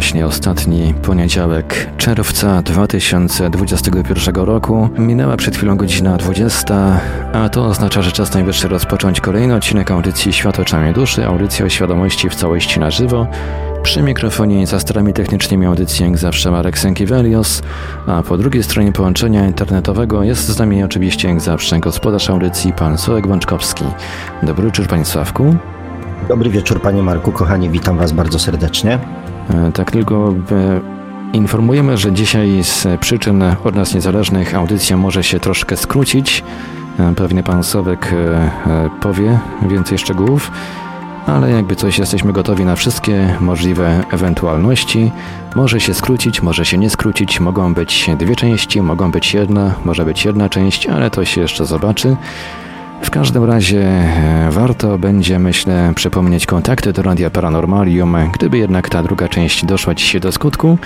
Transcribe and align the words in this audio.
Właśnie 0.00 0.26
ostatni 0.26 0.94
poniedziałek 1.02 1.86
czerwca 1.96 2.62
2021 2.62 4.34
roku. 4.34 4.88
Minęła 4.98 5.36
przed 5.36 5.56
chwilą 5.56 5.76
godzina 5.76 6.16
20, 6.16 7.00
a 7.32 7.48
to 7.48 7.66
oznacza, 7.66 8.02
że 8.02 8.12
czas 8.12 8.34
najwyższy 8.34 8.68
rozpocząć 8.68 9.20
kolejny 9.20 9.54
odcinek 9.54 9.90
audycji 9.90 10.32
Świat 10.32 10.60
oczami 10.60 10.92
duszy, 10.92 11.26
audycja 11.26 11.66
o 11.66 11.68
świadomości 11.68 12.30
w 12.30 12.34
całości 12.34 12.80
na 12.80 12.90
żywo. 12.90 13.26
Przy 13.82 14.02
mikrofonie 14.02 14.66
za 14.66 14.80
starami 14.80 15.12
technicznymi 15.12 15.66
audycji 15.66 16.04
jak 16.04 16.18
zawsze 16.18 16.50
Marek 16.50 16.78
Sękiewelios, 16.78 17.62
a 18.06 18.22
po 18.22 18.36
drugiej 18.36 18.62
stronie 18.62 18.92
połączenia 18.92 19.46
internetowego 19.46 20.22
jest 20.22 20.48
z 20.48 20.58
nami 20.58 20.84
oczywiście 20.84 21.28
jak 21.28 21.40
zawsze 21.40 21.80
gospodarz 21.80 22.30
audycji 22.30 22.72
pan 22.72 22.98
Sławek 22.98 23.26
Bączkowski. 23.26 23.84
Dobry 24.42 24.64
wieczór 24.64 24.86
panie 24.86 25.04
Sławku. 25.04 25.56
Dobry 26.28 26.50
wieczór 26.50 26.82
panie 26.82 27.02
Marku, 27.02 27.32
kochani, 27.32 27.70
witam 27.70 27.98
was 27.98 28.12
bardzo 28.12 28.38
serdecznie. 28.38 28.98
E, 29.54 29.72
tak 29.72 29.90
tylko 29.90 30.34
e, 30.50 30.80
informujemy, 31.32 31.98
że 31.98 32.12
dzisiaj 32.12 32.64
z 32.64 32.86
przyczyn 33.00 33.42
od 33.64 33.74
nas 33.74 33.94
niezależnych 33.94 34.54
audycja 34.54 34.96
może 34.96 35.24
się 35.24 35.40
troszkę 35.40 35.76
skrócić. 35.76 36.44
E, 36.98 37.14
pewnie 37.14 37.42
pan 37.42 37.62
Sowek 37.62 38.14
powie 39.00 39.38
więcej 39.68 39.98
szczegółów, 39.98 40.50
ale 41.26 41.50
jakby 41.50 41.76
coś 41.76 41.98
jesteśmy 41.98 42.32
gotowi 42.32 42.64
na 42.64 42.76
wszystkie 42.76 43.36
możliwe 43.40 44.04
ewentualności. 44.10 45.12
Może 45.54 45.80
się 45.80 45.94
skrócić, 45.94 46.42
może 46.42 46.64
się 46.64 46.78
nie 46.78 46.90
skrócić, 46.90 47.40
mogą 47.40 47.74
być 47.74 48.10
dwie 48.18 48.36
części, 48.36 48.82
mogą 48.82 49.10
być 49.10 49.34
jedna, 49.34 49.74
może 49.84 50.04
być 50.04 50.24
jedna 50.24 50.48
część, 50.48 50.86
ale 50.86 51.10
to 51.10 51.24
się 51.24 51.40
jeszcze 51.40 51.66
zobaczy. 51.66 52.16
W 53.02 53.10
każdym 53.10 53.44
razie 53.44 53.82
e, 53.82 54.48
warto 54.50 54.98
będzie, 54.98 55.38
myślę, 55.38 55.92
przypomnieć 55.94 56.46
kontakty 56.46 56.92
do 56.92 57.02
Radia 57.02 57.30
Paranormalium, 57.30 58.16
gdyby 58.32 58.58
jednak 58.58 58.88
ta 58.88 59.02
druga 59.02 59.28
część 59.28 59.64
doszła 59.64 59.94
dzisiaj 59.94 60.20
do 60.20 60.32
skutku. 60.32 60.78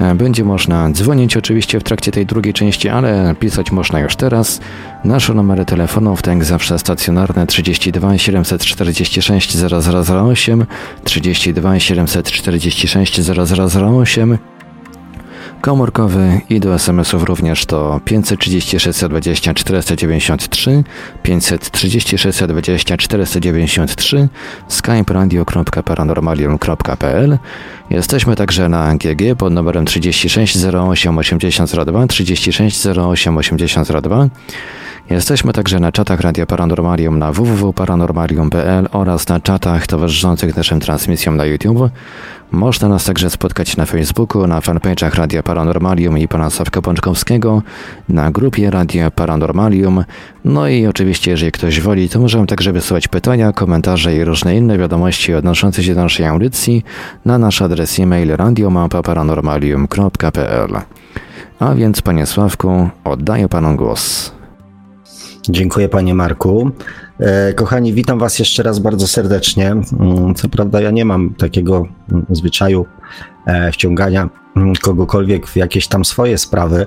E, 0.00 0.14
będzie 0.14 0.44
można 0.44 0.90
dzwonić 0.90 1.36
oczywiście 1.36 1.80
w 1.80 1.82
trakcie 1.82 2.12
tej 2.12 2.26
drugiej 2.26 2.54
części, 2.54 2.88
ale 2.88 3.34
pisać 3.40 3.72
można 3.72 4.00
już 4.00 4.16
teraz. 4.16 4.60
Nasze 5.04 5.34
numery 5.34 5.64
telefonów, 5.64 6.22
tak 6.22 6.34
jak 6.34 6.44
zawsze 6.44 6.78
stacjonarne 6.78 7.46
32 7.46 8.18
746 8.18 9.56
0008, 9.56 10.66
32 11.04 11.78
746 11.78 13.20
0008 13.20 14.38
komórkowy 15.60 16.40
i 16.50 16.60
do 16.60 16.74
SMS-ów 16.74 17.22
również 17.22 17.66
to 17.66 18.00
536 18.04 19.04
20 19.04 19.54
493, 19.54 20.84
536 21.22 22.38
20 22.48 22.96
493, 22.96 24.28
skype 24.68 25.14
radio.paranormalium.pl. 25.14 27.38
Jesteśmy 27.90 28.36
także 28.36 28.68
na 28.68 28.94
GG 28.94 29.36
pod 29.38 29.52
numerem 29.52 29.86
36 29.86 30.64
08 30.64 31.18
8002, 31.18 32.06
36 32.06 32.86
08 32.86 33.36
8002. 33.36 34.28
Jesteśmy 35.10 35.52
także 35.52 35.80
na 35.80 35.92
czatach 35.92 36.20
Radia 36.20 36.46
Paranormalium 36.46 37.18
na 37.18 37.32
www.paranormalium.pl 37.32 38.88
oraz 38.92 39.28
na 39.28 39.40
czatach 39.40 39.86
towarzyszących 39.86 40.56
naszym 40.56 40.80
transmisjom 40.80 41.36
na 41.36 41.44
YouTube. 41.44 41.90
Można 42.52 42.88
nas 42.88 43.04
także 43.04 43.30
spotkać 43.30 43.76
na 43.76 43.86
Facebooku, 43.86 44.46
na 44.46 44.60
fanpage'ach 44.60 45.14
Radia 45.14 45.42
Paranormalium 45.42 46.18
i 46.18 46.28
pana 46.28 46.50
Sławka 46.50 46.82
Pączkowskiego, 46.82 47.62
na 48.08 48.30
grupie 48.30 48.70
Radia 48.70 49.10
Paranormalium. 49.10 50.04
No 50.44 50.68
i 50.68 50.86
oczywiście, 50.86 51.30
jeżeli 51.30 51.52
ktoś 51.52 51.80
woli, 51.80 52.08
to 52.08 52.20
możemy 52.20 52.46
także 52.46 52.72
wysyłać 52.72 53.08
pytania, 53.08 53.52
komentarze 53.52 54.16
i 54.16 54.24
różne 54.24 54.56
inne 54.56 54.78
wiadomości 54.78 55.34
odnoszące 55.34 55.84
się 55.84 55.94
do 55.94 56.02
naszej 56.02 56.26
audycji 56.26 56.84
na 57.24 57.38
nasz 57.38 57.62
adres 57.62 57.98
e-mail 57.98 58.36
radiomapa.paranormalium.pl. 58.36 60.80
A 61.58 61.74
więc, 61.74 62.02
panie 62.02 62.26
Sławku, 62.26 62.88
oddaję 63.04 63.48
panu 63.48 63.76
głos. 63.76 64.37
Dziękuję 65.50 65.88
panie 65.88 66.14
Marku. 66.14 66.70
E, 67.20 67.54
kochani, 67.54 67.92
witam 67.92 68.18
was 68.18 68.38
jeszcze 68.38 68.62
raz 68.62 68.78
bardzo 68.78 69.06
serdecznie. 69.06 69.70
Mm, 69.70 70.34
co 70.34 70.48
prawda 70.48 70.80
ja 70.80 70.90
nie 70.90 71.04
mam 71.04 71.34
takiego 71.34 71.86
mm, 72.12 72.26
zwyczaju 72.30 72.86
e, 73.46 73.72
wciągania 73.72 74.28
mm, 74.56 74.74
kogokolwiek 74.76 75.46
w 75.46 75.56
jakieś 75.56 75.88
tam 75.88 76.04
swoje 76.04 76.38
sprawy. 76.38 76.86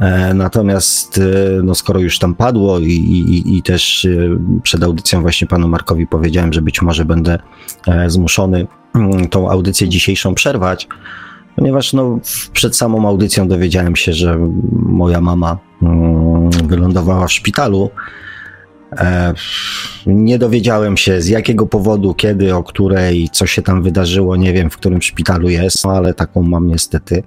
E, 0.00 0.34
natomiast 0.34 1.20
no 1.62 1.74
skoro 1.74 2.00
już 2.00 2.18
tam 2.18 2.34
padło 2.34 2.78
i, 2.78 2.84
i, 2.84 3.56
i 3.58 3.62
też 3.62 4.06
przed 4.62 4.82
audycją 4.82 5.22
właśnie 5.22 5.46
panu 5.46 5.68
Markowi 5.68 6.06
powiedziałem, 6.06 6.52
że 6.52 6.62
być 6.62 6.82
może 6.82 7.04
będę 7.04 7.38
zmuszony 8.06 8.66
tą 9.30 9.50
audycję 9.50 9.88
dzisiejszą 9.88 10.34
przerwać, 10.34 10.88
ponieważ 11.56 11.92
no, 11.92 12.18
przed 12.52 12.76
samą 12.76 13.08
audycją 13.08 13.48
dowiedziałem 13.48 13.96
się, 13.96 14.12
że 14.12 14.38
moja 14.72 15.20
mama 15.20 15.58
wylądowała 16.64 17.26
w 17.26 17.32
szpitalu. 17.32 17.90
E, 18.92 19.34
nie 20.06 20.38
dowiedziałem 20.38 20.96
się 20.96 21.20
z 21.20 21.28
jakiego 21.28 21.66
powodu, 21.66 22.14
kiedy, 22.14 22.54
o 22.54 22.62
której, 22.62 23.28
co 23.32 23.46
się 23.46 23.62
tam 23.62 23.82
wydarzyło. 23.82 24.36
Nie 24.36 24.52
wiem, 24.52 24.70
w 24.70 24.76
którym 24.76 25.02
szpitalu 25.02 25.48
jest, 25.48 25.84
no, 25.84 25.92
ale 25.92 26.14
taką 26.14 26.42
mam 26.42 26.66
niestety 26.66 27.22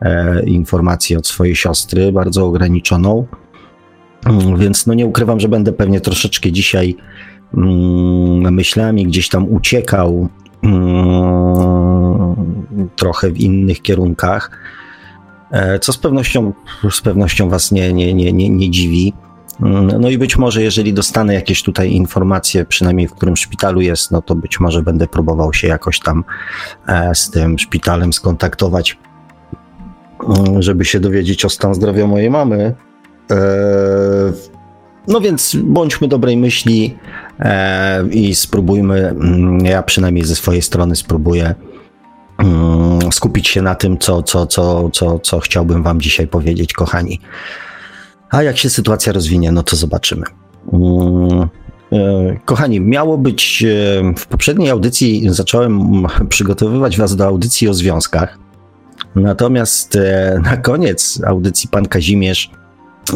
e, 0.00 0.42
informację 0.44 1.18
od 1.18 1.26
swojej 1.26 1.56
siostry, 1.56 2.12
bardzo 2.12 2.46
ograniczoną. 2.46 3.26
Mm, 4.24 4.56
więc 4.56 4.86
no 4.86 4.94
nie 4.94 5.06
ukrywam, 5.06 5.40
że 5.40 5.48
będę 5.48 5.72
pewnie 5.72 6.00
troszeczkę 6.00 6.52
dzisiaj 6.52 6.96
mm, 7.56 8.54
myślami 8.54 9.06
gdzieś 9.06 9.28
tam 9.28 9.52
uciekał 9.52 10.08
mm, 10.18 10.41
trochę 12.96 13.30
w 13.30 13.40
innych 13.40 13.82
kierunkach, 13.82 14.50
e, 15.50 15.78
co 15.78 15.92
z 15.92 15.98
pewnością, 15.98 16.52
z 16.90 17.00
pewnością 17.00 17.48
Was 17.48 17.72
nie, 17.72 17.92
nie, 17.92 18.14
nie, 18.14 18.32
nie, 18.32 18.50
nie 18.50 18.70
dziwi. 18.70 19.12
Mm, 19.60 20.00
no 20.00 20.08
i 20.08 20.18
być 20.18 20.38
może, 20.38 20.62
jeżeli 20.62 20.94
dostanę 20.94 21.34
jakieś 21.34 21.62
tutaj 21.62 21.92
informacje, 21.92 22.64
przynajmniej 22.64 23.08
w 23.08 23.14
którym 23.14 23.36
szpitalu 23.36 23.80
jest, 23.80 24.10
no 24.10 24.22
to 24.22 24.34
być 24.34 24.60
może 24.60 24.82
będę 24.82 25.06
próbował 25.06 25.54
się 25.54 25.68
jakoś 25.68 26.00
tam 26.00 26.24
e, 26.88 27.14
z 27.14 27.30
tym 27.30 27.58
szpitalem 27.58 28.12
skontaktować, 28.12 28.98
mm, 30.28 30.62
żeby 30.62 30.84
się 30.84 31.00
dowiedzieć 31.00 31.44
o 31.44 31.48
stan 31.48 31.74
zdrowia 31.74 32.06
mojej 32.06 32.30
mamy. 32.30 32.74
E, 33.30 33.36
no 35.08 35.20
więc 35.20 35.56
bądźmy 35.64 36.08
dobrej 36.08 36.36
myśli 36.36 36.98
i 38.10 38.34
spróbujmy, 38.34 39.08
mm, 39.08 39.64
ja 39.64 39.82
przynajmniej 39.82 40.24
ze 40.24 40.36
swojej 40.36 40.62
strony 40.62 40.96
spróbuję 40.96 41.54
skupić 43.12 43.48
się 43.48 43.62
na 43.62 43.74
tym, 43.74 43.98
co, 43.98 44.22
co, 44.22 44.46
co, 44.46 44.90
co, 44.90 45.18
co 45.18 45.40
chciałbym 45.40 45.82
Wam 45.82 46.00
dzisiaj 46.00 46.28
powiedzieć, 46.28 46.72
kochani. 46.72 47.20
A 48.30 48.42
jak 48.42 48.58
się 48.58 48.70
sytuacja 48.70 49.12
rozwinie, 49.12 49.52
no 49.52 49.62
to 49.62 49.76
zobaczymy. 49.76 50.26
Mm, 50.72 51.48
e, 51.92 52.36
kochani, 52.44 52.80
miało 52.80 53.18
być 53.18 53.64
e, 53.64 54.14
w 54.16 54.26
poprzedniej 54.26 54.70
audycji, 54.70 55.26
zacząłem 55.30 56.06
przygotowywać 56.28 56.98
Was 56.98 57.16
do 57.16 57.26
audycji 57.26 57.68
o 57.68 57.74
związkach. 57.74 58.38
Natomiast 59.14 59.96
e, 59.96 60.40
na 60.44 60.56
koniec 60.56 61.20
audycji 61.26 61.68
pan 61.68 61.86
Kazimierz 61.86 62.50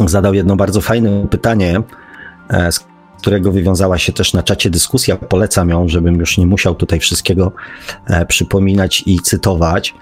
zadał 0.05 0.33
jedno 0.33 0.55
bardzo 0.55 0.81
fajne 0.81 1.27
pytanie, 1.29 1.81
z 2.71 2.79
którego 3.17 3.51
wywiązała 3.51 3.97
się 3.97 4.13
też 4.13 4.33
na 4.33 4.43
czacie 4.43 4.69
dyskusja. 4.69 5.15
Polecam 5.15 5.69
ją, 5.69 5.87
żebym 5.87 6.15
już 6.15 6.37
nie 6.37 6.45
musiał 6.45 6.75
tutaj 6.75 6.99
wszystkiego 6.99 7.51
przypominać 8.27 9.03
i 9.05 9.19
cytować. 9.19 9.93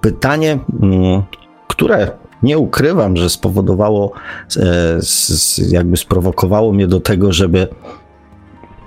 Pytanie, 0.00 0.58
mm, 0.82 1.22
które 1.68 2.10
nie 2.42 2.58
ukrywam, 2.58 3.16
że 3.16 3.30
spowodowało, 3.30 4.12
e, 4.56 5.00
jakby 5.68 5.96
sprowokowało 5.96 6.72
mnie 6.72 6.86
do 6.86 7.00
tego, 7.00 7.32
żeby 7.32 7.68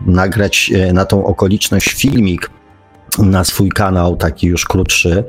nagrać 0.06 0.72
e, 0.76 0.94
na 0.94 1.06
tą 1.06 1.26
okoliczność 1.26 1.94
filmik 1.94 2.50
na 3.20 3.44
swój 3.44 3.70
kanał, 3.70 4.16
taki 4.16 4.48
już 4.48 4.66
krótszy. 4.66 5.24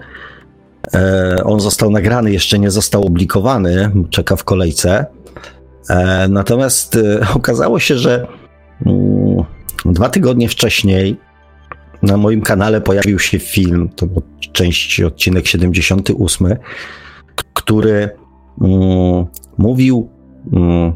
E, 0.95 1.37
on 1.45 1.61
został 1.61 1.91
nagrany, 1.91 2.33
jeszcze 2.33 2.59
nie 2.59 2.71
został 2.71 3.03
opublikowany, 3.03 3.91
czeka 4.11 4.37
w 4.37 4.45
kolejce. 4.45 5.07
Natomiast 6.29 6.99
okazało 7.35 7.81
się, 7.81 7.99
że 7.99 8.27
mm, 8.87 9.45
dwa 9.85 10.09
tygodnie 10.09 10.49
wcześniej 10.49 11.17
na 12.03 12.17
moim 12.17 12.43
kanale 12.43 12.81
pojawił 12.81 13.19
się 13.19 13.39
film, 13.39 13.89
to 13.97 14.07
był 14.07 14.23
część, 14.53 15.01
odcinek 15.01 15.47
78, 15.47 16.57
który 17.55 18.11
mm, 18.61 19.27
mówił 19.59 20.09
mm, 20.53 20.93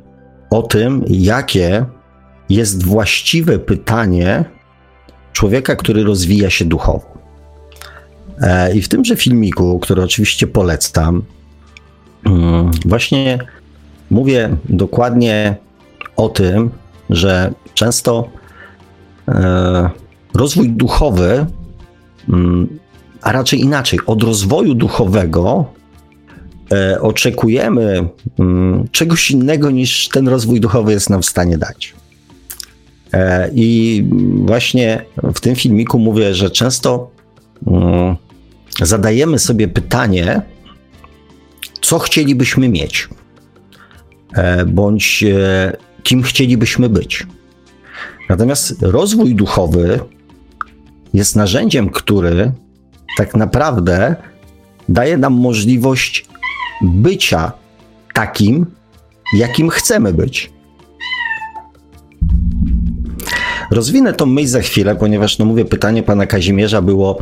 o 0.51 0.63
tym, 0.63 1.05
jakie 1.09 1.85
jest 2.49 2.85
właściwe 2.85 3.59
pytanie 3.59 4.45
człowieka, 5.33 5.77
który 5.77 6.05
rozwija 6.05 6.51
się 6.51 6.65
duchowo. 6.65 7.19
E, 8.43 8.75
I 8.77 8.83
w 8.83 8.89
tymże 8.89 9.17
filmiku, 9.17 9.79
który 9.79 10.03
oczywiście 10.03 10.47
polecam, 10.47 11.23
właśnie 12.87 13.39
mówię 14.11 14.57
dokładnie 14.69 15.57
o 16.17 16.29
tym, 16.29 16.71
że 17.11 17.53
często 17.75 18.29
e, 19.29 19.91
rozwój 20.35 20.71
duchowy, 20.71 21.47
mm, 22.29 22.79
a 23.23 23.33
raczej 23.33 23.61
inaczej, 23.61 23.99
od 24.07 24.23
rozwoju 24.23 24.75
duchowego 24.75 25.65
e, 26.73 27.01
oczekujemy 27.01 28.09
mm, 28.39 28.89
czegoś 28.93 29.31
innego 29.31 29.71
niż 29.71 30.09
ten 30.09 30.29
rozwój 30.29 30.61
duchowy 30.61 30.93
jest 30.93 31.11
nam 31.11 31.23
w 31.23 31.27
stanie 31.27 31.59
dać. 31.59 31.95
E, 33.13 33.51
I 33.55 34.05
właśnie 34.45 35.05
w 35.35 35.41
tym 35.41 35.57
filmiku 35.57 35.99
mówię, 35.99 36.35
że 36.35 36.51
często 36.51 37.11
mm, 37.67 38.17
zadajemy 38.83 39.39
sobie 39.39 39.69
pytanie, 39.69 40.43
co 41.81 41.99
chcielibyśmy 41.99 42.69
mieć, 42.69 43.09
bądź 44.67 45.25
kim 46.03 46.23
chcielibyśmy 46.23 46.89
być. 46.89 47.27
Natomiast 48.29 48.83
rozwój 48.83 49.35
duchowy 49.35 50.01
jest 51.15 51.37
narzędziem, 51.37 51.91
który 51.91 52.53
tak 53.17 53.35
naprawdę 53.35 54.17
daje 54.89 55.17
nam 55.17 55.33
możliwość 55.33 56.27
bycia 56.83 57.53
takim, 58.15 58.67
jakim 59.35 59.69
chcemy 59.69 60.13
być. 60.13 60.51
Rozwinę 63.71 64.13
tą 64.13 64.27
myśl 64.27 64.49
za 64.49 64.61
chwilę, 64.61 64.97
ponieważ, 64.97 65.39
no 65.39 65.45
mówię, 65.45 65.65
pytanie 65.65 66.03
pana 66.03 66.27
Kazimierza 66.27 66.83
było, 66.83 67.19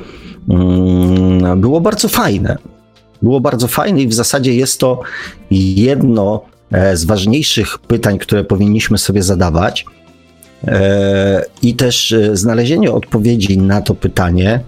mm, 0.49 1.61
było 1.61 1.81
bardzo 1.81 2.09
fajne. 2.09 2.59
Było 3.23 3.41
bardzo 3.41 3.69
fajne 3.69 4.02
i 4.02 4.09
w 4.09 4.14
zasadzie 4.14 4.55
jest 4.55 4.81
to 4.81 5.00
jedno 5.50 6.41
e, 6.44 6.56
z 6.94 7.04
ważniejszych 7.04 7.78
pytań, 7.78 8.18
które 8.18 8.44
powinniśmy 8.44 8.98
sobie 8.98 9.22
zadawać. 9.22 9.86
E, 10.64 11.44
I 11.62 11.74
też 11.74 12.12
e, 12.12 12.36
znalezienie 12.36 12.92
odpowiedzi 12.92 13.58
na 13.58 13.80
to 13.80 13.94
pytanie 13.94 14.60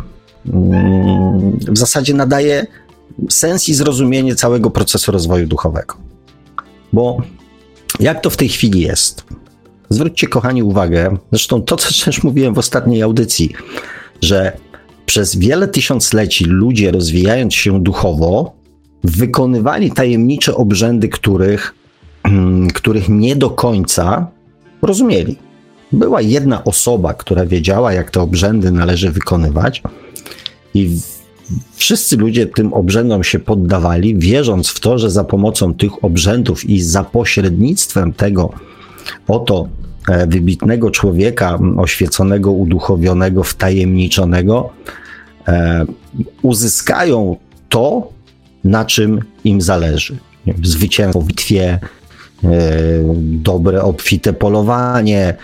mm, 0.54 1.58
w 1.68 1.78
zasadzie 1.78 2.14
nadaje 2.14 2.66
sens 3.30 3.68
i 3.68 3.74
zrozumienie 3.74 4.34
całego 4.34 4.70
procesu 4.70 5.12
rozwoju 5.12 5.46
duchowego. 5.46 5.94
Bo 6.92 7.22
jak 8.00 8.20
to 8.22 8.30
w 8.30 8.36
tej 8.36 8.48
chwili 8.48 8.80
jest? 8.80 9.24
Zwróćcie, 9.90 10.26
kochani, 10.26 10.62
uwagę, 10.62 11.16
zresztą 11.32 11.62
to, 11.62 11.76
co 11.76 12.04
też 12.04 12.22
mówiłem 12.22 12.54
w 12.54 12.58
ostatniej 12.58 13.02
audycji, 13.02 13.52
że 14.22 14.52
przez 15.06 15.36
wiele 15.36 15.68
tysiącleci 15.68 16.44
ludzie, 16.44 16.90
rozwijając 16.90 17.54
się 17.54 17.82
duchowo, 17.82 18.56
wykonywali 19.04 19.90
tajemnicze 19.90 20.54
obrzędy, 20.54 21.08
których, 21.08 21.74
których 22.74 23.08
nie 23.08 23.36
do 23.36 23.50
końca 23.50 24.26
rozumieli. 24.82 25.36
Była 25.92 26.20
jedna 26.20 26.64
osoba, 26.64 27.14
która 27.14 27.46
wiedziała, 27.46 27.92
jak 27.92 28.10
te 28.10 28.20
obrzędy 28.20 28.70
należy 28.70 29.10
wykonywać, 29.10 29.82
i 30.74 31.00
wszyscy 31.74 32.16
ludzie 32.16 32.46
tym 32.46 32.72
obrzędom 32.72 33.24
się 33.24 33.38
poddawali, 33.38 34.18
wierząc 34.18 34.68
w 34.68 34.80
to, 34.80 34.98
że 34.98 35.10
za 35.10 35.24
pomocą 35.24 35.74
tych 35.74 36.04
obrzędów 36.04 36.64
i 36.64 36.82
za 36.82 37.04
pośrednictwem 37.04 38.12
tego 38.12 38.50
oto 39.28 39.68
e, 40.08 40.26
wybitnego 40.26 40.90
człowieka, 40.90 41.58
oświeconego, 41.76 42.52
uduchowionego, 42.52 43.42
wtajemniczonego, 43.44 44.70
e, 45.48 45.86
uzyskają 46.42 47.36
to, 47.68 48.08
na 48.64 48.84
czym 48.84 49.20
im 49.44 49.60
zależy. 49.60 50.16
Zwycięstwo 50.62 51.20
w 51.20 51.26
bitwie, 51.26 51.78
dobre, 53.20 53.82
obfite 53.82 54.32
polowanie, 54.32 55.34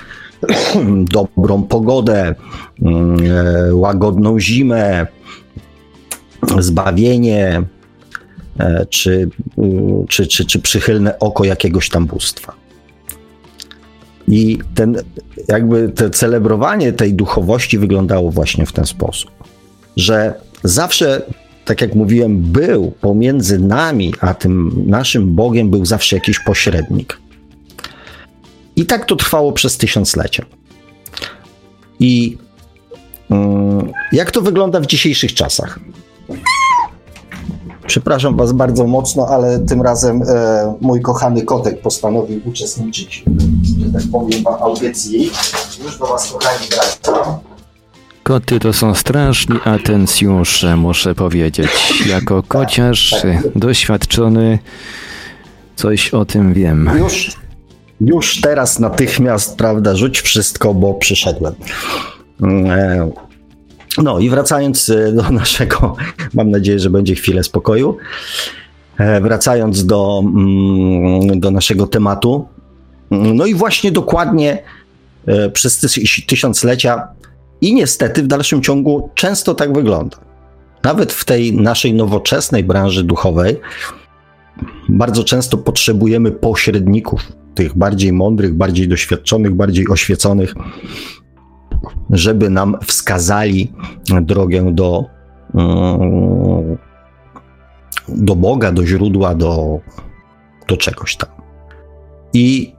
dobrą 1.37 1.63
pogodę, 1.63 2.35
mm, 2.83 3.17
e, 3.31 3.75
łagodną 3.75 4.41
zimę, 4.41 5.07
zbawienie, 6.59 7.63
e, 8.59 8.87
czy, 8.87 9.29
mm, 9.59 10.07
czy, 10.09 10.27
czy, 10.27 10.45
czy 10.45 10.61
przychylne 10.61 11.19
oko 11.19 11.45
jakiegoś 11.45 11.89
tam 11.89 12.07
bóstwa. 12.07 12.55
I 14.29 14.59
ten, 14.75 14.97
jakby 15.49 15.89
te 15.89 16.11
celebrowanie 16.11 16.93
tej 16.93 17.15
duchowości 17.15 17.79
wyglądało 17.79 18.31
właśnie 18.31 18.67
w 18.67 18.73
ten 18.73 18.87
sposób, 18.87 19.31
że 19.97 20.35
zawsze, 20.63 21.23
tak 21.65 21.81
jak 21.81 21.95
mówiłem, 21.95 22.39
był 22.39 22.91
pomiędzy 23.01 23.59
nami 23.59 24.15
a 24.21 24.35
tym 24.35 24.85
naszym 24.87 25.35
Bogiem, 25.35 25.71
był 25.71 25.85
zawsze 25.85 26.17
jakiś 26.17 26.39
pośrednik. 26.39 27.19
I 28.77 28.87
tak 28.87 29.05
to 29.05 29.17
trwało 29.17 29.53
przez 29.53 29.77
tysiąclecia. 29.77 30.45
I 32.01 32.39
mm, 33.31 33.93
jak 34.13 34.31
to 34.31 34.41
wygląda 34.41 34.81
w 34.81 34.87
dzisiejszych 34.87 35.35
czasach? 35.35 35.81
Przepraszam 37.87 38.37
Was 38.37 38.53
bardzo 38.53 38.87
mocno, 38.87 39.29
ale 39.29 39.59
tym 39.59 39.83
razem 39.83 40.23
e, 40.23 40.75
mój 40.81 41.01
kochany 41.01 41.43
kotek 41.43 41.81
postanowił 41.81 42.41
uczestniczyć, 42.45 43.25
że 43.85 43.93
tak 43.93 44.03
powiem, 44.13 44.43
w 44.43 44.47
audycji. 44.47 45.31
Już 45.85 45.99
do 45.99 46.07
Was, 46.07 46.33
kochani, 46.33 46.69
wracam. 46.71 47.04
Koty 48.25 48.61
to 48.61 48.73
są 48.73 48.95
straszni 48.95 49.57
atencjusze, 49.65 50.77
muszę 50.77 51.15
powiedzieć. 51.15 51.71
Jako 52.09 52.43
kociarz 52.43 53.15
doświadczony 53.57 54.59
coś 55.77 56.15
o 56.15 56.25
tym 56.25 56.55
wiem. 56.55 56.91
Już, 56.99 57.37
już 58.01 58.41
teraz 58.41 58.79
natychmiast, 58.79 59.57
prawda, 59.57 59.97
rzuć 59.97 60.21
wszystko, 60.21 60.75
bo 60.75 60.95
przyszedłem. 60.95 61.55
E, 62.43 63.11
no 64.03 64.19
i 64.19 64.31
wracając 64.31 64.91
e, 64.91 65.13
do 65.13 65.31
naszego, 65.31 65.97
mam 66.35 66.51
nadzieję, 66.51 66.79
że 66.79 66.91
będzie 66.91 67.15
chwilę 67.15 67.43
spokoju. 67.43 67.97
E, 68.99 69.21
wracając 69.21 69.87
do, 69.87 70.23
mm, 70.25 71.41
do 71.41 71.51
naszego 71.51 71.87
tematu. 71.87 72.49
No 73.11 73.47
i 73.47 73.55
właśnie 73.55 73.93
dokładnie 73.93 74.63
przez 75.53 75.81
tysiąclecia 76.27 77.09
i 77.65 77.75
niestety 77.75 78.23
w 78.23 78.27
dalszym 78.27 78.63
ciągu 78.63 79.11
często 79.15 79.55
tak 79.55 79.73
wygląda. 79.73 80.17
Nawet 80.83 81.13
w 81.13 81.25
tej 81.25 81.57
naszej 81.57 81.95
nowoczesnej 81.95 82.65
branży 82.65 83.05
duchowej 83.05 83.61
bardzo 84.89 85.25
często 85.25 85.59
potrzebujemy 85.59 86.31
pośredników 86.31 87.33
tych 87.55 87.79
bardziej 87.79 88.13
mądrych, 88.13 88.55
bardziej 88.55 88.89
doświadczonych, 88.89 89.55
bardziej 89.55 89.89
oświeconych, 89.89 90.55
żeby 92.11 92.51
nam 92.51 92.77
wskazali 92.87 93.73
drogę 94.23 94.75
do, 94.75 95.05
mm, 95.55 96.79
do 98.09 98.37
Boga, 98.37 98.73
do 98.73 98.87
źródła, 98.87 99.35
do, 99.35 99.81
do 100.69 100.77
czegoś 100.77 101.17
tam. 101.17 101.29
I 102.33 102.75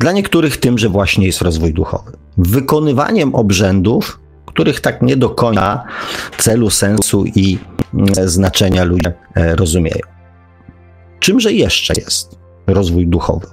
dla 0.00 0.12
niektórych 0.12 0.56
tymże 0.56 0.88
właśnie 0.88 1.26
jest 1.26 1.42
rozwój 1.42 1.74
duchowy. 1.74 2.12
Wykonywaniem 2.36 3.34
obrzędów, 3.34 4.20
których 4.48 4.80
tak 4.80 5.02
nie 5.02 5.16
do 5.16 5.30
końca 5.30 5.84
celu, 6.38 6.70
sensu 6.70 7.24
i 7.26 7.58
mm, 7.94 8.08
znaczenia 8.14 8.84
ludzie 8.84 9.12
e, 9.34 9.56
rozumieją. 9.56 10.06
Czymże 11.20 11.52
jeszcze 11.52 11.94
jest 11.96 12.38
rozwój 12.66 13.06
duchowy? 13.06 13.46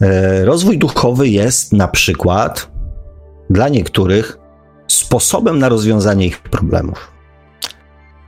E, 0.00 0.44
rozwój 0.44 0.78
duchowy 0.78 1.28
jest 1.28 1.72
na 1.72 1.88
przykład 1.88 2.70
dla 3.50 3.68
niektórych 3.68 4.38
sposobem 4.86 5.58
na 5.58 5.68
rozwiązanie 5.68 6.26
ich 6.26 6.38
problemów. 6.38 7.12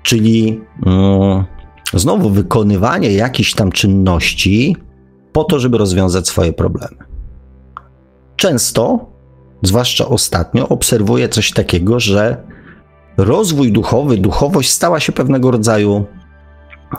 Czyli 0.02 0.60
mm, 0.86 1.44
znowu 1.94 2.30
wykonywanie 2.30 3.12
jakichś 3.12 3.54
tam 3.54 3.72
czynności 3.72 4.76
po 5.32 5.44
to, 5.44 5.58
żeby 5.58 5.78
rozwiązać 5.78 6.28
swoje 6.28 6.52
problemy. 6.52 6.96
Często, 8.36 9.11
zwłaszcza 9.62 10.08
ostatnio, 10.08 10.68
obserwuję 10.68 11.28
coś 11.28 11.52
takiego, 11.52 12.00
że 12.00 12.36
rozwój 13.16 13.72
duchowy, 13.72 14.16
duchowość 14.16 14.70
stała 14.70 15.00
się 15.00 15.12
pewnego 15.12 15.50
rodzaju 15.50 16.04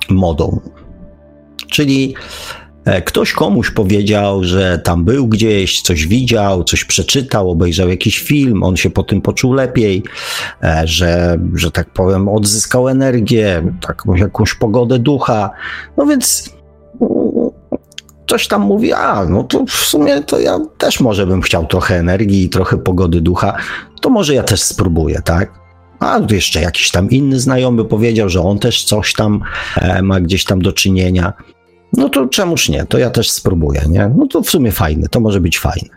modą. 0.10 0.60
Czyli 1.72 2.16
E, 2.86 3.02
ktoś 3.02 3.34
komuś 3.34 3.72
powiedział, 3.72 4.44
że 4.44 4.80
tam 4.80 5.06
był 5.06 5.28
gdzieś, 5.28 5.82
coś 5.82 6.08
widział, 6.08 6.64
coś 6.64 6.86
przeczytał, 6.86 7.52
obejrzał 7.52 7.90
jakiś 7.90 8.20
film, 8.20 8.64
on 8.64 8.76
się 8.76 8.90
po 8.90 9.04
tym 9.04 9.22
poczuł 9.22 9.54
lepiej, 9.54 10.04
e, 10.64 10.82
że, 10.86 11.38
że 11.56 11.72
tak 11.72 11.90
powiem, 11.90 12.30
odzyskał 12.30 12.90
energię, 12.90 13.64
taką 13.88 14.16
jakąś 14.16 14.54
pogodę 14.54 15.00
ducha. 15.00 15.50
No 15.98 16.06
więc 16.06 16.54
coś 18.34 18.48
tam 18.48 18.62
mówi, 18.62 18.94
a 18.94 19.26
no 19.26 19.44
to 19.44 19.66
w 19.66 19.72
sumie 19.72 20.22
to 20.22 20.40
ja 20.40 20.60
też 20.78 21.00
może 21.00 21.28
bym 21.28 21.42
chciał 21.42 21.66
trochę 21.66 21.96
energii 21.96 22.44
i 22.44 22.50
trochę 22.50 22.78
pogody 22.78 23.22
ducha, 23.22 23.58
to 24.02 24.10
może 24.10 24.34
ja 24.34 24.44
też 24.44 24.64
spróbuję, 24.64 25.22
tak? 25.26 25.54
A 26.00 26.20
jeszcze 26.30 26.62
jakiś 26.62 26.92
tam 26.92 27.10
inny 27.10 27.40
znajomy 27.40 27.86
powiedział, 27.86 28.30
że 28.30 28.42
on 28.42 28.60
też 28.60 28.84
coś 28.84 29.14
tam 29.14 29.42
e, 29.76 30.02
ma 30.02 30.20
gdzieś 30.20 30.46
tam 30.46 30.62
do 30.62 30.74
czynienia. 30.74 31.34
No 31.98 32.10
to 32.10 32.28
czemuż 32.28 32.70
nie, 32.70 32.86
to 32.86 32.98
ja 32.98 33.10
też 33.10 33.32
spróbuję, 33.32 33.82
nie? 33.90 34.12
No 34.18 34.28
to 34.28 34.42
w 34.42 34.50
sumie 34.50 34.72
fajne, 34.72 35.08
to 35.08 35.20
może 35.20 35.42
być 35.42 35.60
fajne. 35.60 35.90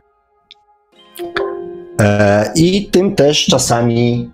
E, 2.00 2.52
I 2.56 2.90
tym 2.90 3.14
też 3.14 3.46
czasami 3.46 4.30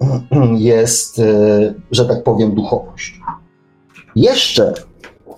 jest, 0.58 1.18
e, 1.18 1.74
że 1.90 2.04
tak 2.04 2.22
powiem, 2.24 2.54
duchowość. 2.54 3.20
Jeszcze 4.16 4.74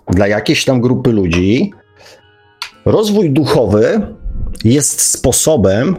dla 0.08 0.26
jakiejś 0.26 0.64
tam 0.64 0.80
grupy 0.80 1.12
ludzi 1.12 1.72
rozwój 2.86 3.30
duchowy 3.30 4.14
jest 4.64 5.00
sposobem 5.00 5.96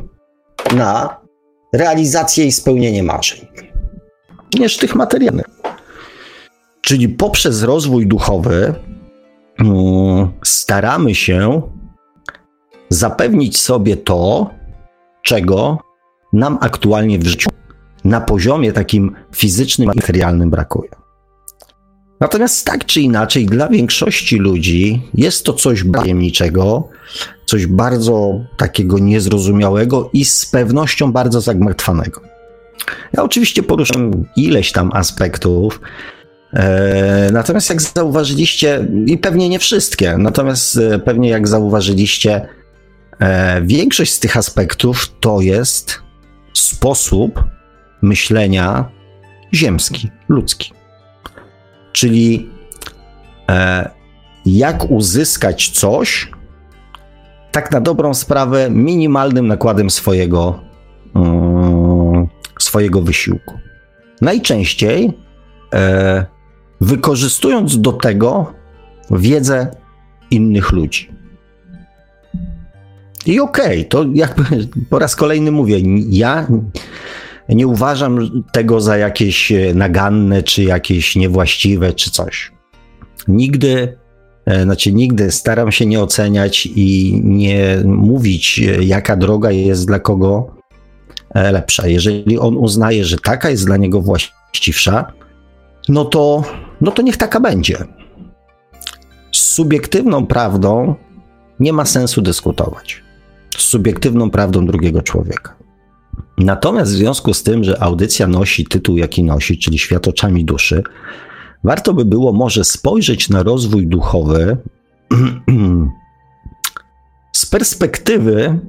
na 0.75 1.17
realizację 1.74 2.46
i 2.46 2.51
spełnienie 2.51 3.03
marzeń 3.03 3.48
niż 4.60 4.77
tych 4.77 4.96
materialnych. 4.96 5.46
Czyli 6.82 7.10
poprzez 7.10 7.63
rozwój 7.63 8.08
duchowy 8.08 8.74
mm, 9.60 10.32
staramy 10.44 11.15
się 11.15 11.62
zapewnić 12.89 13.58
sobie 13.58 13.98
to, 13.98 14.50
czego 15.22 15.77
nam 16.34 16.58
aktualnie 16.62 17.20
w 17.20 17.27
życiu 17.27 17.50
na 18.03 18.22
poziomie 18.22 18.74
takim 18.74 19.15
fizycznym, 19.36 19.88
materialnym 19.96 20.50
brakuje. 20.50 20.89
Natomiast 22.19 22.65
tak 22.65 22.86
czy 22.86 23.01
inaczej, 23.01 23.45
dla 23.45 23.69
większości 23.69 24.38
ludzi 24.38 25.01
jest 25.13 25.45
to 25.45 25.53
coś 25.53 25.83
tajemniczego, 25.93 26.89
coś 27.45 27.65
bardzo 27.65 28.45
takiego 28.57 29.00
niezrozumiałego 29.00 30.09
i 30.13 30.25
z 30.25 30.45
pewnością 30.45 31.12
bardzo 31.12 31.41
zagmatwanego. 31.41 32.21
Ja 33.13 33.24
oczywiście 33.24 33.63
poruszam 33.63 34.25
ileś 34.36 34.71
tam 34.71 34.91
aspektów, 34.93 35.81
e, 36.53 37.29
natomiast 37.33 37.69
jak 37.69 37.81
zauważyliście, 37.81 38.88
i 39.05 39.17
pewnie 39.17 39.50
nie 39.50 39.59
wszystkie, 39.59 40.17
natomiast 40.17 40.77
e, 40.77 41.00
pewnie 41.00 41.29
jak 41.29 41.47
zauważyliście, 41.47 42.47
e, 43.19 43.62
większość 43.62 44.13
z 44.13 44.19
tych 44.19 44.38
aspektów 44.38 45.12
to 45.19 45.41
jest 45.41 46.01
sposób 46.53 47.43
myślenia 48.01 48.89
ziemski, 49.53 50.09
ludzki. 50.29 50.76
Czyli 51.98 52.50
jak 54.46 54.92
uzyskać 54.92 55.70
coś, 55.70 56.32
tak 57.51 57.72
na 57.72 57.82
dobrą 57.82 58.13
sprawę, 58.13 58.70
minimalnym 58.70 59.48
nakładem 59.48 59.89
swojego, 59.89 60.60
um, 61.16 62.27
swojego 62.60 63.01
wysiłku. 63.01 63.60
Najczęściej 64.22 65.13
e, 65.74 66.25
wykorzystując 66.82 67.82
do 67.82 67.92
tego 67.92 68.54
wiedzę 69.12 69.68
innych 70.32 70.72
ludzi. 70.72 71.12
I 73.25 73.39
okej, 73.39 73.80
okay, 73.80 73.86
to 73.86 74.06
jakby 74.13 74.44
po 74.89 75.00
raz 75.00 75.16
kolejny 75.16 75.51
mówię, 75.51 75.77
ja 76.10 76.48
nie 77.50 77.68
uważam 77.68 78.44
tego 78.51 78.82
za 78.82 78.98
jakieś 78.98 79.54
naganne, 79.75 80.44
czy 80.44 80.63
jakieś 80.63 81.16
niewłaściwe, 81.16 81.94
czy 81.94 82.12
coś. 82.12 82.51
Nigdy, 83.27 83.98
e, 84.46 84.63
znaczy 84.63 84.94
nigdy 84.94 85.32
staram 85.32 85.72
się 85.72 85.86
nie 85.86 86.01
oceniać 86.01 86.66
i 86.75 87.22
nie 87.24 87.77
mówić, 87.86 88.62
jaka 88.80 89.16
droga 89.16 89.51
jest 89.51 89.88
dla 89.88 90.00
kogo 90.00 90.58
E, 91.38 91.51
lepsza. 91.51 91.88
Jeżeli 91.88 92.39
on 92.39 92.58
uznaje, 92.58 93.06
że 93.06 93.18
taka 93.18 93.50
jest 93.50 93.66
dla 93.66 93.77
niego 93.77 94.01
właściwsza, 94.01 95.13
no 95.89 96.06
to, 96.06 96.44
no 96.82 96.92
to 96.92 97.01
niech 97.01 97.18
taka 97.18 97.39
będzie. 97.39 97.77
Z 99.32 99.39
subiektywną 99.39 100.27
prawdą 100.27 100.96
nie 101.60 101.74
ma 101.74 101.86
sensu 101.86 102.22
dyskutować. 102.22 103.04
Z 103.58 103.62
subiektywną 103.62 104.30
prawdą 104.30 104.66
drugiego 104.66 105.01
człowieka. 105.01 105.56
Natomiast 106.38 106.91
w 106.91 106.96
związku 106.96 107.34
z 107.34 107.44
tym, 107.44 107.63
że 107.63 107.84
audycja 107.84 108.27
nosi 108.27 108.65
tytuł, 108.65 108.98
jaki 108.98 109.24
nosi, 109.24 109.58
czyli 109.58 109.79
Świat 109.79 110.08
oczami 110.08 110.46
duszy, 110.46 110.84
warto 111.63 111.94
by 111.94 112.06
było 112.06 112.34
może 112.34 112.63
spojrzeć 112.63 113.29
na 113.29 113.44
rozwój 113.44 113.88
duchowy 113.88 114.58
z 117.32 117.46
perspektywy 117.46 118.60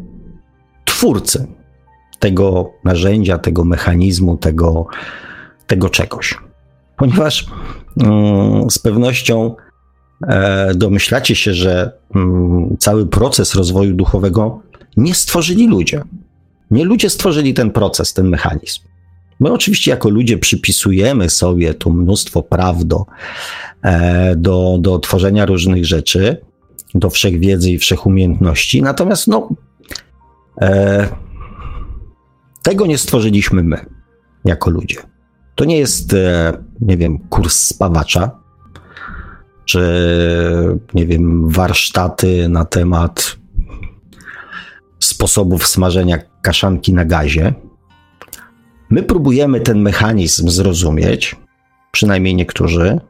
twórcy 0.85 1.47
tego 2.19 2.71
narzędzia, 2.85 3.39
tego 3.39 3.65
mechanizmu, 3.65 4.37
tego, 4.37 4.87
tego 5.67 5.91
czegoś. 5.91 6.39
Ponieważ 6.97 7.47
mm, 8.01 8.71
z 8.71 8.79
pewnością 8.79 9.55
e, 10.27 10.75
domyślacie 10.75 11.35
się, 11.35 11.55
że 11.55 11.93
mm, 12.15 12.77
cały 12.79 13.07
proces 13.07 13.55
rozwoju 13.55 13.95
duchowego 13.95 14.63
nie 14.97 15.15
stworzyli 15.15 15.69
ludzie. 15.69 16.03
Nie 16.71 16.85
ludzie 16.85 17.11
stworzyli 17.11 17.55
ten 17.55 17.71
proces, 17.71 18.13
ten 18.13 18.29
mechanizm. 18.29 18.81
My 19.41 19.53
oczywiście 19.53 19.91
jako 19.91 20.09
ludzie 20.09 20.39
przypisujemy 20.39 21.31
sobie 21.31 21.75
tu 21.75 21.93
mnóstwo 21.93 22.43
praw 22.43 22.85
do, 22.85 23.07
e, 23.83 24.37
do, 24.37 24.79
do 24.81 24.99
tworzenia 24.99 25.47
różnych 25.47 25.87
rzeczy, 25.87 26.37
do 26.95 27.11
wszechwiedzy 27.11 27.71
i 27.71 27.79
wszechumiejętności, 27.79 28.83
natomiast 28.83 29.29
no, 29.29 29.49
e, 30.61 31.09
tego 32.63 32.87
nie 32.87 32.99
stworzyliśmy 32.99 33.63
my, 33.63 33.87
jako 34.45 34.71
ludzie. 34.71 34.97
To 35.55 35.65
nie 35.65 35.79
jest, 35.79 36.15
e, 36.15 36.53
nie 36.81 36.97
wiem, 36.97 37.19
kurs 37.19 37.59
spawacza, 37.59 38.31
czy, 39.65 39.81
nie 40.95 41.07
wiem, 41.07 41.49
warsztaty 41.49 42.49
na 42.49 42.65
temat 42.65 43.37
sposobów 44.99 45.67
smażenia 45.67 46.19
kaszanki 46.43 46.95
na 46.95 47.05
gazie. 47.05 47.55
My 48.91 49.03
próbujemy 49.03 49.61
ten 49.61 49.81
mechanizm 49.81 50.49
zrozumieć, 50.49 51.37
przynajmniej 51.93 52.35
niektórzy, 52.35 53.01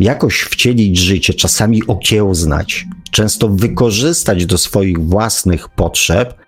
jakoś 0.00 0.40
wcielić 0.40 0.98
życie, 0.98 1.34
czasami 1.34 1.86
okiełznać, 1.86 2.86
często 3.10 3.48
wykorzystać 3.48 4.46
do 4.46 4.58
swoich 4.58 4.98
własnych 4.98 5.68
potrzeb 5.68 6.40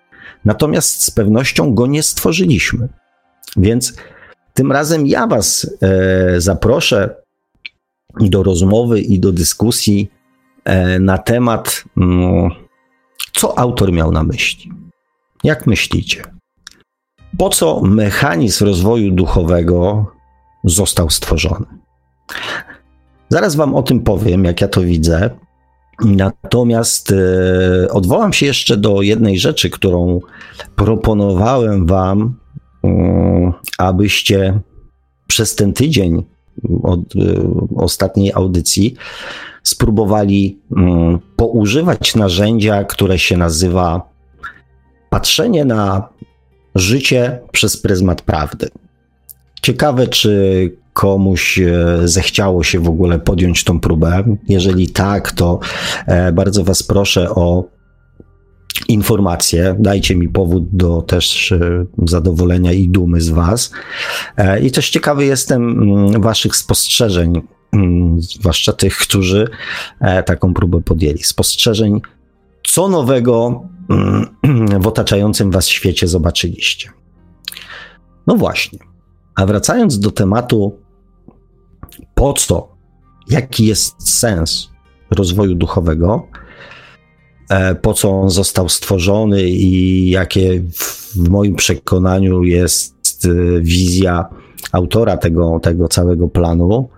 Natomiast 0.45 1.03
z 1.03 1.11
pewnością 1.11 1.73
go 1.75 1.87
nie 1.87 2.03
stworzyliśmy. 2.03 2.89
Więc 3.57 3.93
tym 4.53 4.71
razem 4.71 5.07
ja 5.07 5.27
Was 5.27 5.77
e, 5.81 6.41
zaproszę 6.41 7.15
do 8.19 8.43
rozmowy 8.43 9.01
i 9.01 9.19
do 9.19 9.31
dyskusji 9.31 10.11
e, 10.65 10.99
na 10.99 11.17
temat, 11.17 11.83
no, 11.95 12.49
co 13.33 13.59
autor 13.59 13.91
miał 13.91 14.11
na 14.11 14.23
myśli. 14.23 14.71
Jak 15.43 15.67
myślicie? 15.67 16.23
Po 17.37 17.49
co 17.49 17.81
mechanizm 17.81 18.65
rozwoju 18.65 19.11
duchowego 19.11 20.05
został 20.63 21.09
stworzony? 21.09 21.65
Zaraz 23.29 23.55
Wam 23.55 23.75
o 23.75 23.83
tym 23.83 24.01
powiem, 24.01 24.45
jak 24.45 24.61
ja 24.61 24.67
to 24.67 24.81
widzę. 24.81 25.29
Natomiast 26.05 27.11
e, 27.11 27.89
odwołam 27.91 28.33
się 28.33 28.45
jeszcze 28.45 28.77
do 28.77 29.01
jednej 29.01 29.39
rzeczy, 29.39 29.69
którą 29.69 30.19
proponowałem 30.75 31.85
Wam, 31.85 32.35
um, 32.81 33.53
abyście 33.77 34.59
przez 35.27 35.55
ten 35.55 35.73
tydzień 35.73 36.23
od 36.83 36.99
e, 36.99 37.19
ostatniej 37.75 38.33
audycji 38.33 38.95
spróbowali 39.63 40.59
um, 40.71 41.19
poużywać 41.35 42.15
narzędzia, 42.15 42.83
które 42.83 43.19
się 43.19 43.37
nazywa 43.37 44.12
patrzenie 45.13 45.65
na 45.65 46.09
życie 46.75 47.39
przez 47.51 47.77
pryzmat 47.77 48.21
prawdy. 48.21 48.69
Ciekawe, 49.61 50.07
czy 50.07 50.71
komuś 50.93 51.59
e, 51.59 51.99
zechciało 52.03 52.63
się 52.63 52.79
w 52.79 52.89
ogóle 52.89 53.19
podjąć 53.19 53.63
tą 53.63 53.79
próbę. 53.79 54.23
Jeżeli 54.49 54.89
tak, 54.89 55.31
to 55.31 55.59
e, 56.07 56.31
bardzo 56.31 56.63
Was 56.63 56.83
proszę 56.83 57.29
o 57.29 57.63
informacje. 58.87 59.75
Dajcie 59.79 60.15
mi 60.15 60.29
powód 60.29 60.63
do 60.71 61.01
też 61.01 61.51
e, 61.51 61.85
zadowolenia 62.05 62.71
i 62.71 62.87
dumy 62.87 63.21
z 63.21 63.29
Was. 63.29 63.71
I 64.61 64.71
też 64.71 64.89
ciekawy 64.89 65.25
jestem 65.25 65.69
mm, 65.69 66.21
Waszych 66.21 66.55
spostrzeżeń, 66.55 67.41
mm, 67.73 68.21
zwłaszcza 68.21 68.73
tych, 68.73 68.97
którzy 68.97 69.47
taką 70.25 70.53
próbę 70.53 70.81
podjęli. 70.81 71.23
Spostrzeżeń, 71.23 72.01
co 72.67 72.87
nowego 72.87 73.63
mm, 73.89 74.79
w 74.81 74.87
otaczającym 74.87 75.51
Was 75.51 75.67
świecie 75.67 76.07
zobaczyliście. 76.07 76.89
No 78.27 78.35
właśnie. 78.35 78.79
A 79.35 79.45
wracając 79.45 79.99
do 79.99 80.11
tematu 80.11 80.79
po 82.15 82.33
co, 82.33 82.75
jaki 83.29 83.65
jest 83.65 84.09
sens 84.09 84.69
rozwoju 85.11 85.55
duchowego, 85.55 86.27
e, 87.49 87.75
po 87.75 87.93
co 87.93 88.09
on 88.09 88.29
został 88.29 88.69
stworzony 88.69 89.49
i 89.49 90.09
jakie 90.09 90.63
w 91.15 91.29
moim 91.29 91.55
przekonaniu 91.55 92.43
jest 92.43 93.25
e, 93.25 93.61
wizja 93.61 94.25
autora 94.71 95.17
tego, 95.17 95.59
tego 95.59 95.87
całego 95.87 96.27
planu. 96.27 96.89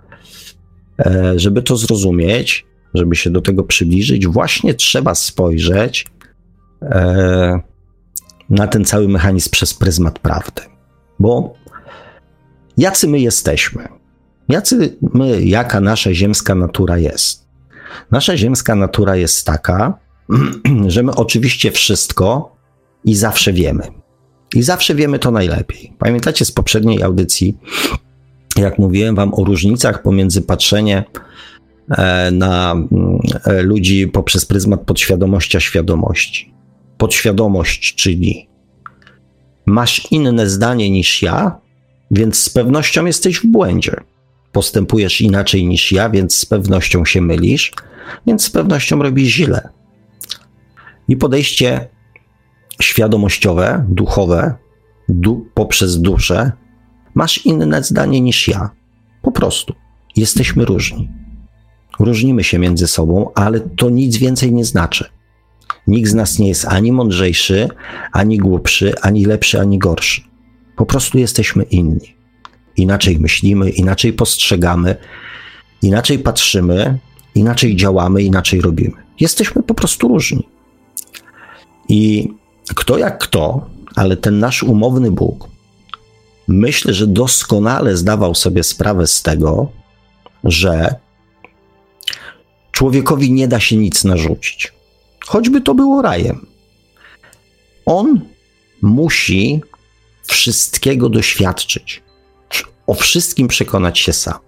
E, 0.98 1.32
żeby 1.36 1.62
to 1.62 1.76
zrozumieć, 1.76 2.66
żeby 2.96 3.16
się 3.16 3.30
do 3.30 3.40
tego 3.40 3.64
przybliżyć, 3.64 4.26
właśnie 4.26 4.74
trzeba 4.74 5.14
spojrzeć 5.14 6.06
na 8.50 8.66
ten 8.66 8.84
cały 8.84 9.08
mechanizm 9.08 9.50
przez 9.50 9.74
pryzmat 9.74 10.18
prawdy. 10.18 10.62
Bo 11.18 11.54
jacy 12.76 13.08
my 13.08 13.20
jesteśmy? 13.20 13.88
Jacy 14.48 14.96
my, 15.14 15.42
jaka 15.42 15.80
nasza 15.80 16.14
ziemska 16.14 16.54
natura 16.54 16.98
jest? 16.98 17.46
Nasza 18.10 18.36
ziemska 18.36 18.74
natura 18.74 19.16
jest 19.16 19.46
taka, 19.46 19.98
że 20.86 21.02
my 21.02 21.14
oczywiście 21.14 21.70
wszystko 21.70 22.56
i 23.04 23.14
zawsze 23.14 23.52
wiemy. 23.52 23.82
I 24.54 24.62
zawsze 24.62 24.94
wiemy 24.94 25.18
to 25.18 25.30
najlepiej. 25.30 25.92
Pamiętacie 25.98 26.44
z 26.44 26.52
poprzedniej 26.52 27.02
audycji, 27.02 27.58
jak 28.56 28.78
mówiłem 28.78 29.14
wam 29.14 29.34
o 29.34 29.44
różnicach 29.44 30.02
pomiędzy 30.02 30.42
patrzenie 30.42 30.98
e, 30.98 31.04
na 32.32 32.72
mm, 32.72 33.18
e, 33.44 33.62
ludzi 33.62 34.08
poprzez 34.08 34.46
pryzmat 34.46 34.80
podświadomości 34.80 35.56
a 35.56 35.60
świadomości. 35.60 36.54
Podświadomość, 36.98 37.94
czyli 37.94 38.48
masz 39.66 40.12
inne 40.12 40.48
zdanie 40.48 40.90
niż 40.90 41.22
ja, 41.22 41.60
więc 42.10 42.38
z 42.38 42.50
pewnością 42.50 43.06
jesteś 43.06 43.36
w 43.36 43.46
błędzie 43.46 43.96
postępujesz 44.56 45.20
inaczej 45.20 45.66
niż 45.66 45.92
ja, 45.92 46.10
więc 46.10 46.36
z 46.36 46.46
pewnością 46.46 47.04
się 47.04 47.20
mylisz, 47.20 47.72
więc 48.26 48.44
z 48.44 48.50
pewnością 48.50 49.02
robisz 49.02 49.28
źle. 49.28 49.68
I 51.08 51.16
podejście 51.16 51.88
świadomościowe, 52.82 53.86
duchowe, 53.88 54.54
du 55.08 55.46
poprzez 55.54 56.00
duszę, 56.00 56.52
masz 57.14 57.46
inne 57.46 57.82
zdanie 57.82 58.20
niż 58.20 58.48
ja. 58.48 58.70
Po 59.22 59.32
prostu. 59.32 59.74
Jesteśmy 60.16 60.64
różni. 60.64 61.08
Różnimy 61.98 62.44
się 62.44 62.58
między 62.58 62.86
sobą, 62.86 63.30
ale 63.34 63.60
to 63.60 63.90
nic 63.90 64.16
więcej 64.16 64.52
nie 64.52 64.64
znaczy. 64.64 65.04
Nikt 65.86 66.10
z 66.10 66.14
nas 66.14 66.38
nie 66.38 66.48
jest 66.48 66.64
ani 66.64 66.92
mądrzejszy, 66.92 67.68
ani 68.12 68.38
głupszy, 68.38 68.92
ani 69.02 69.24
lepszy, 69.24 69.60
ani 69.60 69.78
gorszy. 69.78 70.22
Po 70.76 70.86
prostu 70.86 71.18
jesteśmy 71.18 71.62
inni 71.62 72.16
inaczej 72.76 73.18
myślimy, 73.18 73.70
inaczej 73.70 74.12
postrzegamy, 74.12 74.96
inaczej 75.82 76.18
patrzymy, 76.18 76.98
inaczej 77.34 77.76
działamy, 77.76 78.22
inaczej 78.22 78.60
robimy. 78.60 78.94
Jesteśmy 79.20 79.62
po 79.62 79.74
prostu 79.74 80.08
różni. 80.08 80.48
I 81.88 82.28
kto 82.74 82.98
jak 82.98 83.18
kto, 83.18 83.66
ale 83.94 84.16
ten 84.16 84.38
nasz 84.38 84.62
umowny 84.62 85.10
Bóg, 85.10 85.48
myślę, 86.48 86.94
że 86.94 87.06
doskonale 87.06 87.96
zdawał 87.96 88.34
sobie 88.34 88.62
sprawę 88.62 89.06
z 89.06 89.22
tego, 89.22 89.68
że 90.44 90.94
człowiekowi 92.76 93.32
nie 93.32 93.48
da 93.48 93.60
się 93.60 93.76
nic 93.76 94.04
narzucić, 94.04 94.72
choćby 95.26 95.60
to 95.60 95.74
było 95.74 96.02
rajem. 96.02 96.46
On 97.86 98.20
musi 98.82 99.60
wszystkiego 100.26 101.08
doświadczyć 101.08 102.02
o 102.86 102.94
wszystkim 102.94 103.48
przekonać 103.48 103.98
się 103.98 104.12
sam. 104.12 104.38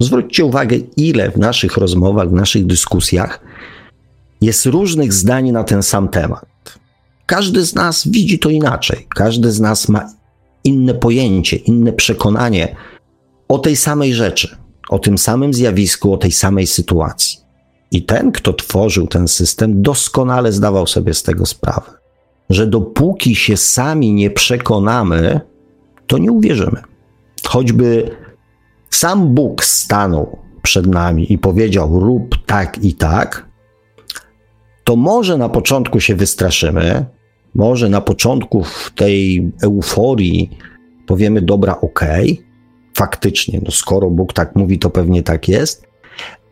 Zwróćcie 0.00 0.44
uwagę, 0.44 0.76
ile 0.96 1.30
w 1.30 1.36
naszych 1.36 1.76
rozmowach, 1.76 2.30
w 2.30 2.32
naszych 2.32 2.66
dyskusjach 2.66 3.40
jest 4.40 4.66
różnych 4.66 5.12
zdań 5.12 5.52
na 5.52 5.64
ten 5.64 5.82
sam 5.82 6.08
temat. 6.08 6.78
Każdy 7.26 7.64
z 7.64 7.74
nas 7.74 8.08
widzi 8.08 8.38
to 8.38 8.50
inaczej, 8.50 9.06
każdy 9.14 9.52
z 9.52 9.60
nas 9.60 9.88
ma 9.88 10.12
inne 10.64 10.94
pojęcie, 10.94 11.56
inne 11.56 11.92
przekonanie 11.92 12.76
o 13.48 13.58
tej 13.58 13.76
samej 13.76 14.14
rzeczy, 14.14 14.56
o 14.88 14.98
tym 14.98 15.18
samym 15.18 15.54
zjawisku, 15.54 16.12
o 16.12 16.16
tej 16.16 16.32
samej 16.32 16.66
sytuacji. 16.66 17.43
I 17.94 18.02
ten, 18.02 18.32
kto 18.32 18.52
tworzył 18.52 19.06
ten 19.06 19.28
system, 19.28 19.82
doskonale 19.82 20.52
zdawał 20.52 20.86
sobie 20.86 21.14
z 21.14 21.22
tego 21.22 21.46
sprawę, 21.46 21.90
że 22.50 22.66
dopóki 22.66 23.34
się 23.34 23.56
sami 23.56 24.12
nie 24.12 24.30
przekonamy, 24.30 25.40
to 26.06 26.18
nie 26.18 26.32
uwierzymy. 26.32 26.82
Choćby 27.46 28.10
sam 28.90 29.34
Bóg 29.34 29.64
stanął 29.64 30.38
przed 30.62 30.86
nami 30.86 31.32
i 31.32 31.38
powiedział: 31.38 32.00
rób 32.00 32.46
tak 32.46 32.84
i 32.84 32.94
tak, 32.94 33.48
to 34.84 34.96
może 34.96 35.36
na 35.36 35.48
początku 35.48 36.00
się 36.00 36.14
wystraszymy, 36.14 37.04
może 37.54 37.88
na 37.88 38.00
początku 38.00 38.64
w 38.64 38.92
tej 38.94 39.52
euforii 39.62 40.58
powiemy: 41.06 41.42
dobra, 41.42 41.80
okej, 41.80 42.32
okay, 42.32 42.44
faktycznie, 42.96 43.60
no 43.64 43.70
skoro 43.70 44.10
Bóg 44.10 44.32
tak 44.32 44.56
mówi, 44.56 44.78
to 44.78 44.90
pewnie 44.90 45.22
tak 45.22 45.48
jest, 45.48 45.86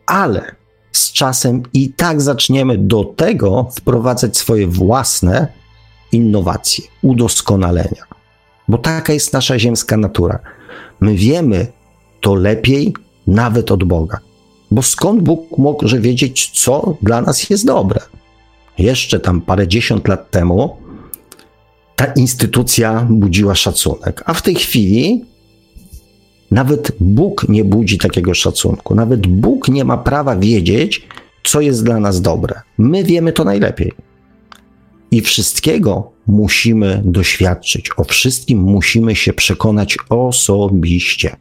ale 0.05 0.62
z 0.93 1.11
czasem 1.11 1.63
i 1.73 1.89
tak 1.89 2.21
zaczniemy 2.21 2.77
do 2.77 3.03
tego 3.03 3.69
wprowadzać 3.75 4.37
swoje 4.37 4.67
własne 4.67 5.47
innowacje, 6.11 6.83
udoskonalenia. 7.01 8.03
Bo 8.67 8.77
taka 8.77 9.13
jest 9.13 9.33
nasza 9.33 9.59
ziemska 9.59 9.97
natura. 9.97 10.39
My 10.99 11.15
wiemy 11.15 11.67
to 12.21 12.35
lepiej 12.35 12.93
nawet 13.27 13.71
od 13.71 13.83
Boga. 13.83 14.19
Bo 14.71 14.81
skąd 14.81 15.21
Bóg 15.21 15.57
może 15.57 15.99
wiedzieć, 15.99 16.51
co 16.63 16.97
dla 17.01 17.21
nas 17.21 17.49
jest 17.49 17.65
dobre? 17.65 17.99
Jeszcze 18.77 19.19
tam 19.19 19.41
parę 19.41 19.67
dziesiąt 19.67 20.07
lat 20.07 20.31
temu 20.31 20.77
ta 21.95 22.05
instytucja 22.05 23.07
budziła 23.09 23.55
szacunek, 23.55 24.23
a 24.25 24.33
w 24.33 24.41
tej 24.41 24.55
chwili 24.55 25.25
nawet 26.53 26.91
Bóg 26.99 27.45
nie 27.49 27.65
budzi 27.65 27.97
takiego 27.97 28.33
szacunku. 28.33 28.95
Nawet 28.95 29.27
Bóg 29.27 29.67
nie 29.69 29.85
ma 29.85 29.97
prawa 29.97 30.35
wiedzieć, 30.35 31.07
co 31.43 31.61
jest 31.61 31.83
dla 31.83 31.99
nas 31.99 32.21
dobre. 32.21 32.61
My 32.77 33.03
wiemy 33.03 33.31
to 33.31 33.43
najlepiej. 33.43 33.91
I 35.11 35.21
wszystkiego 35.21 36.11
musimy 36.27 37.01
doświadczyć, 37.05 37.89
o 37.97 38.03
wszystkim 38.03 38.59
musimy 38.59 39.15
się 39.15 39.33
przekonać 39.33 39.97
osobiście. 40.09 41.35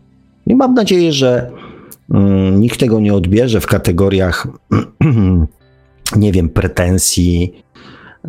I 0.46 0.54
mam 0.54 0.74
nadzieję, 0.74 1.12
że 1.12 1.50
mm, 2.14 2.60
nikt 2.60 2.80
tego 2.80 3.00
nie 3.00 3.14
odbierze 3.14 3.60
w 3.60 3.66
kategoriach, 3.66 4.48
nie 6.16 6.32
wiem, 6.32 6.48
pretensji, 6.48 7.62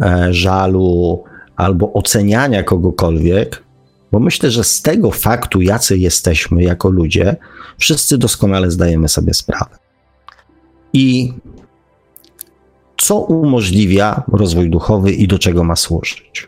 e, 0.01 0.27
żalu 0.33 1.23
albo 1.55 1.93
oceniania 1.93 2.63
kogokolwiek, 2.63 3.63
bo 4.13 4.19
myślę, 4.19 4.51
że 4.51 4.63
z 4.63 4.81
tego 4.81 5.11
faktu, 5.11 5.61
jacy 5.61 5.97
jesteśmy 5.97 6.63
jako 6.63 6.89
ludzie, 6.89 7.35
wszyscy 7.77 8.17
doskonale 8.17 8.71
zdajemy 8.71 9.09
sobie 9.09 9.33
sprawę. 9.33 9.77
I 10.93 11.33
co 12.97 13.19
umożliwia 13.19 14.23
rozwój 14.33 14.69
duchowy 14.69 15.11
i 15.11 15.27
do 15.27 15.39
czego 15.39 15.63
ma 15.63 15.75
służyć. 15.75 16.47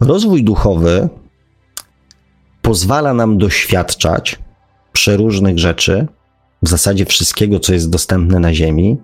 Rozwój 0.00 0.44
duchowy 0.44 1.08
pozwala 2.62 3.14
nam 3.14 3.38
doświadczać 3.38 4.38
przeróżnych 4.92 5.58
rzeczy, 5.58 6.06
w 6.62 6.68
zasadzie 6.68 7.06
wszystkiego, 7.06 7.60
co 7.60 7.72
jest 7.72 7.90
dostępne 7.90 8.40
na 8.40 8.54
Ziemi, 8.54 8.96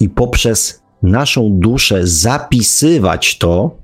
i 0.00 0.08
poprzez 0.08 0.82
naszą 1.02 1.50
duszę 1.52 2.06
zapisywać 2.06 3.38
to, 3.38 3.76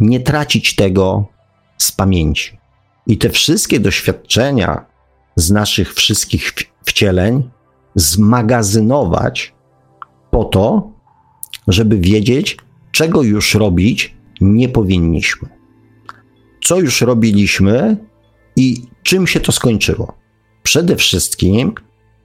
nie 0.00 0.20
tracić 0.20 0.76
tego 0.76 1.35
z 1.78 1.92
pamięci. 1.92 2.58
I 3.06 3.18
te 3.18 3.30
wszystkie 3.30 3.80
doświadczenia 3.80 4.84
z 5.36 5.50
naszych 5.50 5.94
wszystkich 5.94 6.52
wcieleń 6.84 7.50
zmagazynować 7.94 9.54
po 10.30 10.44
to, 10.44 10.90
żeby 11.68 11.98
wiedzieć, 11.98 12.56
czego 12.92 13.22
już 13.22 13.54
robić 13.54 14.14
nie 14.40 14.68
powinniśmy. 14.68 15.48
Co 16.64 16.80
już 16.80 17.00
robiliśmy 17.00 17.96
i 18.56 18.82
czym 19.02 19.26
się 19.26 19.40
to 19.40 19.52
skończyło. 19.52 20.14
Przede 20.62 20.96
wszystkim 20.96 21.74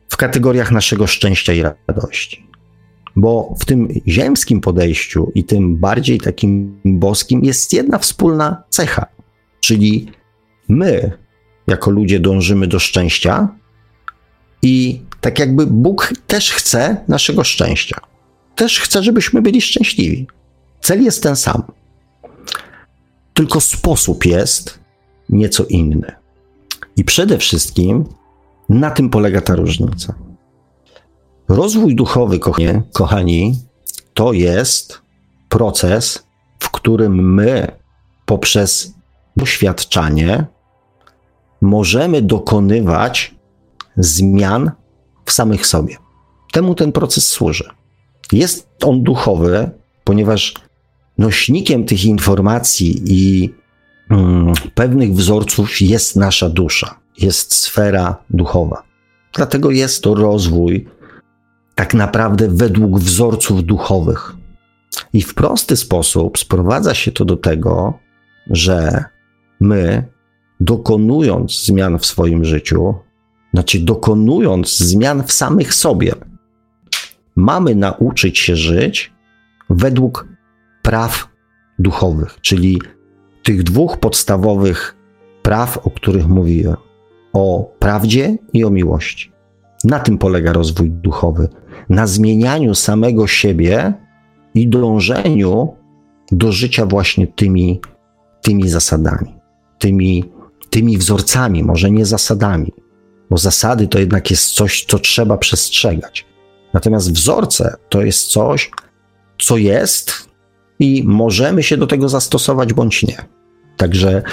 w 0.09 0.17
kategoriach 0.17 0.71
naszego 0.71 1.07
szczęścia 1.07 1.53
i 1.53 1.63
radości. 1.87 2.47
Bo 3.15 3.55
w 3.59 3.65
tym 3.65 3.87
ziemskim 4.07 4.61
podejściu 4.61 5.31
i 5.35 5.43
tym 5.43 5.77
bardziej 5.77 6.19
takim 6.19 6.79
boskim 6.85 7.43
jest 7.43 7.73
jedna 7.73 7.97
wspólna 7.97 8.63
cecha, 8.69 9.05
czyli 9.61 10.11
my, 10.67 11.11
jako 11.67 11.91
ludzie, 11.91 12.19
dążymy 12.19 12.67
do 12.67 12.79
szczęścia 12.79 13.47
i 14.61 15.01
tak 15.21 15.39
jakby 15.39 15.67
Bóg 15.67 16.13
też 16.27 16.51
chce 16.51 17.03
naszego 17.07 17.43
szczęścia 17.43 18.11
też 18.61 18.79
chce, 18.79 19.03
żebyśmy 19.03 19.41
byli 19.41 19.61
szczęśliwi. 19.61 20.27
Cel 20.81 21.03
jest 21.03 21.23
ten 21.23 21.35
sam. 21.35 21.63
Tylko 23.33 23.61
sposób 23.61 24.25
jest 24.25 24.79
nieco 25.29 25.65
inny. 25.65 26.11
I 26.97 27.03
przede 27.03 27.37
wszystkim 27.37 28.05
na 28.69 28.91
tym 28.91 29.09
polega 29.09 29.41
ta 29.41 29.55
różnica. 29.55 30.15
Rozwój 31.47 31.95
duchowy, 31.95 32.39
kochani, 32.93 33.59
to 34.13 34.33
jest 34.33 35.01
proces, 35.49 36.23
w 36.59 36.71
którym 36.71 37.33
my 37.33 37.71
poprzez 38.25 38.93
doświadczanie 39.37 40.45
możemy 41.61 42.21
dokonywać 42.21 43.35
zmian 43.97 44.71
w 45.25 45.31
samych 45.31 45.67
sobie. 45.67 45.97
Temu 46.51 46.75
ten 46.75 46.91
proces 46.91 47.27
służy. 47.27 47.69
Jest 48.31 48.67
on 48.83 49.03
duchowy, 49.03 49.69
ponieważ 50.03 50.53
nośnikiem 51.17 51.85
tych 51.85 52.05
informacji 52.05 53.01
i 53.05 53.53
mm, 54.09 54.53
pewnych 54.75 55.13
wzorców 55.13 55.81
jest 55.81 56.15
nasza 56.15 56.49
dusza, 56.49 56.99
jest 57.17 57.53
sfera 57.53 58.23
duchowa. 58.29 58.83
Dlatego 59.33 59.71
jest 59.71 60.03
to 60.03 60.15
rozwój 60.15 60.87
tak 61.75 61.93
naprawdę 61.93 62.47
według 62.47 62.99
wzorców 62.99 63.63
duchowych. 63.63 64.35
I 65.13 65.21
w 65.21 65.33
prosty 65.33 65.77
sposób 65.77 66.37
sprowadza 66.37 66.93
się 66.93 67.11
to 67.11 67.25
do 67.25 67.37
tego, 67.37 67.93
że 68.49 69.05
my, 69.61 70.03
dokonując 70.59 71.65
zmian 71.65 71.99
w 71.99 72.05
swoim 72.05 72.45
życiu, 72.45 72.93
znaczy 73.53 73.79
dokonując 73.79 74.77
zmian 74.77 75.23
w 75.23 75.31
samych 75.31 75.73
sobie, 75.73 76.13
mamy 77.35 77.75
nauczyć 77.75 78.39
się 78.39 78.55
żyć 78.55 79.13
według 79.69 80.27
praw 80.81 81.27
duchowych, 81.79 82.37
czyli 82.41 82.81
tych 83.43 83.63
dwóch 83.63 83.97
podstawowych 83.97 84.95
praw, 85.41 85.77
o 85.77 85.89
których 85.89 86.27
mówiłem: 86.27 86.75
o 87.33 87.71
prawdzie 87.79 88.37
i 88.53 88.63
o 88.63 88.69
miłości. 88.69 89.31
Na 89.83 89.99
tym 89.99 90.17
polega 90.17 90.53
rozwój 90.53 90.91
duchowy 90.91 91.49
na 91.89 92.07
zmienianiu 92.07 92.75
samego 92.75 93.27
siebie 93.27 93.93
i 94.53 94.67
dążeniu 94.67 95.75
do 96.31 96.51
życia 96.51 96.85
właśnie 96.85 97.27
tymi, 97.27 97.81
tymi 98.41 98.69
zasadami, 98.69 99.40
tymi, 99.81 100.25
tymi 100.69 100.97
wzorcami, 100.97 101.63
może 101.63 101.91
nie 101.91 102.05
zasadami, 102.05 102.73
bo 103.29 103.37
zasady 103.37 103.87
to 103.87 103.99
jednak 103.99 104.31
jest 104.31 104.49
coś, 104.49 104.85
co 104.85 104.99
trzeba 104.99 105.37
przestrzegać. 105.37 106.25
Natomiast 106.73 107.13
wzorce 107.13 107.75
to 107.89 108.01
jest 108.01 108.27
coś, 108.27 108.71
co 109.39 109.57
jest 109.57 110.29
i 110.79 111.03
możemy 111.05 111.63
się 111.63 111.77
do 111.77 111.87
tego 111.87 112.09
zastosować 112.09 112.73
bądź 112.73 113.03
nie. 113.03 113.17
Także 113.77 114.23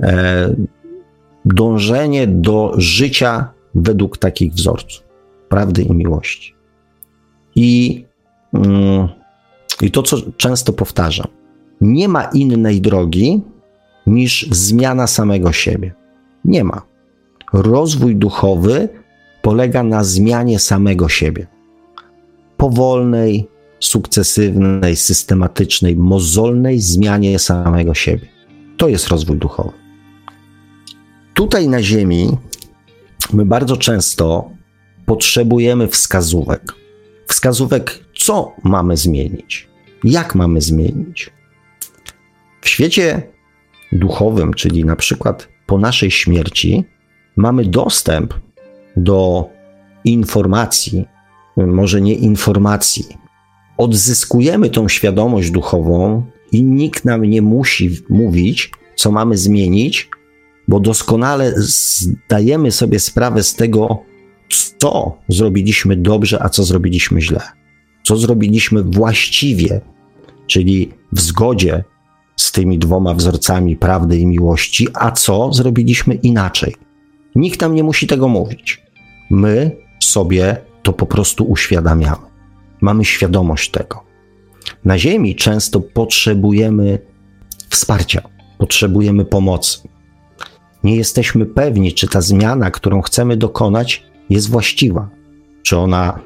e, 0.00 0.54
dążenie 1.44 2.26
do 2.26 2.72
życia 2.76 3.50
według 3.74 4.18
takich 4.18 4.52
wzorców 4.52 5.04
prawdy 5.48 5.82
i 5.82 5.92
miłości. 5.92 6.54
I, 7.54 8.04
mm, 8.54 9.08
I 9.80 9.90
to, 9.90 10.02
co 10.02 10.16
często 10.36 10.72
powtarzam, 10.72 11.26
nie 11.80 12.08
ma 12.08 12.24
innej 12.24 12.80
drogi 12.80 13.42
niż 14.06 14.46
zmiana 14.50 15.06
samego 15.06 15.52
siebie. 15.52 15.94
Nie 16.44 16.64
ma. 16.64 16.82
Rozwój 17.52 18.16
duchowy 18.16 18.88
polega 19.42 19.82
na 19.82 20.04
zmianie 20.04 20.58
samego 20.58 21.08
siebie. 21.08 21.46
Powolnej, 22.56 23.48
sukcesywnej, 23.80 24.96
systematycznej, 24.96 25.96
mozolnej 25.96 26.80
zmianie 26.80 27.38
samego 27.38 27.94
siebie. 27.94 28.26
To 28.76 28.88
jest 28.88 29.08
rozwój 29.08 29.38
duchowy. 29.38 29.72
Tutaj 31.34 31.68
na 31.68 31.82
Ziemi 31.82 32.36
my 33.32 33.44
bardzo 33.46 33.76
często 33.76 34.50
potrzebujemy 35.06 35.88
wskazówek. 35.88 36.72
Wskazówek, 37.26 38.00
co 38.18 38.52
mamy 38.62 38.96
zmienić, 38.96 39.68
jak 40.04 40.34
mamy 40.34 40.60
zmienić. 40.60 41.30
W 42.62 42.68
świecie 42.68 43.22
duchowym, 43.92 44.54
czyli 44.54 44.84
na 44.84 44.96
przykład 44.96 45.48
po 45.66 45.78
naszej 45.78 46.10
śmierci, 46.10 46.84
mamy 47.36 47.64
dostęp 47.64 48.34
do 48.96 49.48
informacji, 50.04 51.04
może 51.56 52.00
nie 52.00 52.14
informacji. 52.14 53.04
Odzyskujemy 53.76 54.70
tą 54.70 54.88
świadomość 54.88 55.50
duchową 55.50 56.22
i 56.52 56.64
nikt 56.64 57.04
nam 57.04 57.22
nie 57.22 57.42
musi 57.42 57.90
mówić, 58.08 58.70
co 58.96 59.12
mamy 59.12 59.36
zmienić, 59.36 60.10
bo 60.68 60.80
doskonale 60.80 61.52
zdajemy 61.56 62.72
sobie 62.72 62.98
sprawę 62.98 63.42
z 63.42 63.54
tego, 63.54 64.02
co 64.78 65.18
zrobiliśmy 65.28 65.96
dobrze, 65.96 66.42
a 66.42 66.48
co 66.48 66.64
zrobiliśmy 66.64 67.20
źle. 67.20 67.40
Co 68.02 68.16
zrobiliśmy 68.16 68.82
właściwie, 68.82 69.80
czyli 70.46 70.92
w 71.12 71.20
zgodzie 71.20 71.84
tymi 72.56 72.78
dwoma 72.78 73.14
wzorcami 73.14 73.76
prawdy 73.76 74.18
i 74.18 74.26
miłości, 74.26 74.88
a 74.94 75.10
co 75.10 75.52
zrobiliśmy 75.52 76.14
inaczej. 76.14 76.74
Nikt 77.34 77.60
nam 77.60 77.74
nie 77.74 77.84
musi 77.84 78.06
tego 78.06 78.28
mówić. 78.28 78.82
My 79.30 79.76
sobie 80.00 80.56
to 80.82 80.92
po 80.92 81.06
prostu 81.06 81.44
uświadamiamy. 81.44 82.26
Mamy 82.80 83.04
świadomość 83.04 83.70
tego. 83.70 84.02
Na 84.84 84.98
Ziemi 84.98 85.34
często 85.34 85.80
potrzebujemy 85.80 86.98
wsparcia, 87.68 88.22
potrzebujemy 88.58 89.24
pomocy. 89.24 89.88
Nie 90.84 90.96
jesteśmy 90.96 91.46
pewni, 91.46 91.92
czy 91.92 92.08
ta 92.08 92.20
zmiana, 92.20 92.70
którą 92.70 93.02
chcemy 93.02 93.36
dokonać, 93.36 94.04
jest 94.30 94.50
właściwa, 94.50 95.08
czy 95.62 95.78
ona 95.78 96.18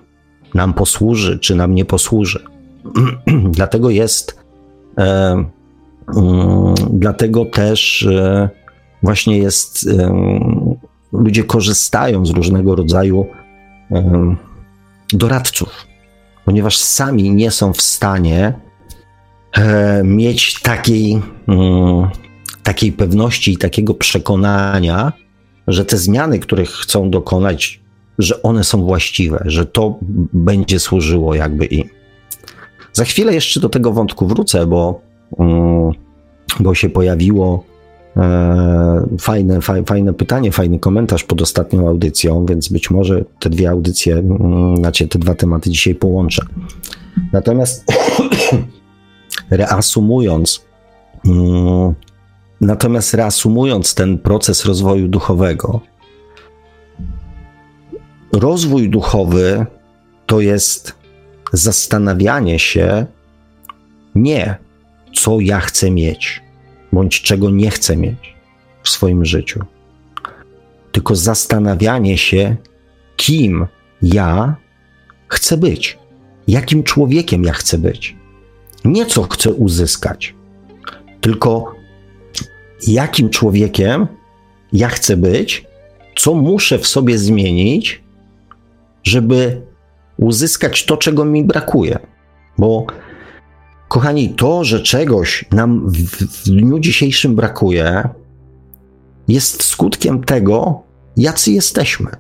nam 0.54 0.74
posłuży, 0.74 1.38
czy 1.38 1.54
nam 1.54 1.74
nie 1.74 1.84
posłuży. 1.84 2.44
dlatego 3.58 3.90
jest, 3.90 4.40
e, 4.98 5.44
dlatego 6.90 7.44
też 7.44 8.02
e, 8.02 8.48
właśnie 9.02 9.38
jest, 9.38 9.88
e, 9.88 10.12
ludzie 11.12 11.44
korzystają 11.44 12.26
z 12.26 12.30
różnego 12.30 12.76
rodzaju 12.76 13.26
doradców, 15.12 15.86
ponieważ 16.44 16.76
sami 16.76 17.30
nie 17.30 17.50
są 17.50 17.72
w 17.72 17.82
stanie 17.82 18.52
mieć 20.04 20.60
takiej, 20.60 21.22
takiej 22.62 22.92
pewności 22.92 23.52
i 23.52 23.56
takiego 23.56 23.94
przekonania, 23.94 25.12
że 25.68 25.84
te 25.84 25.96
zmiany, 25.96 26.38
których 26.38 26.70
chcą 26.70 27.10
dokonać, 27.10 27.80
że 28.18 28.42
one 28.42 28.64
są 28.64 28.84
właściwe, 28.84 29.42
że 29.46 29.66
to 29.66 29.98
będzie 30.32 30.80
służyło 30.80 31.34
jakby 31.34 31.64
im. 31.64 31.88
Za 32.92 33.04
chwilę 33.04 33.34
jeszcze 33.34 33.60
do 33.60 33.68
tego 33.68 33.92
wątku 33.92 34.26
wrócę, 34.26 34.66
bo, 34.66 35.00
bo 36.60 36.74
się 36.74 36.88
pojawiło 36.88 37.64
e, 38.16 39.06
fajne, 39.20 39.60
fajne 39.86 40.14
pytanie, 40.14 40.52
fajny 40.52 40.78
komentarz 40.78 41.24
pod 41.24 41.42
ostatnią 41.42 41.88
audycją, 41.88 42.46
więc 42.46 42.68
być 42.68 42.90
może 42.90 43.24
te 43.40 43.50
dwie 43.50 43.70
audycje, 43.70 44.22
znaczy 44.76 45.08
te 45.08 45.18
dwa 45.18 45.34
tematy 45.34 45.70
dzisiaj 45.70 45.94
połączę. 45.94 46.46
Natomiast 47.32 47.84
reasumując, 49.50 50.64
mm, 51.26 51.94
natomiast 52.60 53.14
reasumując 53.14 53.94
ten 53.94 54.18
proces 54.18 54.64
rozwoju 54.64 55.08
duchowego, 55.08 55.80
Rozwój 58.32 58.90
duchowy 58.90 59.66
to 60.26 60.40
jest 60.40 60.94
zastanawianie 61.52 62.58
się 62.58 63.06
nie, 64.14 64.54
co 65.14 65.40
ja 65.40 65.60
chcę 65.60 65.90
mieć, 65.90 66.42
bądź 66.92 67.22
czego 67.22 67.50
nie 67.50 67.70
chcę 67.70 67.96
mieć 67.96 68.35
w 68.83 68.88
swoim 68.88 69.24
życiu, 69.24 69.64
tylko 70.92 71.16
zastanawianie 71.16 72.18
się, 72.18 72.57
kim 73.16 73.66
ja 74.03 74.57
chcę 75.29 75.57
być, 75.57 75.98
jakim 76.48 76.83
człowiekiem 76.83 77.44
ja 77.44 77.53
chcę 77.53 77.79
być. 77.79 78.16
Nie 78.85 79.07
co 79.07 79.22
chcę 79.22 79.53
uzyskać, 79.53 80.35
tylko 81.20 81.74
jakim 82.87 83.31
człowiekiem 83.31 84.07
ja 84.72 84.88
chcę 84.88 85.16
być, 85.16 85.66
co 86.16 86.35
muszę 86.35 86.79
w 86.79 86.87
sobie 86.87 87.18
zmienić, 87.18 88.03
żeby 89.03 89.62
uzyskać 90.16 90.87
to, 90.87 90.96
czego 90.96 91.24
mi 91.24 91.44
brakuje. 91.44 91.98
Bo, 92.59 92.87
kochani, 93.90 94.29
to, 94.29 94.64
że 94.64 94.81
czegoś 94.81 95.44
nam 95.50 95.90
w, 95.90 95.96
w 96.22 96.44
dniu 96.44 96.79
dzisiejszym 96.79 97.35
brakuje, 97.35 98.09
jest 99.29 99.62
skutkiem 99.62 100.24
tego, 100.24 100.83
jacy 101.16 101.53
jesteśmy. 101.53 102.11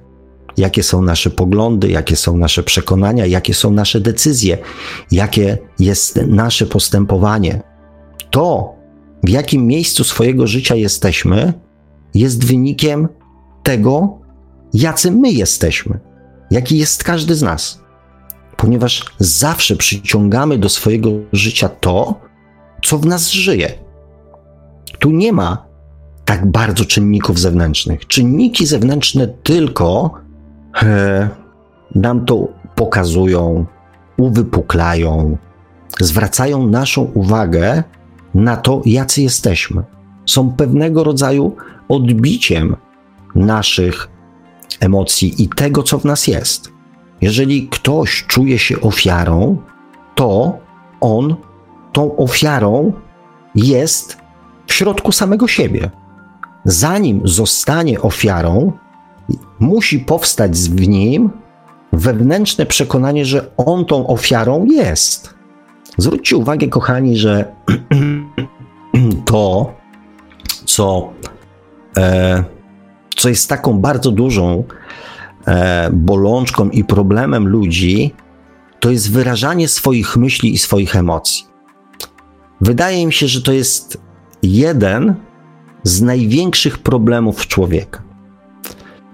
Jakie 0.56 0.82
są 0.82 1.02
nasze 1.02 1.30
poglądy, 1.30 1.88
jakie 1.88 2.16
są 2.16 2.36
nasze 2.36 2.62
przekonania, 2.62 3.26
jakie 3.26 3.54
są 3.54 3.70
nasze 3.70 4.00
decyzje, 4.00 4.58
jakie 5.12 5.58
jest 5.78 6.16
nasze 6.26 6.66
postępowanie. 6.66 7.62
To, 8.30 8.74
w 9.24 9.28
jakim 9.28 9.66
miejscu 9.66 10.04
swojego 10.04 10.46
życia 10.46 10.74
jesteśmy, 10.74 11.52
jest 12.14 12.44
wynikiem 12.44 13.08
tego, 13.62 14.18
jacy 14.74 15.10
my 15.10 15.32
jesteśmy 15.32 16.10
jaki 16.50 16.78
jest 16.78 17.04
każdy 17.04 17.34
z 17.34 17.42
nas. 17.42 17.79
Ponieważ 18.60 19.04
zawsze 19.18 19.76
przyciągamy 19.76 20.58
do 20.58 20.68
swojego 20.68 21.10
życia 21.32 21.68
to, 21.68 22.20
co 22.84 22.98
w 22.98 23.06
nas 23.06 23.30
żyje. 23.30 23.72
Tu 24.98 25.10
nie 25.10 25.32
ma 25.32 25.66
tak 26.24 26.50
bardzo 26.50 26.84
czynników 26.84 27.38
zewnętrznych. 27.38 28.06
Czynniki 28.06 28.66
zewnętrzne 28.66 29.28
tylko 29.28 30.10
e, 30.82 31.28
nam 31.94 32.24
to 32.24 32.48
pokazują, 32.74 33.66
uwypuklają, 34.16 35.36
zwracają 36.00 36.66
naszą 36.66 37.02
uwagę 37.02 37.84
na 38.34 38.56
to, 38.56 38.82
jacy 38.86 39.22
jesteśmy. 39.22 39.82
Są 40.26 40.52
pewnego 40.52 41.04
rodzaju 41.04 41.56
odbiciem 41.88 42.76
naszych 43.34 44.08
emocji 44.80 45.42
i 45.42 45.48
tego, 45.48 45.82
co 45.82 45.98
w 45.98 46.04
nas 46.04 46.26
jest. 46.26 46.69
Jeżeli 47.20 47.68
ktoś 47.68 48.24
czuje 48.26 48.58
się 48.58 48.80
ofiarą, 48.80 49.56
to 50.14 50.58
on 51.00 51.36
tą 51.92 52.16
ofiarą 52.16 52.92
jest 53.54 54.18
w 54.66 54.72
środku 54.72 55.12
samego 55.12 55.48
siebie. 55.48 55.90
Zanim 56.64 57.20
zostanie 57.24 58.00
ofiarą, 58.00 58.72
musi 59.58 59.98
powstać 59.98 60.58
w 60.58 60.88
nim 60.88 61.30
wewnętrzne 61.92 62.66
przekonanie, 62.66 63.24
że 63.24 63.50
on 63.56 63.84
tą 63.84 64.06
ofiarą 64.06 64.64
jest. 64.64 65.34
Zwróćcie 65.98 66.36
uwagę, 66.36 66.68
kochani, 66.68 67.16
że 67.16 67.52
to, 69.30 69.74
co, 70.64 71.12
e, 71.96 72.44
co 73.16 73.28
jest 73.28 73.48
taką 73.48 73.78
bardzo 73.78 74.10
dużą 74.10 74.64
bolączką 75.92 76.70
i 76.70 76.84
problemem 76.84 77.48
ludzi, 77.48 78.14
to 78.80 78.90
jest 78.90 79.12
wyrażanie 79.12 79.68
swoich 79.68 80.16
myśli 80.16 80.54
i 80.54 80.58
swoich 80.58 80.96
emocji. 80.96 81.44
Wydaje 82.60 83.06
mi 83.06 83.12
się, 83.12 83.28
że 83.28 83.42
to 83.42 83.52
jest 83.52 84.02
jeden 84.42 85.14
z 85.82 86.02
największych 86.02 86.78
problemów 86.78 87.46
człowieka. 87.46 88.02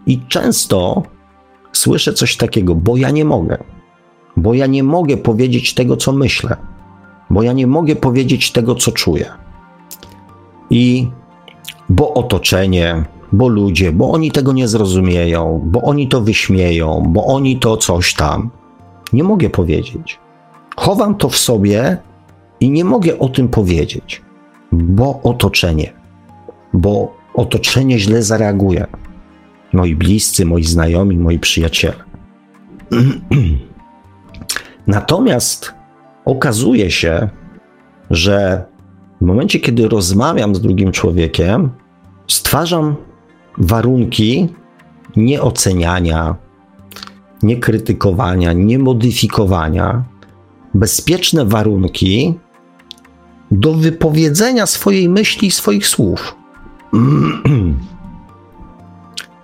I 0.06 0.20
często 0.28 1.02
słyszę 1.72 2.12
coś 2.12 2.36
takiego, 2.36 2.74
bo 2.74 2.96
ja 2.96 3.10
nie 3.10 3.24
mogę. 3.24 3.58
Bo 4.36 4.54
ja 4.54 4.66
nie 4.66 4.82
mogę 4.82 5.16
powiedzieć 5.16 5.74
tego, 5.74 5.96
co 5.96 6.12
myślę. 6.12 6.56
Bo 7.30 7.42
ja 7.42 7.52
nie 7.52 7.66
mogę 7.66 7.96
powiedzieć 7.96 8.52
tego, 8.52 8.74
co 8.74 8.92
czuję. 8.92 9.32
I 10.70 11.10
bo 11.88 12.14
otoczenie, 12.14 13.04
bo 13.32 13.48
ludzie, 13.48 13.92
bo 13.92 14.10
oni 14.10 14.30
tego 14.30 14.52
nie 14.52 14.68
zrozumieją, 14.68 15.62
bo 15.64 15.82
oni 15.82 16.08
to 16.08 16.20
wyśmieją, 16.20 17.02
bo 17.06 17.24
oni 17.26 17.58
to 17.58 17.76
coś 17.76 18.14
tam. 18.14 18.50
Nie 19.12 19.24
mogę 19.24 19.50
powiedzieć. 19.50 20.18
Chowam 20.76 21.14
to 21.14 21.28
w 21.28 21.36
sobie 21.36 21.96
i 22.60 22.70
nie 22.70 22.84
mogę 22.84 23.18
o 23.18 23.28
tym 23.28 23.48
powiedzieć, 23.48 24.22
bo 24.72 25.20
otoczenie, 25.22 25.92
bo 26.72 27.16
otoczenie 27.34 27.98
źle 27.98 28.22
zareaguje. 28.22 28.86
Moi 29.72 29.94
bliscy, 29.94 30.44
moi 30.44 30.64
znajomi, 30.64 31.18
moi 31.18 31.38
przyjaciele. 31.38 32.04
Natomiast 34.86 35.74
okazuje 36.24 36.90
się, 36.90 37.28
że 38.10 38.64
w 39.20 39.24
momencie, 39.24 39.60
kiedy 39.60 39.88
rozmawiam 39.88 40.54
z 40.54 40.60
drugim 40.60 40.92
człowiekiem, 40.92 41.70
stwarzam 42.26 42.96
warunki 43.58 44.48
nieoceniania, 45.16 46.34
niekrytykowania, 47.42 48.52
niemodyfikowania, 48.52 50.04
bezpieczne 50.74 51.44
warunki 51.44 52.34
do 53.50 53.74
wypowiedzenia 53.74 54.66
swojej 54.66 55.08
myśli 55.08 55.48
i 55.48 55.50
swoich 55.50 55.86
słów. 55.86 56.34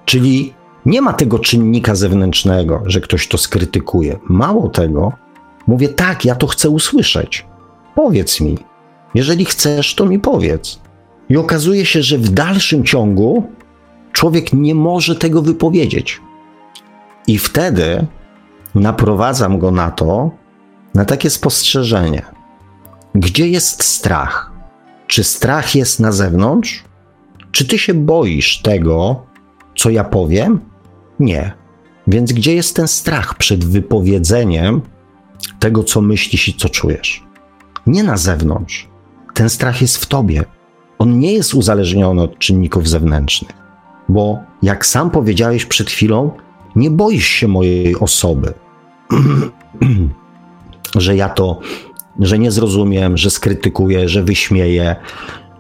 Czyli 0.04 0.52
nie 0.86 1.02
ma 1.02 1.12
tego 1.12 1.38
czynnika 1.38 1.94
zewnętrznego, 1.94 2.82
że 2.86 3.00
ktoś 3.00 3.28
to 3.28 3.38
skrytykuje. 3.38 4.18
Mało 4.28 4.68
tego, 4.68 5.12
mówię 5.66 5.88
tak, 5.88 6.24
ja 6.24 6.34
to 6.34 6.46
chcę 6.46 6.70
usłyszeć. 6.70 7.46
Powiedz 7.94 8.40
mi. 8.40 8.58
Jeżeli 9.14 9.44
chcesz, 9.44 9.94
to 9.94 10.06
mi 10.06 10.18
powiedz. 10.18 10.80
I 11.28 11.36
okazuje 11.36 11.86
się, 11.86 12.02
że 12.02 12.18
w 12.18 12.28
dalszym 12.28 12.84
ciągu 12.84 13.44
człowiek 14.12 14.52
nie 14.52 14.74
może 14.74 15.16
tego 15.16 15.42
wypowiedzieć. 15.42 16.20
I 17.26 17.38
wtedy 17.38 18.06
naprowadzam 18.74 19.58
go 19.58 19.70
na 19.70 19.90
to, 19.90 20.30
na 20.94 21.04
takie 21.04 21.30
spostrzeżenie. 21.30 22.22
Gdzie 23.14 23.48
jest 23.48 23.82
strach? 23.82 24.52
Czy 25.06 25.24
strach 25.24 25.74
jest 25.74 26.00
na 26.00 26.12
zewnątrz? 26.12 26.84
Czy 27.52 27.64
ty 27.64 27.78
się 27.78 27.94
boisz 27.94 28.62
tego, 28.62 29.26
co 29.76 29.90
ja 29.90 30.04
powiem? 30.04 30.60
Nie. 31.20 31.52
Więc 32.06 32.32
gdzie 32.32 32.54
jest 32.54 32.76
ten 32.76 32.88
strach 32.88 33.34
przed 33.34 33.64
wypowiedzeniem 33.64 34.80
tego, 35.58 35.84
co 35.84 36.00
myślisz 36.00 36.48
i 36.48 36.54
co 36.54 36.68
czujesz? 36.68 37.24
Nie 37.86 38.02
na 38.02 38.16
zewnątrz. 38.16 38.88
Ten 39.34 39.50
strach 39.50 39.82
jest 39.82 39.96
w 39.96 40.06
tobie. 40.06 40.44
On 40.98 41.18
nie 41.18 41.32
jest 41.32 41.54
uzależniony 41.54 42.22
od 42.22 42.38
czynników 42.38 42.88
zewnętrznych, 42.88 43.56
bo 44.08 44.40
jak 44.62 44.86
sam 44.86 45.10
powiedziałeś 45.10 45.66
przed 45.66 45.90
chwilą, 45.90 46.30
nie 46.76 46.90
boisz 46.90 47.26
się 47.26 47.48
mojej 47.48 47.96
osoby, 47.96 48.54
że 50.96 51.16
ja 51.16 51.28
to, 51.28 51.60
że 52.18 52.38
nie 52.38 52.50
zrozumiem, 52.50 53.16
że 53.16 53.30
skrytykuję, 53.30 54.08
że 54.08 54.22
wyśmieję, 54.22 54.96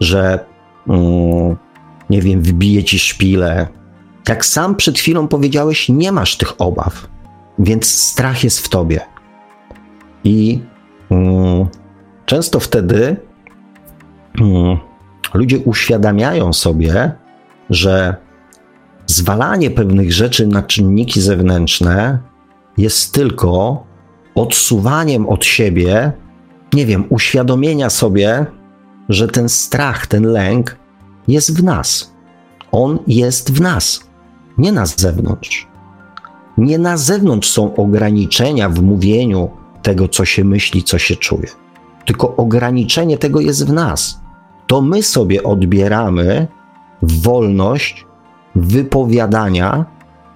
że 0.00 0.44
mm, 0.88 1.56
nie 2.10 2.22
wiem, 2.22 2.42
wbiję 2.42 2.84
ci 2.84 2.98
szpilę. 2.98 3.68
Jak 4.28 4.46
sam 4.46 4.76
przed 4.76 4.98
chwilą 4.98 5.28
powiedziałeś, 5.28 5.88
nie 5.88 6.12
masz 6.12 6.36
tych 6.36 6.60
obaw, 6.60 7.08
więc 7.58 7.86
strach 7.86 8.44
jest 8.44 8.58
w 8.58 8.68
tobie. 8.68 9.00
I 10.24 10.60
mm, 11.10 11.66
często 12.26 12.60
wtedy 12.60 13.16
mm, 14.40 14.78
ludzie 15.34 15.58
uświadamiają 15.58 16.52
sobie, 16.52 17.12
że 17.70 18.16
zwalanie 19.12 19.70
pewnych 19.70 20.12
rzeczy 20.12 20.46
na 20.46 20.62
czynniki 20.62 21.20
zewnętrzne 21.20 22.18
jest 22.78 23.14
tylko 23.14 23.84
odsuwaniem 24.34 25.28
od 25.28 25.44
siebie, 25.44 26.12
nie 26.72 26.86
wiem, 26.86 27.04
uświadomienia 27.08 27.90
sobie, 27.90 28.46
że 29.08 29.28
ten 29.28 29.48
strach, 29.48 30.06
ten 30.06 30.24
lęk 30.24 30.76
jest 31.28 31.58
w 31.58 31.64
nas. 31.64 32.12
On 32.72 32.98
jest 33.06 33.52
w 33.52 33.60
nas, 33.60 34.00
nie 34.58 34.72
na 34.72 34.86
zewnątrz. 34.86 35.68
Nie 36.58 36.78
na 36.78 36.96
zewnątrz 36.96 37.50
są 37.50 37.74
ograniczenia 37.74 38.68
w 38.68 38.82
mówieniu 38.82 39.50
tego, 39.82 40.08
co 40.08 40.24
się 40.24 40.44
myśli, 40.44 40.82
co 40.82 40.98
się 40.98 41.16
czuje. 41.16 41.48
Tylko 42.04 42.36
ograniczenie 42.36 43.18
tego 43.18 43.40
jest 43.40 43.66
w 43.66 43.72
nas. 43.72 44.20
To 44.66 44.80
my 44.80 45.02
sobie 45.02 45.42
odbieramy 45.42 46.46
wolność 47.02 48.06
wypowiadania 48.54 49.84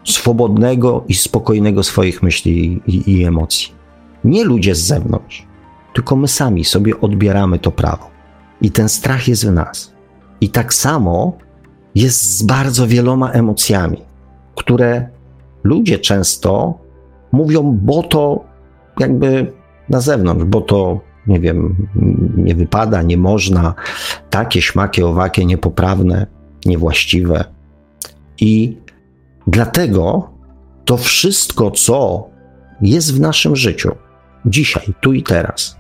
swobodnego 0.05 1.05
i 1.09 1.15
spokojnego 1.15 1.83
swoich 1.83 2.23
myśli 2.23 2.83
i, 2.87 3.13
i, 3.13 3.25
emocji. 3.25 3.75
Nie 4.25 4.45
ludzie 4.45 4.75
z 4.75 4.87
zewnątrz, 4.87 5.47
tylko 5.95 6.17
my 6.17 6.29
sami 6.29 6.65
sobie 6.65 7.01
odbieramy 7.01 7.59
to 7.59 7.71
prawo. 7.71 8.11
I 8.61 8.71
ten 8.71 8.89
strach 8.89 9.29
jest 9.29 9.47
w 9.47 9.53
nas. 9.53 9.93
I 10.41 10.49
tak 10.49 10.75
samo 10.75 11.37
jest 11.95 12.39
z 12.39 12.43
bardzo 12.43 12.87
wieloma 12.87 13.31
emocjami, 13.31 14.03
które 14.57 15.09
ludzie 15.65 15.99
często 15.99 16.79
mówią, 17.33 17.79
bo 17.83 18.03
to 18.03 18.45
jakby 19.01 19.53
na 19.89 20.01
zewnątrz, 20.01 20.45
bo 20.45 20.61
to 20.61 21.01
nie 21.27 21.41
wiem, 21.41 21.89
nie 22.37 22.55
wypada, 22.55 23.03
nie 23.03 23.17
można, 23.17 23.75
takie, 24.31 24.63
śmakie, 24.63 25.07
owakie, 25.07 25.45
niepoprawne, 25.45 26.27
niewłaściwe. 26.67 27.56
I 28.41 28.77
dlatego 29.47 30.31
to 30.85 30.97
wszystko, 30.97 31.71
co 31.71 32.29
jest 32.81 33.15
w 33.15 33.21
naszym 33.21 33.57
życiu, 33.57 33.91
dzisiaj, 34.47 34.95
tu 35.01 35.13
i 35.13 35.23
teraz, 35.23 35.77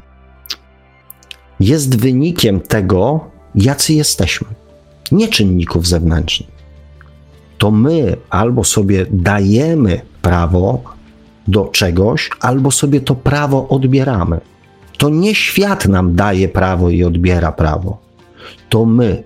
jest 1.61 2.01
wynikiem 2.01 2.61
tego, 2.61 3.31
jacy 3.55 3.95
jesteśmy, 3.95 4.47
nie 5.13 5.29
czynników 5.29 5.87
zewnętrznych. 5.87 6.57
To 7.59 7.71
my 7.71 8.17
albo 8.31 8.65
sobie 8.65 9.07
dajemy 9.11 10.01
prawo 10.23 10.83
do 11.49 11.65
czegoś, 11.65 12.31
albo 12.41 12.71
sobie 12.71 13.01
to 13.01 13.15
prawo 13.15 13.69
odbieramy. 13.69 14.41
To 14.99 15.09
nie 15.09 15.35
świat 15.35 15.89
nam 15.89 16.15
daje 16.15 16.49
prawo 16.49 16.91
i 16.91 17.05
odbiera 17.05 17.53
prawo. 17.53 17.99
To 18.69 18.85
my 18.85 19.23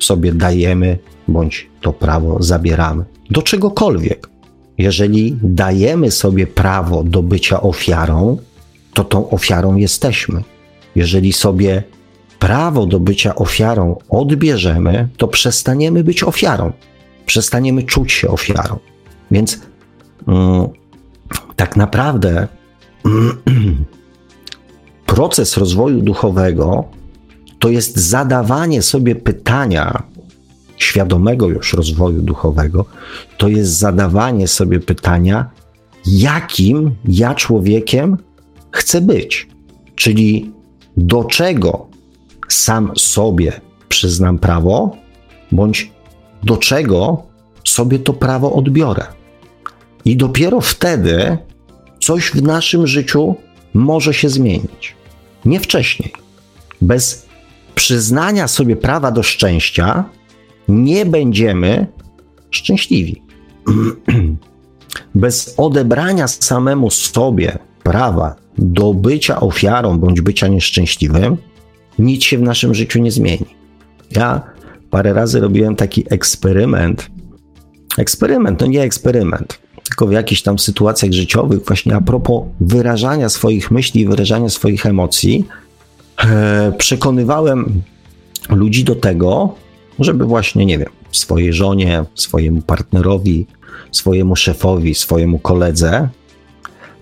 sobie 0.00 0.32
dajemy 0.32 0.98
bądź 1.28 1.70
to 1.80 1.92
prawo 1.92 2.42
zabieramy. 2.42 3.04
Do 3.30 3.42
czegokolwiek. 3.42 4.30
jeżeli 4.78 5.36
dajemy 5.42 6.10
sobie 6.10 6.46
prawo 6.46 7.04
do 7.04 7.22
bycia 7.22 7.60
ofiarą, 7.60 8.38
to 8.94 9.04
tą 9.04 9.30
ofiarą 9.30 9.76
jesteśmy. 9.76 10.42
Jeżeli 10.96 11.32
sobie 11.32 11.82
prawo 12.38 12.86
do 12.86 13.00
bycia 13.00 13.34
ofiarą 13.34 13.98
odbierzemy, 14.08 15.08
to 15.16 15.28
przestaniemy 15.28 16.04
być 16.04 16.22
ofiarą, 16.22 16.72
przestaniemy 17.26 17.82
czuć 17.82 18.12
się 18.12 18.28
ofiarą. 18.28 18.78
Więc 19.30 19.60
mm, 20.28 20.68
tak 21.56 21.76
naprawdę 21.76 22.48
proces 25.06 25.56
rozwoju 25.56 26.02
duchowego 26.02 26.84
to 27.60 27.68
jest 27.68 27.96
zadawanie 27.96 28.82
sobie 28.82 29.14
pytania 29.14 30.02
świadomego 30.76 31.48
już 31.48 31.72
rozwoju 31.72 32.22
duchowego, 32.22 32.84
to 33.38 33.48
jest 33.48 33.78
zadawanie 33.78 34.48
sobie 34.48 34.80
pytania, 34.80 35.50
jakim 36.06 36.94
ja 37.08 37.34
człowiekiem 37.34 38.16
chcę 38.70 39.00
być. 39.00 39.48
Czyli 39.94 40.52
do 40.96 41.24
czego 41.24 41.86
sam 42.48 42.92
sobie 42.96 43.60
przyznam 43.88 44.38
prawo, 44.38 44.96
bądź 45.52 45.90
do 46.42 46.56
czego 46.56 47.22
sobie 47.64 47.98
to 47.98 48.12
prawo 48.12 48.52
odbiorę. 48.52 49.06
I 50.04 50.16
dopiero 50.16 50.60
wtedy 50.60 51.38
coś 52.00 52.30
w 52.30 52.42
naszym 52.42 52.86
życiu 52.86 53.34
może 53.74 54.14
się 54.14 54.28
zmienić. 54.28 54.94
Nie 55.44 55.60
wcześniej. 55.60 56.12
Bez 56.80 57.29
przyznania 57.80 58.48
sobie 58.48 58.76
prawa 58.76 59.10
do 59.10 59.22
szczęścia 59.22 60.04
nie 60.68 61.06
będziemy 61.06 61.86
szczęśliwi. 62.50 63.22
Bez 65.14 65.54
odebrania 65.56 66.28
samemu 66.28 66.90
sobie 66.90 67.58
prawa 67.82 68.36
do 68.58 68.94
bycia 68.94 69.40
ofiarą 69.40 69.98
bądź 69.98 70.20
bycia 70.20 70.48
nieszczęśliwym, 70.48 71.36
nic 71.98 72.24
się 72.24 72.38
w 72.38 72.42
naszym 72.42 72.74
życiu 72.74 72.98
nie 72.98 73.10
zmieni. 73.10 73.46
Ja 74.10 74.42
parę 74.90 75.12
razy 75.12 75.40
robiłem 75.40 75.76
taki 75.76 76.04
eksperyment. 76.10 77.10
Eksperyment, 77.98 78.60
no 78.60 78.66
nie 78.66 78.82
eksperyment, 78.82 79.58
tylko 79.84 80.06
w 80.06 80.12
jakichś 80.12 80.42
tam 80.42 80.58
sytuacjach 80.58 81.12
życiowych, 81.12 81.60
właśnie 81.66 81.96
a 81.96 82.00
propos 82.00 82.44
wyrażania 82.60 83.28
swoich 83.28 83.70
myśli, 83.70 84.06
wyrażania 84.06 84.48
swoich 84.48 84.86
emocji, 84.86 85.46
przekonywałem 86.78 87.82
ludzi 88.48 88.84
do 88.84 88.94
tego, 88.94 89.54
żeby 89.98 90.24
właśnie, 90.24 90.66
nie 90.66 90.78
wiem, 90.78 90.90
swojej 91.12 91.52
żonie, 91.52 92.04
swojemu 92.14 92.62
partnerowi, 92.62 93.46
swojemu 93.92 94.36
szefowi, 94.36 94.94
swojemu 94.94 95.38
koledze 95.38 96.08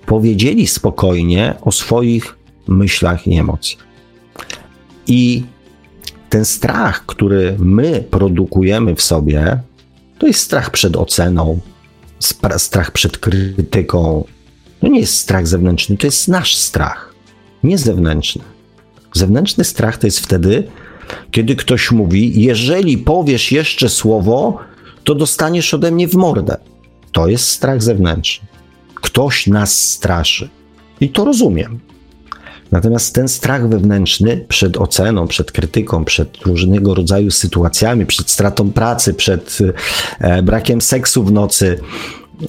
powiedzieli 0.07 0.67
spokojnie 0.67 1.55
o 1.61 1.73
swoich 1.73 2.39
myślach 2.69 3.27
i 3.27 3.37
emocjach. 3.37 3.85
I 5.07 5.45
ten 6.29 6.45
strach, 6.45 7.07
który 7.07 7.57
my 7.59 8.05
produkujemy 8.11 8.95
w 8.95 9.03
sobie, 9.03 9.59
to 10.19 10.27
jest 10.27 10.41
strach 10.41 10.71
przed 10.71 10.97
oceną, 10.97 11.61
strach 12.57 12.91
przed 12.91 13.19
krytyką. 13.19 14.25
To 14.81 14.89
nie 14.89 15.01
jest 15.01 15.17
strach 15.17 15.47
zewnętrzny, 15.47 15.97
to 15.97 16.07
jest 16.07 16.29
nasz 16.29 16.57
strach, 16.57 17.15
nie 17.63 17.79
zewnętrzny. 17.79 18.43
Zewnętrzny 19.13 19.65
strach 19.65 19.99
to 19.99 20.07
jest 20.07 20.21
wtedy, 20.21 20.65
kiedy 21.31 21.57
ktoś 21.57 21.91
mówi: 21.91 22.43
Jeżeli 22.43 22.99
powiesz 22.99 23.53
jeszcze 23.53 23.89
słowo, 23.89 24.59
to 25.05 25.15
dostaniesz 25.15 25.75
ode 25.75 25.91
mnie 25.91 26.09
w 26.09 26.15
mordę. 26.15 26.57
To 27.13 27.29
jest 27.29 27.49
strach 27.49 27.83
zewnętrzny. 27.83 28.49
Ktoś 28.95 29.47
nas 29.47 29.85
straszy. 29.85 30.49
I 31.01 31.09
to 31.09 31.25
rozumiem. 31.25 31.81
Natomiast 32.73 33.15
ten 33.15 33.29
strach 33.29 33.69
wewnętrzny 33.69 34.45
przed 34.49 34.77
oceną, 34.77 35.29
przed 35.29 35.53
krytyką, 35.53 36.05
przed 36.05 36.37
różnego 36.37 36.95
rodzaju 36.95 37.31
sytuacjami, 37.31 38.07
przed 38.07 38.31
stratą 38.31 38.73
pracy, 38.73 39.15
przed 39.15 39.59
e, 40.21 40.43
brakiem 40.43 40.81
seksu 40.81 41.25
w 41.25 41.33
nocy, 41.33 41.81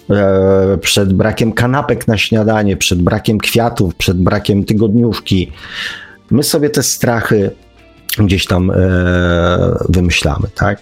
e, 0.09 0.77
przed 0.81 1.13
brakiem 1.13 1.51
kanapek 1.51 2.07
na 2.07 2.17
śniadanie, 2.17 2.77
przed 2.77 3.01
brakiem 3.01 3.37
kwiatów, 3.37 3.95
przed 3.95 4.17
brakiem 4.17 4.63
tygodniówki, 4.63 5.51
my 6.31 6.43
sobie 6.43 6.69
te 6.69 6.83
strachy 6.83 7.51
gdzieś 8.17 8.45
tam 8.45 8.71
e, 8.71 8.75
wymyślamy, 9.89 10.47
tak? 10.55 10.79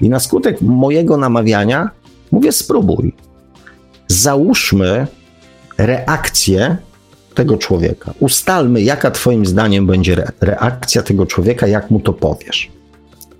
I 0.00 0.08
na 0.08 0.20
skutek 0.20 0.60
mojego 0.60 1.16
namawiania 1.16 1.90
mówię: 2.32 2.52
spróbuj. 2.52 3.14
Załóżmy 4.08 5.06
reakcję 5.78 6.76
tego 7.34 7.56
człowieka. 7.56 8.12
Ustalmy, 8.20 8.82
jaka 8.82 9.10
Twoim 9.10 9.46
zdaniem 9.46 9.86
będzie 9.86 10.12
re 10.12 10.32
reakcja 10.40 11.02
tego 11.02 11.26
człowieka, 11.26 11.66
jak 11.66 11.90
mu 11.90 12.00
to 12.00 12.12
powiesz. 12.12 12.70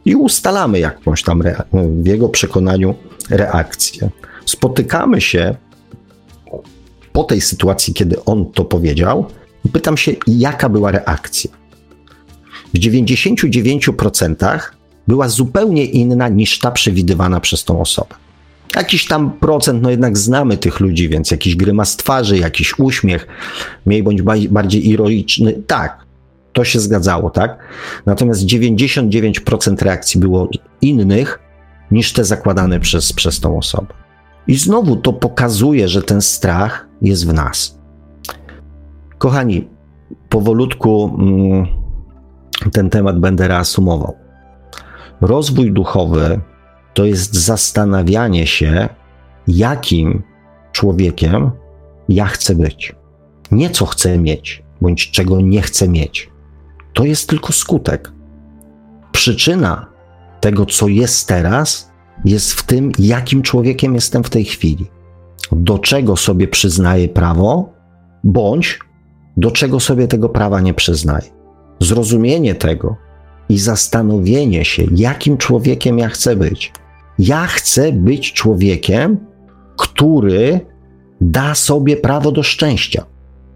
I 0.05 0.17
ustalamy 0.17 0.79
jakąś 0.79 1.23
tam 1.23 1.43
w 1.73 2.07
jego 2.07 2.29
przekonaniu 2.29 2.95
reakcję. 3.31 4.11
Spotykamy 4.47 5.21
się 5.21 5.55
po 7.13 7.25
tej 7.25 7.41
sytuacji, 7.41 7.95
kiedy 7.95 8.25
on 8.25 8.53
to 8.53 8.65
powiedział, 8.65 9.27
pytam 9.69 9.97
się, 9.97 10.13
jaka 10.27 10.69
była 10.69 10.91
reakcja. 10.91 11.51
W 12.75 12.79
99% 12.79 14.59
była 15.09 15.29
zupełnie 15.29 15.85
inna 15.85 16.29
niż 16.29 16.59
ta 16.59 16.71
przewidywana 16.71 17.41
przez 17.41 17.65
tą 17.65 17.81
osobę. 17.81 18.15
Jakiś 18.77 19.07
tam 19.07 19.33
procent, 19.33 19.83
no 19.83 19.91
jednak 19.91 20.19
znamy 20.19 20.57
tych 20.57 20.81
ludzi, 20.81 21.09
więc 21.09 21.31
jakiś 21.31 21.57
grymas 21.57 21.97
twarzy, 21.97 22.39
jakiś 22.39 22.79
uśmiech, 22.79 23.27
mniej 23.87 24.03
bądź 24.03 24.23
bardziej 24.49 24.89
ironiczny, 24.89 25.63
tak, 25.67 26.05
to 26.53 26.65
się 26.65 26.81
zgadzało, 26.81 27.31
tak? 27.31 27.59
Natomiast 28.07 28.47
99% 28.47 29.83
reakcji 29.83 30.21
było 30.21 30.49
innych 30.81 31.39
niż 31.91 32.13
te 32.13 32.25
zakładane 32.25 32.81
przez, 32.81 33.13
przez 33.13 33.41
tą 33.41 33.59
osobę. 33.59 33.95
I 34.47 34.57
znowu 34.57 34.97
to 34.97 35.13
pokazuje, 35.13 35.89
że 35.89 36.03
ten 36.03 36.23
strach 36.23 36.87
jest 37.03 37.27
w 37.27 37.33
nas. 37.33 37.74
Kochani, 39.25 39.69
powolutku 40.29 41.17
mm, 41.19 41.67
ten 42.73 42.91
temat 42.91 43.19
będę 43.19 43.49
reasumował. 43.49 44.15
Rozwój 45.21 45.73
duchowy 45.73 46.41
to 46.95 47.05
jest 47.05 47.35
zastanawianie 47.35 48.47
się, 48.47 48.89
jakim 49.49 50.23
człowiekiem 50.73 51.51
ja 52.09 52.27
chcę 52.27 52.55
być. 52.55 52.95
Nie 53.51 53.71
co 53.71 53.87
chcę 53.87 54.19
mieć, 54.19 54.63
bądź 54.81 55.11
czego 55.11 55.41
nie 55.41 55.63
chcę 55.63 55.89
mieć. 55.89 56.31
To 56.93 57.05
jest 57.05 57.29
tylko 57.29 57.53
skutek. 57.53 58.13
Przyczyna 59.13 59.87
tego, 60.41 60.67
co 60.67 60.89
jest 60.89 61.29
teraz, 61.29 61.93
jest 62.25 62.53
w 62.53 62.63
tym, 62.63 62.93
jakim 62.99 63.43
człowiekiem 63.43 63.95
jestem 63.95 64.25
w 64.25 64.31
tej 64.31 64.45
chwili. 64.45 64.87
Do 65.53 65.79
czego 65.79 66.17
sobie 66.17 66.49
przyznaję 66.49 67.09
prawo, 67.09 67.73
bądź 68.25 68.79
do 69.37 69.51
czego 69.51 69.81
sobie 69.81 70.09
tego 70.09 70.29
prawa 70.29 70.61
nie 70.61 70.75
przyznaję. 70.75 71.27
Zrozumienie 71.81 72.55
tego 72.55 72.97
i 73.49 73.59
zastanowienie 73.59 74.65
się, 74.65 74.83
jakim 74.95 75.37
człowiekiem 75.37 75.99
ja 75.99 76.09
chcę 76.09 76.37
być, 76.37 76.73
ja 77.19 77.47
chcę 77.47 77.93
być 77.93 78.33
człowiekiem, 78.33 79.19
który 79.77 80.61
da 81.21 81.55
sobie 81.55 81.97
prawo 81.97 82.33
do 82.33 82.43
szczęścia. 82.43 83.07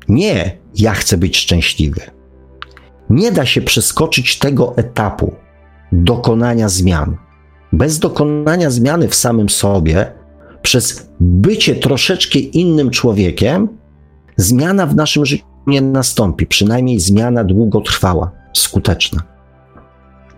Nie, 0.08 0.58
ja 0.74 0.92
chcę 0.92 1.16
być 1.16 1.36
szczęśliwy. 1.36 2.00
Nie 3.10 3.32
da 3.32 3.46
się 3.46 3.60
przeskoczyć 3.60 4.38
tego 4.38 4.76
etapu 4.76 5.34
dokonania 5.92 6.68
zmian. 6.68 7.16
Bez 7.72 7.98
dokonania 7.98 8.70
zmiany 8.70 9.08
w 9.08 9.14
samym 9.14 9.48
sobie, 9.48 10.12
przez 10.62 11.08
bycie 11.20 11.76
troszeczkę 11.76 12.38
innym 12.38 12.90
człowiekiem, 12.90 13.68
zmiana 14.36 14.86
w 14.86 14.96
naszym 14.96 15.26
życiu 15.26 15.44
nie 15.68 15.80
nastąpi, 15.80 16.46
przynajmniej 16.46 17.00
zmiana 17.00 17.44
długotrwała, 17.44 18.30
skuteczna. 18.52 19.22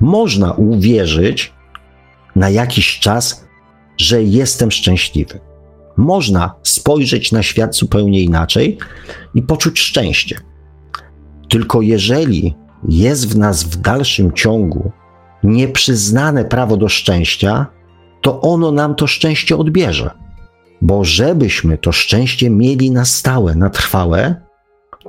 Można 0.00 0.52
uwierzyć, 0.52 1.52
na 2.36 2.50
jakiś 2.50 2.98
czas, 2.98 3.44
że 3.96 4.22
jestem 4.22 4.70
szczęśliwy. 4.70 5.40
Można 5.96 6.54
spojrzeć 6.62 7.32
na 7.32 7.42
świat 7.42 7.76
zupełnie 7.76 8.22
inaczej 8.22 8.78
i 9.34 9.42
poczuć 9.42 9.80
szczęście. 9.80 10.40
Tylko 11.48 11.82
jeżeli 11.82 12.54
jest 12.88 13.28
w 13.28 13.38
nas 13.38 13.64
w 13.64 13.76
dalszym 13.76 14.32
ciągu 14.32 14.90
nieprzyznane 15.42 16.44
prawo 16.44 16.76
do 16.76 16.88
szczęścia, 16.88 17.66
to 18.20 18.40
ono 18.40 18.72
nam 18.72 18.94
to 18.94 19.06
szczęście 19.06 19.56
odbierze. 19.56 20.10
Bo 20.82 21.04
żebyśmy 21.04 21.78
to 21.78 21.92
szczęście 21.92 22.50
mieli 22.50 22.90
na 22.90 23.04
stałe, 23.04 23.54
na 23.54 23.70
trwałe, 23.70 24.49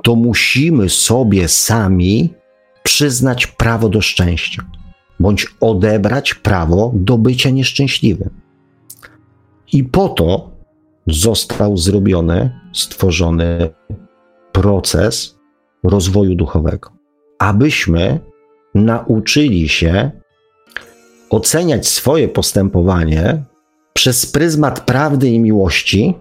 to 0.02 0.16
musimy 0.16 0.88
sobie 0.88 1.48
sami 1.48 2.34
przyznać 2.82 3.46
prawo 3.46 3.88
do 3.88 4.00
szczęścia 4.00 4.64
bądź 5.22 5.46
odebrać 5.60 6.34
prawo 6.34 6.92
do 6.94 7.18
bycia 7.18 7.50
nieszczęśliwym. 7.50 8.30
I 9.72 9.84
po 9.84 10.08
to 10.08 10.50
został 11.06 11.76
zrobiony, 11.76 12.50
stworzony 12.72 13.70
proces 14.52 15.38
rozwoju 15.84 16.34
duchowego, 16.34 16.90
abyśmy 17.38 18.20
nauczyli 18.74 19.68
się 19.68 20.10
oceniać 21.30 21.88
swoje 21.88 22.28
postępowanie 22.28 23.42
przez 23.92 24.26
pryzmat 24.26 24.80
prawdy 24.80 25.28
i 25.28 25.40
miłości, 25.40 26.14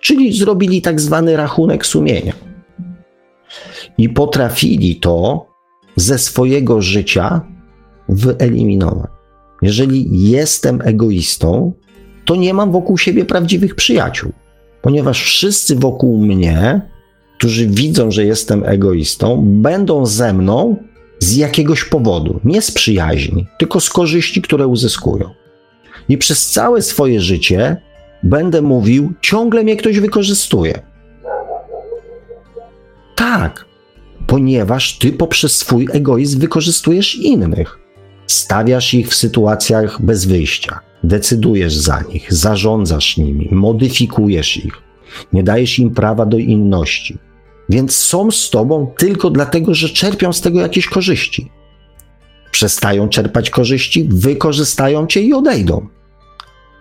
czyli 0.00 0.38
zrobili 0.38 0.82
tak 0.82 1.00
zwany 1.00 1.36
rachunek 1.36 1.86
sumienia. 1.86 2.47
I 3.98 4.08
potrafili 4.08 4.96
to 4.96 5.46
ze 5.96 6.18
swojego 6.18 6.82
życia 6.82 7.40
wyeliminować. 8.08 9.10
Jeżeli 9.62 10.28
jestem 10.30 10.80
egoistą, 10.84 11.72
to 12.24 12.36
nie 12.36 12.54
mam 12.54 12.72
wokół 12.72 12.98
siebie 12.98 13.24
prawdziwych 13.24 13.74
przyjaciół, 13.74 14.32
ponieważ 14.82 15.22
wszyscy 15.22 15.76
wokół 15.76 16.18
mnie, 16.18 16.80
którzy 17.38 17.66
widzą, 17.66 18.10
że 18.10 18.24
jestem 18.24 18.64
egoistą, 18.64 19.42
będą 19.46 20.06
ze 20.06 20.34
mną 20.34 20.76
z 21.18 21.36
jakiegoś 21.36 21.84
powodu, 21.84 22.40
nie 22.44 22.62
z 22.62 22.70
przyjaźni, 22.70 23.46
tylko 23.58 23.80
z 23.80 23.90
korzyści, 23.90 24.42
które 24.42 24.66
uzyskują. 24.66 25.30
I 26.08 26.18
przez 26.18 26.50
całe 26.50 26.82
swoje 26.82 27.20
życie 27.20 27.76
będę 28.22 28.62
mówił, 28.62 29.12
ciągle 29.20 29.62
mnie 29.62 29.76
ktoś 29.76 30.00
wykorzystuje. 30.00 30.80
Tak, 33.16 33.67
ponieważ 34.28 34.98
ty 34.98 35.12
poprzez 35.12 35.56
swój 35.56 35.88
egoizm 35.92 36.40
wykorzystujesz 36.40 37.16
innych. 37.16 37.78
Stawiasz 38.26 38.94
ich 38.94 39.08
w 39.08 39.14
sytuacjach 39.14 40.02
bez 40.02 40.24
wyjścia, 40.24 40.80
decydujesz 41.04 41.76
za 41.76 42.02
nich, 42.02 42.34
zarządzasz 42.34 43.16
nimi, 43.16 43.48
modyfikujesz 43.52 44.56
ich, 44.56 44.82
nie 45.32 45.42
dajesz 45.42 45.78
im 45.78 45.90
prawa 45.90 46.26
do 46.26 46.38
inności. 46.38 47.18
Więc 47.68 47.96
są 47.96 48.30
z 48.30 48.50
tobą 48.50 48.92
tylko 48.98 49.30
dlatego, 49.30 49.74
że 49.74 49.88
czerpią 49.88 50.32
z 50.32 50.40
tego 50.40 50.60
jakieś 50.60 50.86
korzyści. 50.86 51.50
Przestają 52.50 53.08
czerpać 53.08 53.50
korzyści, 53.50 54.08
wykorzystają 54.10 55.06
cię 55.06 55.20
i 55.20 55.32
odejdą. 55.32 55.86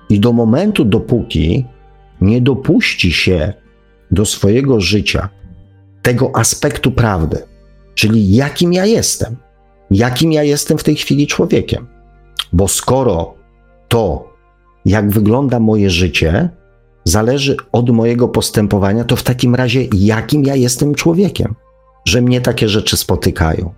I 0.10 0.20
do 0.20 0.34
momentu, 0.34 0.86
dopóki 0.86 1.66
nie 2.22 2.42
dopuści 2.42 3.12
się 3.12 3.54
do 4.12 4.26
swojego 4.26 4.82
życia 4.82 5.30
tego 6.02 6.32
aspektu 6.36 6.92
prawdy, 6.92 7.44
czyli 7.96 8.36
jakim 8.36 8.74
ja 8.74 8.86
jestem, 8.86 9.36
jakim 9.92 10.32
ja 10.32 10.44
jestem 10.44 10.78
w 10.78 10.84
tej 10.84 10.96
chwili 10.96 11.28
człowiekiem. 11.28 11.88
Bo 12.54 12.68
skoro 12.68 13.34
to, 13.88 14.34
jak 14.86 15.10
wygląda 15.10 15.60
moje 15.60 15.90
życie, 15.90 16.50
zależy 17.04 17.58
od 17.72 17.90
mojego 17.90 18.28
postępowania, 18.28 19.04
to 19.04 19.16
w 19.16 19.24
takim 19.24 19.56
razie 19.56 19.88
jakim 19.94 20.44
ja 20.44 20.56
jestem 20.56 20.96
człowiekiem, 20.96 21.56
że 22.06 22.22
mnie 22.22 22.42
takie 22.42 22.70
rzeczy 22.70 22.98
spotykają. 22.98 23.74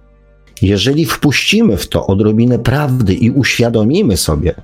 Jeżeli 0.61 1.05
wpuścimy 1.05 1.77
w 1.77 1.87
to 1.87 2.07
odrobinę 2.07 2.59
prawdy 2.59 3.13
i 3.13 3.31
uświadomimy 3.31 4.17
sobie 4.17 4.55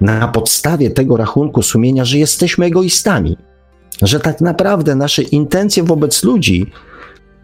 na 0.00 0.28
podstawie 0.28 0.90
tego 0.90 1.16
rachunku 1.16 1.62
sumienia, 1.62 2.04
że 2.04 2.18
jesteśmy 2.18 2.66
egoistami, 2.66 3.36
że 4.02 4.20
tak 4.20 4.40
naprawdę 4.40 4.94
nasze 4.94 5.22
intencje 5.22 5.82
wobec 5.82 6.24
ludzi 6.24 6.66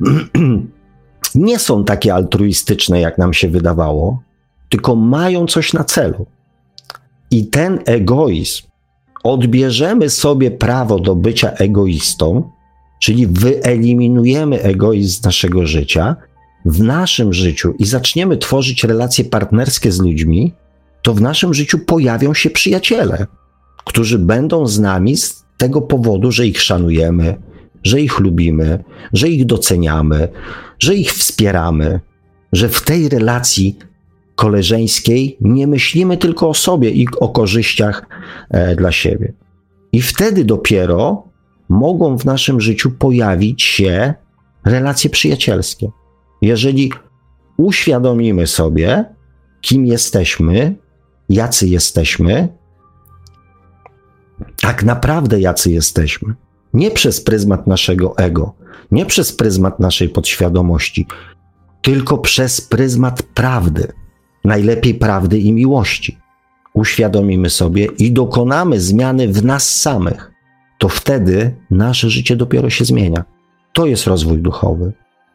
nie 1.34 1.58
są 1.58 1.84
takie 1.84 2.14
altruistyczne, 2.14 3.00
jak 3.00 3.18
nam 3.18 3.32
się 3.34 3.48
wydawało, 3.48 4.22
tylko 4.68 4.96
mają 4.96 5.46
coś 5.46 5.72
na 5.72 5.84
celu. 5.84 6.26
I 7.30 7.46
ten 7.46 7.78
egoizm, 7.86 8.62
odbierzemy 9.22 10.10
sobie 10.10 10.50
prawo 10.50 10.98
do 10.98 11.16
bycia 11.16 11.50
egoistą, 11.50 12.50
czyli 13.00 13.26
wyeliminujemy 13.26 14.62
egoizm 14.62 15.20
z 15.20 15.24
naszego 15.24 15.66
życia, 15.66 16.16
w 16.64 16.82
naszym 16.82 17.32
życiu 17.32 17.74
i 17.78 17.86
zaczniemy 17.86 18.36
tworzyć 18.36 18.84
relacje 18.84 19.24
partnerskie 19.24 19.92
z 19.92 20.00
ludźmi, 20.00 20.52
to 21.02 21.14
w 21.14 21.20
naszym 21.20 21.54
życiu 21.54 21.78
pojawią 21.78 22.34
się 22.34 22.50
przyjaciele, 22.50 23.26
którzy 23.84 24.18
będą 24.18 24.66
z 24.66 24.78
nami 24.78 25.16
tego 25.56 25.82
powodu, 25.82 26.32
że 26.32 26.46
ich 26.46 26.60
szanujemy, 26.62 27.36
że 27.82 28.00
ich 28.00 28.18
lubimy, 28.18 28.84
że 29.12 29.28
ich 29.28 29.46
doceniamy, 29.46 30.28
że 30.78 30.94
ich 30.94 31.12
wspieramy, 31.12 32.00
że 32.52 32.68
w 32.68 32.84
tej 32.84 33.08
relacji 33.08 33.78
koleżeńskiej 34.34 35.36
nie 35.40 35.66
myślimy 35.66 36.16
tylko 36.16 36.48
o 36.48 36.54
sobie 36.54 36.90
i 36.90 37.06
o 37.20 37.28
korzyściach 37.28 38.06
e, 38.50 38.76
dla 38.76 38.92
siebie. 38.92 39.32
I 39.92 40.02
wtedy 40.02 40.44
dopiero 40.44 41.22
mogą 41.68 42.18
w 42.18 42.24
naszym 42.24 42.60
życiu 42.60 42.90
pojawić 42.90 43.62
się 43.62 44.14
relacje 44.64 45.10
przyjacielskie. 45.10 45.90
Jeżeli 46.42 46.92
uświadomimy 47.56 48.46
sobie, 48.46 49.04
kim 49.60 49.86
jesteśmy, 49.86 50.74
jacy 51.28 51.68
jesteśmy, 51.68 52.48
tak 54.60 54.84
naprawdę 54.84 55.40
jacy 55.40 55.72
jesteśmy, 55.72 56.34
nie 56.74 56.90
przez 56.90 57.20
pryzmat 57.20 57.66
naszego 57.66 58.16
ego, 58.18 58.54
nie 58.90 59.06
przez 59.06 59.32
pryzmat 59.32 59.80
naszej 59.80 60.08
podświadomości, 60.08 61.06
tylko 61.82 62.18
przez 62.18 62.60
pryzmat 62.60 63.22
prawdy, 63.22 63.92
najlepiej 64.44 64.94
prawdy 64.94 65.38
i 65.38 65.52
miłości. 65.52 66.18
Uświadomimy 66.74 67.50
sobie 67.50 67.84
i 67.98 68.12
dokonamy 68.12 68.80
zmiany 68.80 69.28
w 69.28 69.44
nas 69.44 69.74
samych, 69.74 70.32
to 70.78 70.88
wtedy 70.88 71.56
nasze 71.70 72.10
życie 72.10 72.36
dopiero 72.36 72.70
się 72.70 72.84
zmienia. 72.84 73.24
To 73.72 73.86
jest 73.86 74.06
rozwój 74.06 74.38
duchowy. 74.38 74.92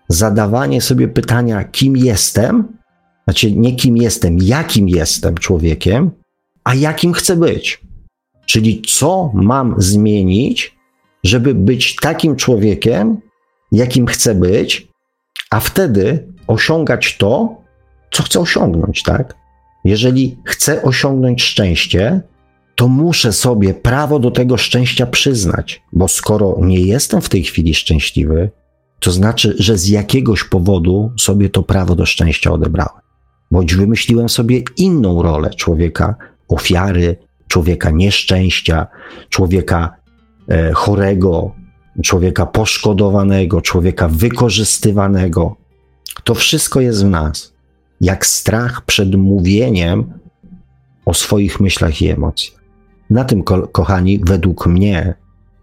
Zadawanie 0.08 0.82
sobie 0.82 1.08
pytania, 1.08 1.64
kim 1.64 1.98
jestem, 1.98 2.78
znaczy 3.24 3.52
nie 3.52 3.76
kim 3.76 3.98
jestem, 3.98 4.38
jakim 4.42 4.90
jestem 4.90 5.36
człowiekiem, 5.36 6.12
a 6.64 6.76
jakim 6.76 7.14
chcę 7.14 7.36
być. 7.36 7.82
Czyli 8.52 8.82
co 8.82 9.32
mam 9.34 9.76
zmienić, 9.78 10.76
żeby 11.24 11.54
być 11.54 11.96
takim 11.96 12.36
człowiekiem, 12.36 13.18
jakim 13.72 14.06
chcę 14.06 14.36
być, 14.36 14.88
a 15.50 15.60
wtedy 15.60 16.28
osiągać 16.48 17.18
to, 17.18 17.56
co 18.12 18.24
chcę 18.24 18.40
osiągnąć, 18.40 19.04
tak? 19.04 19.36
Jeżeli 19.86 20.38
chcę 20.46 20.84
osiągnąć 20.84 21.44
szczęście, 21.44 22.22
to 22.76 22.88
muszę 22.88 23.34
sobie 23.34 23.74
prawo 23.74 24.20
do 24.20 24.32
tego 24.32 24.58
szczęścia 24.58 25.06
przyznać, 25.06 25.82
bo 25.94 26.08
skoro 26.08 26.58
nie 26.62 26.80
jestem 26.80 27.22
w 27.22 27.30
tej 27.30 27.44
chwili 27.44 27.76
szczęśliwy, 27.76 28.50
to 29.00 29.12
znaczy, 29.12 29.56
że 29.60 29.78
z 29.78 29.88
jakiegoś 29.88 30.44
powodu 30.44 31.12
sobie 31.20 31.50
to 31.50 31.64
prawo 31.64 31.96
do 31.96 32.06
szczęścia 32.06 32.52
odebrałem. 32.52 33.02
Bądź 33.52 33.76
wymyśliłem 33.76 34.30
sobie 34.30 34.62
inną 34.78 35.22
rolę 35.22 35.50
człowieka 35.50 36.16
ofiary, 36.48 37.18
człowieka 37.52 37.90
nieszczęścia, 37.90 38.88
człowieka 39.30 39.96
e, 40.48 40.72
chorego, 40.74 41.52
człowieka 42.04 42.46
poszkodowanego, 42.46 43.62
człowieka 43.62 44.08
wykorzystywanego. 44.08 45.56
To 46.24 46.36
wszystko 46.36 46.82
jest 46.82 47.06
w 47.06 47.10
nas. 47.10 47.54
Jak 48.02 48.26
strach 48.26 48.82
przed 48.86 49.16
mówieniem 49.16 50.14
o 51.06 51.14
swoich 51.14 51.60
myślach 51.60 52.02
i 52.02 52.08
emocjach. 52.08 52.62
Na 53.10 53.24
tym, 53.24 53.44
ko 53.44 53.68
kochani, 53.68 54.20
według 54.20 54.68
mnie 54.68 55.14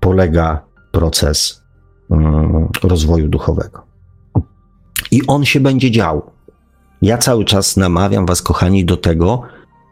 polega 0.01 0.65
proces 0.93 1.63
mm, 2.11 2.69
rozwoju 2.83 3.29
duchowego. 3.29 3.83
I 5.11 5.27
on 5.27 5.45
się 5.45 5.61
będzie 5.61 5.91
dział. 5.91 6.31
Ja 7.03 7.19
cały 7.19 7.45
czas 7.45 7.77
namawiam 7.77 8.27
Was, 8.27 8.43
kochani, 8.43 8.85
do 8.85 8.97
tego, 8.97 9.43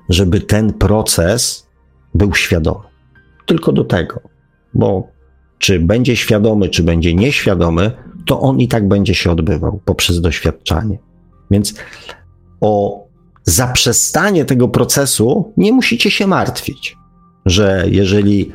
żeby 0.08 0.40
ten 0.40 0.72
proces 0.72 1.65
był 2.14 2.34
świadomy. 2.34 2.84
Tylko 3.46 3.72
do 3.72 3.84
tego, 3.84 4.20
bo 4.74 5.08
czy 5.58 5.80
będzie 5.80 6.16
świadomy, 6.16 6.68
czy 6.68 6.82
będzie 6.82 7.14
nieświadomy, 7.14 7.90
to 8.26 8.40
on 8.40 8.60
i 8.60 8.68
tak 8.68 8.88
będzie 8.88 9.14
się 9.14 9.30
odbywał 9.30 9.80
poprzez 9.84 10.20
doświadczanie. 10.20 10.98
Więc 11.50 11.74
o 12.60 13.04
zaprzestanie 13.44 14.44
tego 14.44 14.68
procesu 14.68 15.52
nie 15.56 15.72
musicie 15.72 16.10
się 16.10 16.26
martwić, 16.26 16.96
że 17.46 17.84
jeżeli 17.90 18.52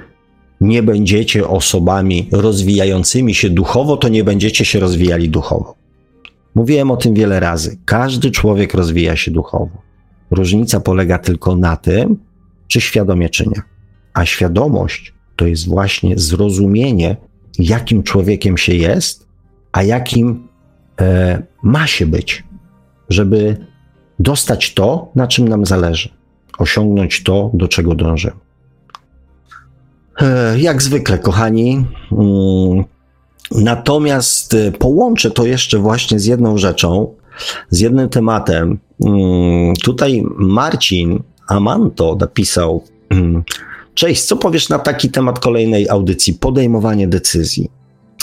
nie 0.61 0.83
będziecie 0.83 1.47
osobami 1.47 2.29
rozwijającymi 2.31 3.33
się 3.33 3.49
duchowo, 3.49 3.97
to 3.97 4.09
nie 4.09 4.23
będziecie 4.23 4.65
się 4.65 4.79
rozwijali 4.79 5.29
duchowo. 5.29 5.75
Mówiłem 6.55 6.91
o 6.91 6.97
tym 6.97 7.13
wiele 7.13 7.39
razy. 7.39 7.77
Każdy 7.85 8.31
człowiek 8.31 8.73
rozwija 8.73 9.15
się 9.15 9.31
duchowo. 9.31 9.81
Różnica 10.31 10.79
polega 10.79 11.19
tylko 11.19 11.55
na 11.55 11.77
tym, 11.77 12.17
czy 12.71 12.81
świadomie, 12.81 13.29
czy 13.29 13.49
nie. 13.49 13.61
A 14.13 14.25
świadomość 14.25 15.13
to 15.35 15.47
jest 15.47 15.67
właśnie 15.67 16.19
zrozumienie, 16.19 17.17
jakim 17.59 18.03
człowiekiem 18.03 18.57
się 18.57 18.75
jest, 18.75 19.27
a 19.71 19.83
jakim 19.83 20.47
e, 21.01 21.43
ma 21.63 21.87
się 21.87 22.05
być, 22.05 22.43
żeby 23.09 23.65
dostać 24.19 24.73
to, 24.73 25.11
na 25.15 25.27
czym 25.27 25.47
nam 25.47 25.65
zależy, 25.65 26.09
osiągnąć 26.57 27.23
to, 27.23 27.51
do 27.53 27.67
czego 27.67 27.95
dążymy. 27.95 28.35
E, 30.21 30.59
jak 30.59 30.81
zwykle, 30.81 31.19
kochani. 31.19 31.85
Mm, 32.11 32.83
natomiast 33.51 34.53
e, 34.53 34.71
połączę 34.71 35.31
to 35.31 35.45
jeszcze 35.45 35.77
właśnie 35.77 36.19
z 36.19 36.25
jedną 36.25 36.57
rzeczą, 36.57 37.15
z 37.69 37.79
jednym 37.79 38.09
tematem. 38.09 38.79
Mm, 39.05 39.73
tutaj 39.75 40.23
Marcin 40.37 41.23
Amanto 41.51 42.17
napisał: 42.19 42.83
mm, 43.09 43.43
Cześć, 43.93 44.23
co 44.23 44.37
powiesz 44.37 44.69
na 44.69 44.79
taki 44.79 45.09
temat 45.09 45.39
kolejnej 45.39 45.89
audycji? 45.89 46.33
Podejmowanie 46.33 47.07
decyzji. 47.07 47.69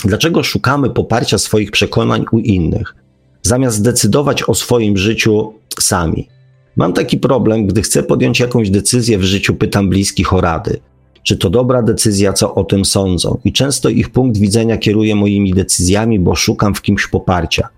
Dlaczego 0.05 0.43
szukamy 0.43 0.89
poparcia 0.89 1.37
swoich 1.37 1.71
przekonań 1.71 2.25
u 2.31 2.39
innych, 2.39 2.95
zamiast 3.41 3.83
decydować 3.83 4.49
o 4.49 4.55
swoim 4.55 4.97
życiu 4.97 5.53
sami? 5.79 6.27
Mam 6.75 6.93
taki 6.93 7.17
problem, 7.17 7.67
gdy 7.67 7.81
chcę 7.81 8.03
podjąć 8.03 8.39
jakąś 8.39 8.69
decyzję 8.69 9.17
w 9.17 9.23
życiu, 9.23 9.55
pytam 9.55 9.89
bliskich 9.89 10.33
o 10.33 10.41
rady. 10.41 10.79
Czy 11.23 11.37
to 11.37 11.49
dobra 11.49 11.81
decyzja, 11.81 12.33
co 12.33 12.55
o 12.55 12.63
tym 12.63 12.85
sądzą? 12.85 13.37
I 13.45 13.53
często 13.53 13.89
ich 13.89 14.09
punkt 14.09 14.37
widzenia 14.37 14.77
kieruje 14.77 15.15
moimi 15.15 15.53
decyzjami, 15.53 16.19
bo 16.19 16.35
szukam 16.35 16.75
w 16.75 16.81
kimś 16.81 17.07
poparcia. 17.07 17.69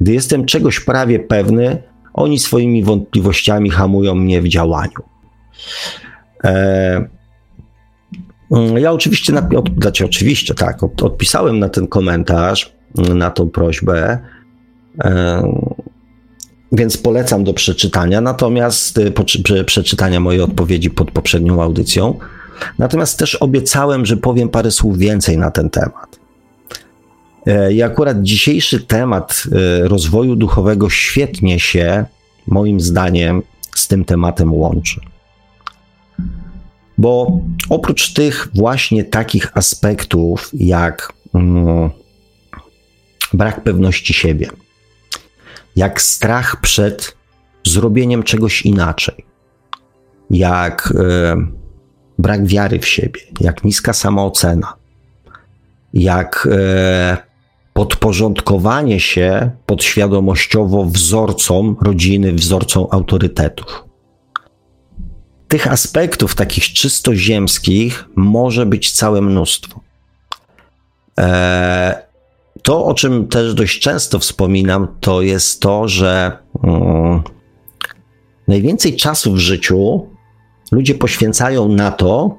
Gdy 0.00 0.12
jestem 0.12 0.44
czegoś 0.44 0.80
prawie 0.80 1.18
pewny, 1.18 1.82
oni 2.18 2.38
swoimi 2.38 2.84
wątpliwościami 2.84 3.70
hamują 3.70 4.14
mnie 4.14 4.42
w 4.42 4.48
działaniu. 4.48 5.02
E, 6.44 7.08
mm, 8.52 8.78
ja 8.78 8.92
oczywiście, 8.92 9.32
znaczy 9.80 10.04
oczywiście 10.04 10.54
tak, 10.54 10.82
od, 10.82 11.02
odpisałem 11.02 11.58
na 11.58 11.68
ten 11.68 11.86
komentarz, 11.86 12.72
na 13.14 13.30
tą 13.30 13.50
prośbę, 13.50 14.18
e, 15.04 15.42
więc 16.72 16.96
polecam 16.96 17.44
do 17.44 17.54
przeczytania, 17.54 18.20
natomiast 18.20 18.98
e, 18.98 19.64
przeczytania 19.64 20.20
mojej 20.20 20.40
odpowiedzi 20.40 20.90
pod 20.90 21.10
poprzednią 21.10 21.62
audycją. 21.62 22.18
Natomiast 22.78 23.18
też 23.18 23.34
obiecałem, 23.34 24.06
że 24.06 24.16
powiem 24.16 24.48
parę 24.48 24.70
słów 24.70 24.98
więcej 24.98 25.38
na 25.38 25.50
ten 25.50 25.70
temat. 25.70 26.07
E, 27.48 27.72
I 27.72 27.82
akurat 27.82 28.22
dzisiejszy 28.22 28.80
temat 28.80 29.44
e, 29.52 29.88
rozwoju 29.88 30.36
duchowego 30.36 30.90
świetnie 30.90 31.60
się, 31.60 32.04
moim 32.46 32.80
zdaniem, 32.80 33.42
z 33.74 33.88
tym 33.88 34.04
tematem 34.04 34.54
łączy. 34.54 35.00
Bo 36.98 37.40
oprócz 37.68 38.12
tych 38.12 38.48
właśnie 38.54 39.04
takich 39.04 39.56
aspektów, 39.56 40.50
jak 40.52 41.12
mm, 41.34 41.90
brak 43.32 43.62
pewności 43.62 44.14
siebie, 44.14 44.50
jak 45.76 46.02
strach 46.02 46.60
przed 46.60 47.16
zrobieniem 47.66 48.22
czegoś 48.22 48.62
inaczej, 48.62 49.24
jak 50.30 50.90
y, 50.90 50.96
brak 52.18 52.46
wiary 52.46 52.78
w 52.78 52.86
siebie, 52.86 53.20
jak 53.40 53.64
niska 53.64 53.92
samoocena, 53.92 54.74
jak 55.92 56.48
y, 56.52 57.27
podporządkowanie 57.78 59.00
się 59.00 59.50
podświadomościowo 59.66 60.84
wzorcom 60.84 61.76
rodziny, 61.80 62.32
wzorcom 62.32 62.86
autorytetów. 62.90 63.84
Tych 65.48 65.72
aspektów 65.72 66.34
takich 66.34 66.64
czysto 66.64 67.14
ziemskich 67.14 68.08
może 68.16 68.66
być 68.66 68.92
całe 68.92 69.20
mnóstwo. 69.20 69.80
E, 71.18 72.02
to, 72.62 72.84
o 72.84 72.94
czym 72.94 73.28
też 73.28 73.54
dość 73.54 73.80
często 73.80 74.18
wspominam, 74.18 74.88
to 75.00 75.22
jest 75.22 75.60
to, 75.60 75.88
że 75.88 76.38
um, 76.62 77.22
najwięcej 78.48 78.96
czasu 78.96 79.32
w 79.32 79.38
życiu 79.38 80.08
ludzie 80.72 80.94
poświęcają 80.94 81.68
na 81.68 81.90
to, 81.90 82.38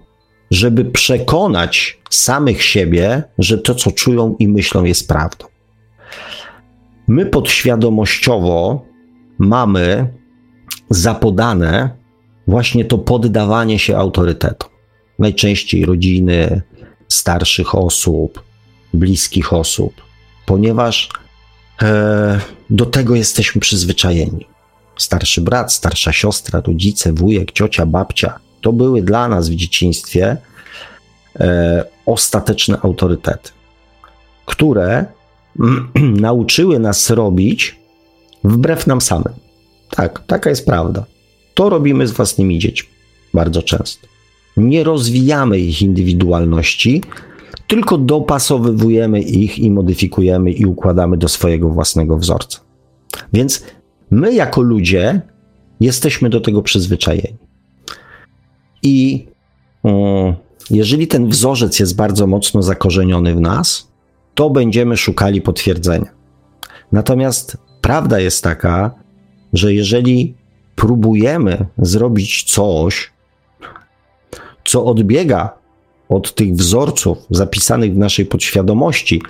żeby 0.52 0.86
przekonać 0.86 2.00
samych 2.10 2.64
siebie, 2.64 3.24
że 3.38 3.58
to, 3.58 3.76
co 3.76 3.92
czują 3.92 4.36
i 4.40 4.48
myślą, 4.48 4.84
jest 4.84 5.08
prawdą. 5.08 5.46
My 7.08 7.26
podświadomościowo 7.26 8.86
mamy 9.40 10.14
zapodane 10.90 11.90
właśnie 12.48 12.86
to 12.86 12.98
poddawanie 12.98 13.80
się 13.80 13.98
autorytetom. 13.98 14.70
Najczęściej 15.20 15.86
rodziny, 15.86 16.62
starszych 17.08 17.76
osób, 17.76 18.44
bliskich 18.94 19.54
osób, 19.54 19.94
ponieważ 20.46 21.10
e, 21.82 22.40
do 22.70 22.86
tego 22.86 23.16
jesteśmy 23.16 23.62
przyzwyczajeni. 23.62 24.48
Starszy 24.98 25.42
brat, 25.42 25.74
starsza 25.74 26.14
siostra, 26.14 26.62
rodzice, 26.68 27.14
wujek, 27.14 27.52
ciocia, 27.52 27.86
babcia 27.86 28.40
to 28.62 28.74
były 28.74 29.02
dla 29.02 29.28
nas 29.28 29.50
w 29.50 29.56
dzieciństwie 29.56 30.38
e, 31.40 31.86
ostateczne 32.06 32.78
autorytety, 32.82 33.50
które 34.46 35.06
nauczyły 36.28 36.80
nas 36.80 37.10
robić 37.10 37.80
wbrew 38.44 38.88
nam 38.88 39.02
samym. 39.02 39.34
Tak, 39.90 40.24
taka 40.28 40.50
jest 40.50 40.66
prawda. 40.66 41.06
To 41.54 41.70
robimy 41.70 42.08
z 42.08 42.12
własnymi 42.12 42.60
dziećmi 42.60 42.90
bardzo 43.34 43.64
często. 43.64 44.08
Nie 44.58 44.84
rozwijamy 44.84 45.60
ich 45.60 45.82
indywidualności, 45.82 47.02
tylko 47.68 47.98
dopasowujemy 47.98 49.22
ich 49.22 49.60
i 49.60 49.72
modyfikujemy 49.72 50.52
i 50.52 50.66
układamy 50.66 51.18
do 51.18 51.28
swojego 51.28 51.70
własnego 51.70 52.18
wzorca. 52.18 52.60
Więc 53.34 53.64
my, 54.12 54.34
jako 54.34 54.62
ludzie, 54.62 55.22
jesteśmy 55.80 56.30
do 56.30 56.42
tego 56.42 56.62
przyzwyczajeni. 56.62 57.38
I 58.84 59.28
um, 59.84 60.34
jeżeli 60.70 61.08
ten 61.08 61.30
wzorzec 61.30 61.80
jest 61.80 61.96
bardzo 61.96 62.28
mocno 62.28 62.64
zakorzeniony 62.64 63.36
w 63.36 63.42
nas, 63.42 63.92
to 64.36 64.50
będziemy 64.50 64.98
szukali 64.98 65.42
potwierdzenia. 65.42 66.10
Natomiast 66.92 67.58
prawda 67.82 68.20
jest 68.20 68.44
taka, 68.44 68.92
że 69.54 69.74
jeżeli 69.74 70.36
próbujemy 70.76 71.66
zrobić 71.78 72.44
coś, 72.44 73.12
co 74.66 74.86
odbiega 74.86 75.54
od 76.10 76.36
tych 76.36 76.54
wzorców 76.54 77.18
zapisanych 77.30 77.94
w 77.94 77.98
naszej 77.98 78.26
podświadomości, 78.26 79.22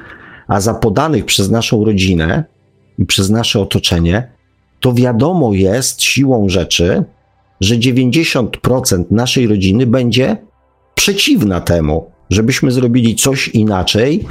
a 0.48 0.62
zapodanych 0.62 1.26
przez 1.26 1.50
naszą 1.50 1.86
rodzinę 1.86 2.44
i 2.98 3.06
przez 3.06 3.30
nasze 3.30 3.60
otoczenie, 3.60 4.32
to 4.80 4.94
wiadomo 4.94 5.54
jest 5.54 6.02
siłą 6.02 6.50
rzeczy, 6.50 7.04
że 7.62 7.76
90% 7.76 9.04
naszej 9.12 9.48
rodziny 9.48 9.86
będzie 9.86 10.38
przeciwna 10.96 11.62
temu, 11.62 12.12
żebyśmy 12.30 12.72
zrobili 12.72 13.16
coś 13.16 13.48
inaczej 13.48 14.26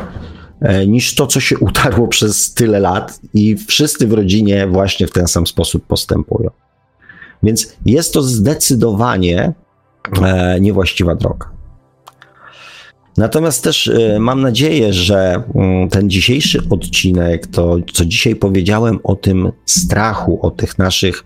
e, 0.61 0.87
niż 0.87 1.15
to, 1.15 1.27
co 1.27 1.41
się 1.41 1.59
utarło 1.59 2.09
przez 2.15 2.55
tyle 2.55 2.81
lat, 2.81 3.21
i 3.35 3.57
wszyscy 3.57 4.07
w 4.07 4.13
rodzinie 4.13 4.67
właśnie 4.67 5.07
w 5.07 5.11
ten 5.11 5.29
sam 5.29 5.47
sposób 5.47 5.87
postępują. 5.87 6.51
Więc 7.43 7.77
jest 7.87 8.15
to 8.15 8.23
zdecydowanie 8.23 9.53
e, 10.23 10.61
niewłaściwa 10.61 11.15
droga. 11.15 11.51
Natomiast 13.17 13.65
też 13.65 13.89
e, 13.89 14.19
mam 14.19 14.41
nadzieję, 14.41 14.93
że 14.93 15.43
mm, 15.55 15.89
ten 15.89 16.11
dzisiejszy 16.11 16.61
odcinek, 16.71 17.47
to 17.47 17.77
co 17.93 18.05
dzisiaj 18.05 18.37
powiedziałem 18.37 18.99
o 19.05 19.17
tym 19.17 19.53
strachu, 19.67 20.39
o 20.47 20.51
tych 20.51 20.79
naszych 20.79 21.25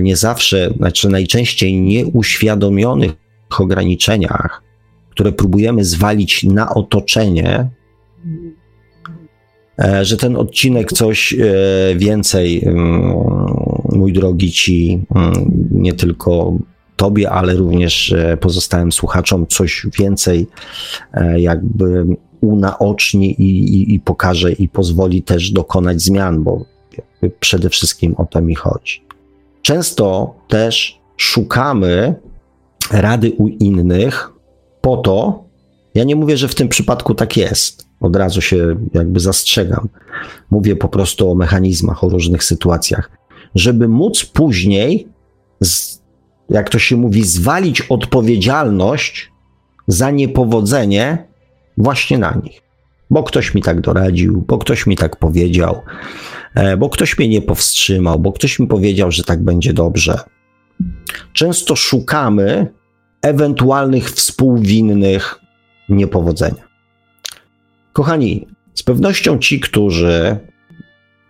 nie 0.00 0.16
zawsze, 0.16 0.70
znaczy 0.76 1.08
najczęściej 1.08 1.80
nieuświadomionych 1.80 3.12
ograniczeniach, 3.58 4.62
które 5.10 5.32
próbujemy 5.32 5.84
zwalić 5.84 6.44
na 6.44 6.74
otoczenie, 6.74 7.68
e, 9.78 10.04
że 10.04 10.16
ten 10.16 10.36
odcinek 10.36 10.92
coś 10.92 11.34
więcej, 11.96 12.64
mm, 12.64 13.14
mój 13.92 14.12
drogi, 14.12 14.52
ci 14.52 15.00
mm, 15.14 15.50
nie 15.70 15.92
tylko 15.92 16.58
Tobie, 16.96 17.30
ale 17.30 17.54
również 17.54 18.12
e, 18.12 18.36
pozostałym 18.36 18.92
słuchaczom 18.92 19.46
coś 19.46 19.86
więcej 19.98 20.46
e, 21.12 21.40
jakby 21.40 22.06
unaoczni 22.40 23.42
i, 23.42 23.74
i, 23.74 23.94
i 23.94 24.00
pokaże 24.00 24.52
i 24.52 24.68
pozwoli 24.68 25.22
też 25.22 25.50
dokonać 25.50 26.02
zmian, 26.02 26.42
bo 26.42 26.64
przede 27.40 27.70
wszystkim 27.70 28.14
o 28.14 28.26
to 28.26 28.40
mi 28.40 28.54
chodzi. 28.54 29.05
Często 29.66 30.34
też 30.48 31.00
szukamy 31.16 32.14
rady 32.90 33.32
u 33.32 33.48
innych 33.48 34.32
po 34.80 34.96
to, 34.96 35.44
ja 35.94 36.04
nie 36.04 36.16
mówię, 36.16 36.36
że 36.36 36.48
w 36.48 36.54
tym 36.54 36.68
przypadku 36.68 37.14
tak 37.14 37.36
jest, 37.36 37.86
od 38.00 38.16
razu 38.16 38.40
się 38.40 38.76
jakby 38.94 39.20
zastrzegam. 39.20 39.88
Mówię 40.50 40.76
po 40.76 40.88
prostu 40.88 41.30
o 41.30 41.34
mechanizmach, 41.34 42.04
o 42.04 42.08
różnych 42.08 42.44
sytuacjach, 42.44 43.10
żeby 43.54 43.88
móc 43.88 44.24
później 44.24 45.08
jak 46.50 46.70
to 46.70 46.78
się 46.78 46.96
mówi, 46.96 47.24
zwalić 47.24 47.80
odpowiedzialność 47.80 49.32
za 49.86 50.10
niepowodzenie 50.10 51.24
właśnie 51.78 52.18
na 52.18 52.40
nich. 52.44 52.62
Bo 53.10 53.22
ktoś 53.22 53.54
mi 53.54 53.62
tak 53.62 53.80
doradził, 53.80 54.44
bo 54.46 54.58
ktoś 54.58 54.86
mi 54.86 54.96
tak 54.96 55.16
powiedział, 55.16 55.82
bo 56.78 56.88
ktoś 56.88 57.18
mnie 57.18 57.28
nie 57.28 57.42
powstrzymał, 57.42 58.18
bo 58.18 58.32
ktoś 58.32 58.58
mi 58.58 58.66
powiedział, 58.66 59.10
że 59.10 59.24
tak 59.24 59.42
będzie 59.42 59.72
dobrze. 59.72 60.18
Często 61.32 61.76
szukamy 61.76 62.66
ewentualnych 63.22 64.10
współwinnych 64.10 65.40
niepowodzenia. 65.88 66.62
Kochani, 67.92 68.46
z 68.74 68.82
pewnością 68.82 69.38
ci, 69.38 69.60
którzy 69.60 70.36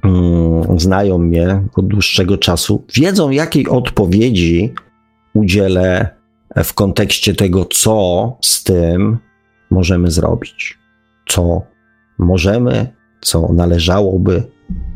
mm, 0.05 0.81
znają 0.81 1.19
mnie 1.19 1.63
od 1.77 1.87
dłuższego 1.87 2.39
czasu, 2.39 2.85
wiedzą, 2.95 3.31
jakiej 3.31 3.69
odpowiedzi 3.69 4.75
udzielę 5.35 6.09
w 6.65 6.75
kontekście 6.75 7.35
tego, 7.35 7.65
co 7.65 8.37
z 8.43 8.65
tym 8.65 9.19
możemy 9.71 10.11
zrobić, 10.11 10.79
co 11.29 11.63
możemy, 12.19 12.87
co 13.21 13.53
należałoby, 13.53 14.43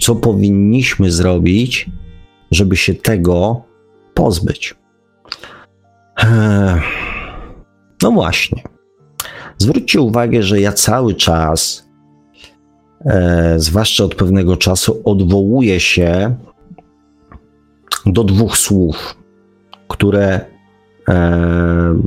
co 0.01 0.17
powinniśmy 0.17 1.11
zrobić, 1.11 1.91
żeby 2.51 2.77
się 2.77 2.95
tego 2.95 3.63
pozbyć. 4.15 4.75
Eee, 6.17 6.81
no 8.03 8.11
właśnie. 8.11 8.63
Zwróćcie 9.59 10.01
uwagę, 10.01 10.43
że 10.43 10.61
ja 10.61 10.73
cały 10.73 11.15
czas, 11.15 11.89
e, 13.05 13.55
zwłaszcza 13.57 14.05
od 14.05 14.15
pewnego 14.15 14.57
czasu, 14.57 15.03
odwołuję 15.05 15.81
się 15.81 16.37
do 18.07 18.25
dwóch 18.25 18.57
słów, 18.57 19.17
które 19.89 20.41
e, 21.09 22.01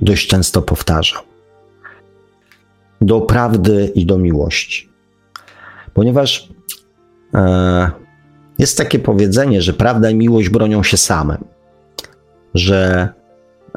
dość 0.00 0.28
często 0.28 0.62
powtarzam: 0.62 1.22
do 3.00 3.20
prawdy 3.20 3.92
i 3.94 4.06
do 4.06 4.18
miłości. 4.18 4.88
Ponieważ 5.94 6.48
jest 8.58 8.78
takie 8.78 8.98
powiedzenie, 8.98 9.62
że 9.62 9.72
prawda 9.72 10.10
i 10.10 10.14
miłość 10.14 10.48
bronią 10.48 10.82
się 10.82 10.96
same, 10.96 11.38
że, 12.54 13.08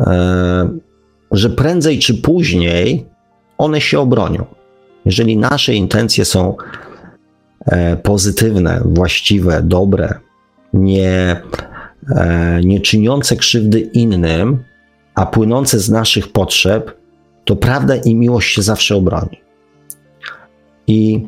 e, 0.02 0.70
że 1.32 1.50
prędzej 1.50 2.00
czy 2.00 2.22
później 2.22 3.06
one 3.58 3.82
się 3.82 4.00
obronią. 4.00 4.46
Jeżeli 5.06 5.38
nasze 5.38 5.74
intencje 5.74 6.26
są 6.26 6.56
e, 7.66 7.98
pozytywne, 7.98 8.82
właściwe, 8.86 9.62
dobre, 9.64 10.20
nie, 10.74 11.42
e, 12.16 12.62
nie 12.64 12.82
czyniące 12.82 13.36
krzywdy 13.36 13.80
innym, 13.80 14.64
a 15.16 15.26
płynące 15.26 15.80
z 15.80 15.90
naszych 15.90 16.32
potrzeb, 16.32 17.00
to 17.46 17.56
prawda 17.56 17.96
i 17.96 18.16
miłość 18.16 18.56
się 18.56 18.62
zawsze 18.62 18.96
obroni. 18.96 19.42
I 20.88 21.28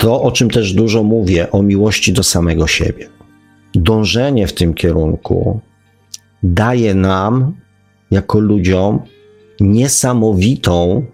to, 0.00 0.22
o 0.22 0.32
czym 0.32 0.50
też 0.50 0.72
dużo 0.72 1.02
mówię, 1.02 1.50
o 1.50 1.62
miłości 1.62 2.12
do 2.12 2.22
samego 2.22 2.66
siebie. 2.66 3.08
Dążenie 3.74 4.46
w 4.46 4.52
tym 4.52 4.74
kierunku 4.74 5.60
daje 6.42 6.94
nam, 6.94 7.52
jako 8.10 8.40
ludziom, 8.40 9.00
niesamowitą, 9.60 11.04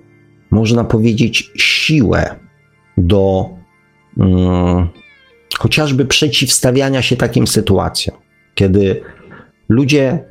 można 0.50 0.84
powiedzieć, 0.84 1.50
siłę 1.56 2.34
do 2.96 3.50
um, 4.16 4.88
chociażby 5.58 6.04
przeciwstawiania 6.04 7.02
się 7.02 7.16
takim 7.16 7.46
sytuacjom, 7.46 8.16
kiedy 8.54 9.02
ludzie 9.68 10.24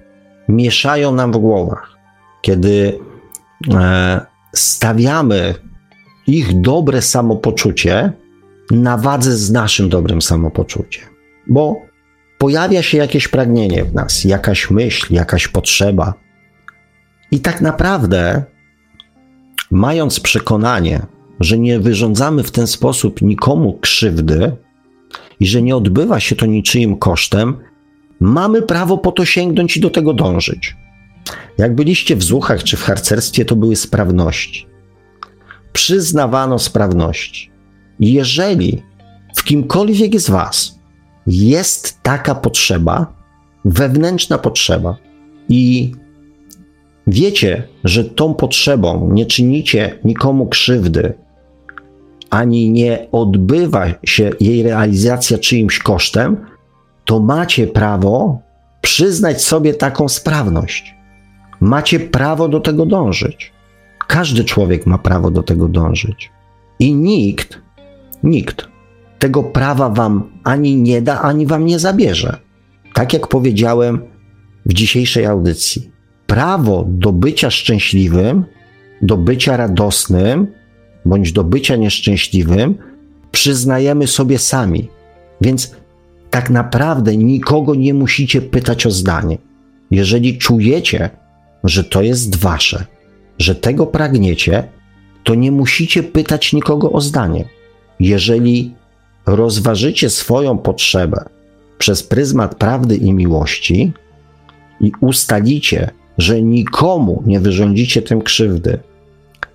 mieszają 0.50 1.16
nam 1.16 1.32
w 1.32 1.38
głowach, 1.38 1.98
kiedy 2.42 3.00
e, 3.74 4.22
stawiamy 4.54 5.56
ich 6.28 6.62
dobre 6.62 7.02
samopoczucie 7.02 8.14
na 8.72 8.98
wadze 8.98 9.38
z 9.38 9.52
naszym 9.52 9.90
dobrym 9.90 10.22
samopoczuciem. 10.22 11.06
Bo 11.48 11.82
pojawia 12.38 12.84
się 12.84 12.98
jakieś 12.98 13.28
pragnienie 13.28 13.86
w 13.86 13.94
nas, 13.94 14.24
jakaś 14.24 14.72
myśl, 14.72 15.14
jakaś 15.14 15.48
potrzeba. 15.48 16.14
I 17.32 17.40
tak 17.40 17.62
naprawdę, 17.62 18.44
mając 19.72 20.20
przekonanie, 20.20 21.02
że 21.40 21.58
nie 21.58 21.80
wyrządzamy 21.80 22.44
w 22.44 22.52
ten 22.52 22.68
sposób 22.68 23.22
nikomu 23.22 23.74
krzywdy 23.74 24.56
i 25.40 25.48
że 25.48 25.62
nie 25.62 25.76
odbywa 25.76 26.20
się 26.20 26.36
to 26.36 26.46
niczyim 26.46 26.98
kosztem, 26.98 27.58
mamy 28.20 28.62
prawo 28.62 28.98
po 28.98 29.12
to 29.12 29.26
sięgnąć 29.26 29.78
i 29.78 29.82
do 29.82 29.90
tego 29.90 30.14
dążyć. 30.14 30.76
Jak 31.58 31.76
byliście 31.76 32.16
w 32.16 32.24
zuchach 32.24 32.64
czy 32.64 32.78
w 32.78 32.84
harcerstwie, 32.84 33.46
to 33.46 33.56
były 33.56 33.76
sprawności. 33.76 34.68
Przyznawano 35.74 36.60
sprawności. 36.60 37.55
Jeżeli 38.00 38.84
w 39.36 39.44
kimkolwiek 39.44 40.20
z 40.20 40.30
Was 40.30 40.80
jest 41.28 42.02
taka 42.04 42.36
potrzeba, 42.36 43.14
wewnętrzna 43.66 44.38
potrzeba, 44.38 44.98
i 45.50 45.92
wiecie, 47.08 47.68
że 47.84 48.04
tą 48.04 48.34
potrzebą 48.34 49.10
nie 49.12 49.26
czynicie 49.26 50.00
nikomu 50.04 50.48
krzywdy, 50.48 51.14
ani 52.30 52.72
nie 52.72 53.08
odbywa 53.12 53.86
się 54.04 54.30
jej 54.40 54.64
realizacja 54.64 55.38
czyimś 55.38 55.80
kosztem, 55.80 56.38
to 57.06 57.20
macie 57.20 57.68
prawo 57.68 58.40
przyznać 58.82 59.44
sobie 59.44 59.74
taką 59.74 60.10
sprawność. 60.10 60.96
Macie 61.60 62.00
prawo 62.00 62.48
do 62.48 62.60
tego 62.60 62.86
dążyć. 62.86 63.54
Każdy 64.08 64.44
człowiek 64.44 64.86
ma 64.86 64.98
prawo 64.98 65.32
do 65.32 65.44
tego 65.44 65.68
dążyć. 65.68 66.32
I 66.80 66.94
nikt 66.94 67.65
Nikt 68.26 68.76
tego 69.20 69.44
prawa 69.44 69.90
wam 69.90 70.24
ani 70.44 70.76
nie 70.76 71.02
da, 71.02 71.22
ani 71.22 71.46
wam 71.48 71.66
nie 71.66 71.80
zabierze. 71.80 72.38
Tak 72.94 73.14
jak 73.14 73.28
powiedziałem 73.28 74.00
w 74.66 74.74
dzisiejszej 74.74 75.26
audycji, 75.26 75.92
prawo 76.28 76.86
do 76.88 77.12
bycia 77.12 77.52
szczęśliwym, 77.52 78.46
do 79.02 79.18
bycia 79.18 79.58
radosnym, 79.58 80.48
bądź 81.06 81.32
do 81.32 81.44
bycia 81.44 81.76
nieszczęśliwym 81.76 82.76
przyznajemy 83.32 84.08
sobie 84.08 84.40
sami. 84.40 84.90
Więc 85.42 85.76
tak 86.30 86.50
naprawdę 86.50 87.18
nikogo 87.18 87.76
nie 87.76 87.94
musicie 87.94 88.42
pytać 88.42 88.86
o 88.86 88.92
zdanie. 88.92 89.38
Jeżeli 89.92 90.38
czujecie, 90.38 91.10
że 91.64 91.84
to 91.84 92.02
jest 92.02 92.36
wasze, 92.36 92.86
że 93.40 93.56
tego 93.56 93.88
pragniecie, 93.88 94.64
to 95.24 95.36
nie 95.36 95.52
musicie 95.52 96.04
pytać 96.04 96.54
nikogo 96.54 96.92
o 96.92 97.02
zdanie. 97.02 97.55
Jeżeli 98.00 98.76
rozważycie 99.26 100.10
swoją 100.10 100.58
potrzebę 100.58 101.26
przez 101.78 102.04
pryzmat 102.04 102.56
prawdy 102.56 102.96
i 102.96 103.14
miłości 103.14 103.94
i 104.82 104.92
ustalicie, 105.02 105.90
że 106.18 106.42
nikomu 106.42 107.24
nie 107.26 107.40
wyrządzicie 107.40 108.02
tym 108.02 108.22
krzywdy 108.22 108.80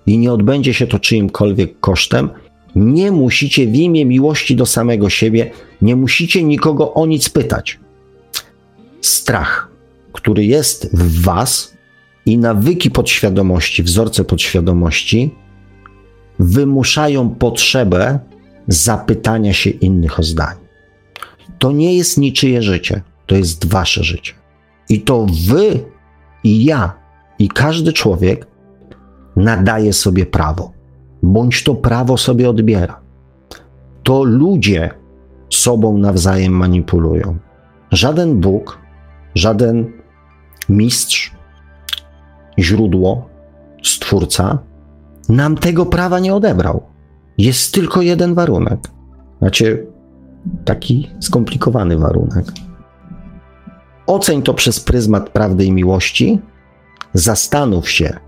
i 0.05 0.17
nie 0.17 0.33
odbędzie 0.33 0.73
się 0.73 0.87
to 0.87 0.99
czyimkolwiek 0.99 1.79
kosztem, 1.79 2.29
nie 2.75 3.11
musicie 3.11 3.67
w 3.67 3.75
imię 3.75 4.05
miłości 4.05 4.55
do 4.55 4.65
samego 4.65 5.09
siebie, 5.09 5.51
nie 5.81 5.95
musicie 5.95 6.43
nikogo 6.43 6.93
o 6.93 7.05
nic 7.05 7.29
pytać. 7.29 7.79
Strach, 9.01 9.71
który 10.13 10.45
jest 10.45 10.95
w 10.97 11.21
Was 11.21 11.77
i 12.25 12.37
nawyki 12.37 12.91
podświadomości, 12.91 13.83
wzorce 13.83 14.23
podświadomości 14.23 15.35
wymuszają 16.39 17.29
potrzebę 17.29 18.19
zapytania 18.67 19.53
się 19.53 19.69
innych 19.69 20.19
o 20.19 20.23
zdanie. 20.23 20.61
To 21.59 21.71
nie 21.71 21.97
jest 21.97 22.17
niczyje 22.17 22.61
życie, 22.61 23.01
to 23.25 23.35
jest 23.35 23.67
wasze 23.67 24.03
życie. 24.03 24.33
I 24.89 25.01
to 25.01 25.25
wy 25.47 25.79
i 26.43 26.65
ja 26.65 26.93
i 27.39 27.47
każdy 27.47 27.93
człowiek 27.93 28.47
nadaje 29.35 29.93
sobie 29.93 30.25
prawo, 30.25 30.71
bądź 31.23 31.63
to 31.63 31.75
prawo 31.75 32.17
sobie 32.17 32.49
odbiera. 32.49 33.01
To 34.03 34.23
ludzie 34.23 34.89
sobą 35.49 35.97
nawzajem 35.97 36.53
manipulują. 36.53 37.37
Żaden 37.91 38.39
Bóg, 38.39 38.79
żaden 39.35 39.91
mistrz, 40.69 41.31
źródło, 42.59 43.29
stwórca 43.83 44.59
nam 45.29 45.57
tego 45.57 45.85
prawa 45.85 46.19
nie 46.19 46.35
odebrał. 46.35 46.83
Jest 47.37 47.73
tylko 47.73 48.01
jeden 48.01 48.33
warunek. 48.33 48.79
Znaczy, 49.39 49.87
taki 50.65 51.09
skomplikowany 51.19 51.97
warunek. 51.97 52.45
Oceń 54.07 54.41
to 54.41 54.53
przez 54.53 54.79
pryzmat 54.79 55.29
prawdy 55.29 55.65
i 55.65 55.71
miłości, 55.71 56.39
zastanów 57.13 57.89
się, 57.89 58.19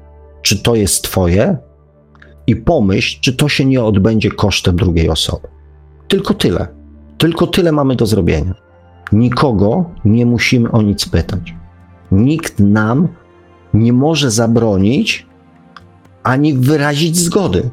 czy 0.42 0.64
to 0.64 0.76
jest 0.76 1.04
Twoje, 1.04 1.58
i 2.48 2.56
pomyśl, 2.56 3.20
czy 3.22 3.34
to 3.34 3.50
się 3.50 3.66
nie 3.66 3.84
odbędzie 3.84 4.32
kosztem 4.32 4.76
drugiej 4.76 5.10
osoby. 5.10 5.48
Tylko 6.08 6.34
tyle. 6.34 6.68
Tylko 7.18 7.48
tyle 7.48 7.72
mamy 7.72 7.96
do 7.96 8.06
zrobienia. 8.06 8.54
Nikogo 9.12 9.86
nie 10.06 10.26
musimy 10.26 10.72
o 10.72 10.82
nic 10.82 11.10
pytać. 11.10 11.56
Nikt 12.12 12.60
nam 12.60 13.08
nie 13.74 13.94
może 13.94 14.32
zabronić 14.32 15.28
ani 16.24 16.54
wyrazić 16.54 17.18
zgody. 17.18 17.70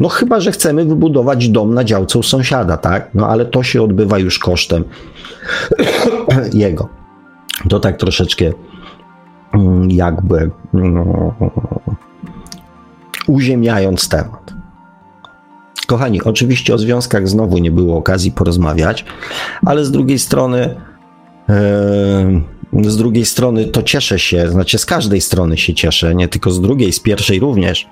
No 0.00 0.08
chyba, 0.08 0.40
że 0.40 0.52
chcemy 0.52 0.84
wybudować 0.84 1.48
dom 1.48 1.74
na 1.74 1.84
działce 1.84 2.18
u 2.18 2.22
sąsiada, 2.22 2.76
tak? 2.76 3.10
No 3.14 3.28
ale 3.28 3.46
to 3.46 3.62
się 3.62 3.82
odbywa 3.82 4.18
już 4.18 4.38
kosztem 4.38 4.84
jego. 6.52 6.88
To 7.68 7.80
tak 7.80 7.96
troszeczkę 7.96 8.52
mm, 9.54 9.90
jakby 9.90 10.50
no, 10.72 11.34
uziemiając 13.26 14.08
temat. 14.08 14.54
Kochani, 15.86 16.22
oczywiście 16.22 16.74
o 16.74 16.78
związkach 16.78 17.28
znowu 17.28 17.58
nie 17.58 17.70
było 17.70 17.96
okazji 17.96 18.32
porozmawiać, 18.32 19.04
ale 19.66 19.84
z 19.84 19.90
drugiej 19.90 20.18
strony, 20.18 20.74
z 22.82 22.96
drugiej 22.96 23.24
strony 23.24 23.64
to 23.64 23.82
cieszę 23.82 24.18
się, 24.18 24.48
znaczy 24.48 24.78
z 24.78 24.86
każdej 24.86 25.20
strony 25.20 25.56
się 25.56 25.74
cieszę, 25.74 26.14
nie 26.14 26.28
tylko 26.28 26.50
z 26.50 26.60
drugiej, 26.60 26.92
z 26.92 27.00
pierwszej 27.00 27.40
również, 27.40 27.88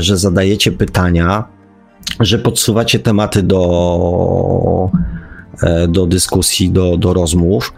że 0.00 0.16
zadajecie 0.16 0.72
pytania, 0.72 1.44
że 2.20 2.38
podsuwacie 2.38 2.98
tematy 2.98 3.42
do, 3.42 4.90
yy, 5.62 5.88
do 5.88 6.06
dyskusji, 6.06 6.70
do, 6.70 6.96
do 6.96 7.14
rozmów. 7.14 7.72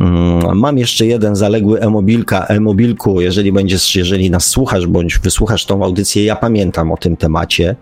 Mm, 0.00 0.58
mam 0.58 0.78
jeszcze 0.78 1.06
jeden 1.06 1.36
zaległy 1.36 1.80
e-mobilka, 1.80 2.46
e-mobilku, 2.46 3.20
jeżeli 3.20 3.52
będziesz, 3.52 3.96
jeżeli 3.96 4.30
nas 4.30 4.46
słuchasz, 4.46 4.86
bądź 4.86 5.18
wysłuchasz 5.18 5.66
tą 5.66 5.84
audycję, 5.84 6.24
ja 6.24 6.36
pamiętam 6.36 6.92
o 6.92 6.96
tym 6.96 7.16
temacie 7.16 7.76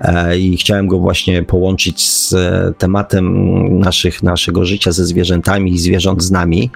e, 0.00 0.38
i 0.38 0.56
chciałem 0.56 0.86
go 0.86 0.98
właśnie 0.98 1.42
połączyć 1.42 2.06
z 2.06 2.32
e, 2.32 2.72
tematem 2.78 3.78
naszych, 3.78 4.22
naszego 4.22 4.64
życia 4.64 4.92
ze 4.92 5.06
zwierzętami 5.06 5.72
i 5.72 5.78
zwierząt 5.78 6.22
z 6.22 6.30
nami. 6.30 6.70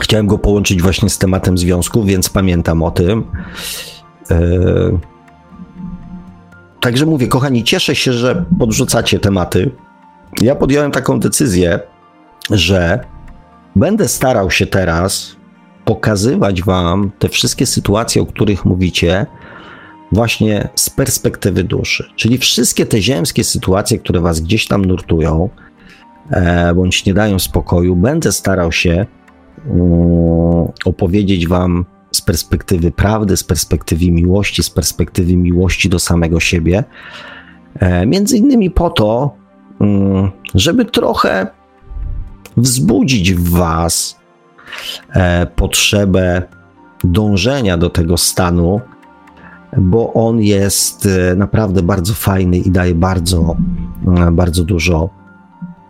E, 0.00 0.02
chciałem 0.02 0.26
go 0.26 0.38
połączyć 0.38 0.82
właśnie 0.82 1.10
z 1.10 1.18
tematem 1.18 1.58
związków, 1.58 2.06
więc 2.06 2.28
pamiętam 2.28 2.82
o 2.82 2.90
tym. 2.90 3.24
Także 6.80 7.06
mówię, 7.06 7.26
kochani, 7.26 7.64
cieszę 7.64 7.94
się, 7.94 8.12
że 8.12 8.44
podrzucacie 8.58 9.18
tematy. 9.18 9.70
Ja 10.40 10.54
podjąłem 10.54 10.90
taką 10.90 11.20
decyzję, 11.20 11.80
że 12.50 13.04
będę 13.76 14.08
starał 14.08 14.50
się 14.50 14.66
teraz 14.66 15.36
pokazywać 15.84 16.62
Wam 16.62 17.10
te 17.18 17.28
wszystkie 17.28 17.66
sytuacje, 17.66 18.22
o 18.22 18.26
których 18.26 18.64
mówicie, 18.64 19.26
właśnie 20.12 20.68
z 20.74 20.90
perspektywy 20.90 21.64
duszy. 21.64 22.10
Czyli 22.16 22.38
wszystkie 22.38 22.86
te 22.86 23.02
ziemskie 23.02 23.44
sytuacje, 23.44 23.98
które 23.98 24.20
Was 24.20 24.40
gdzieś 24.40 24.66
tam 24.66 24.84
nurtują, 24.84 25.48
e, 26.30 26.74
bądź 26.74 27.04
nie 27.04 27.14
dają 27.14 27.38
spokoju, 27.38 27.96
będę 27.96 28.32
starał 28.32 28.72
się 28.72 29.06
opowiedzieć 30.84 31.48
Wam 31.48 31.84
z 32.12 32.20
perspektywy 32.20 32.90
prawdy, 32.90 33.36
z 33.36 33.44
perspektywy 33.44 34.10
miłości, 34.10 34.62
z 34.62 34.70
perspektywy 34.70 35.36
miłości 35.36 35.88
do 35.88 35.98
samego 35.98 36.40
siebie. 36.40 36.84
E, 37.78 38.06
między 38.06 38.36
innymi 38.36 38.70
po 38.70 38.90
to, 38.90 39.34
um, 39.80 40.30
żeby 40.54 40.84
trochę 40.84 41.46
wzbudzić 42.56 43.32
w 43.32 43.48
Was 43.48 44.20
e, 45.14 45.46
potrzebę 45.46 46.42
dążenia 47.04 47.78
do 47.78 47.90
tego 47.90 48.16
stanu, 48.16 48.80
bo 49.76 50.12
on 50.12 50.40
jest 50.40 51.06
e, 51.06 51.36
naprawdę 51.36 51.82
bardzo 51.82 52.14
fajny 52.14 52.58
i 52.58 52.70
daje 52.70 52.94
bardzo, 52.94 53.56
e, 54.16 54.30
bardzo 54.30 54.64
dużo 54.64 55.10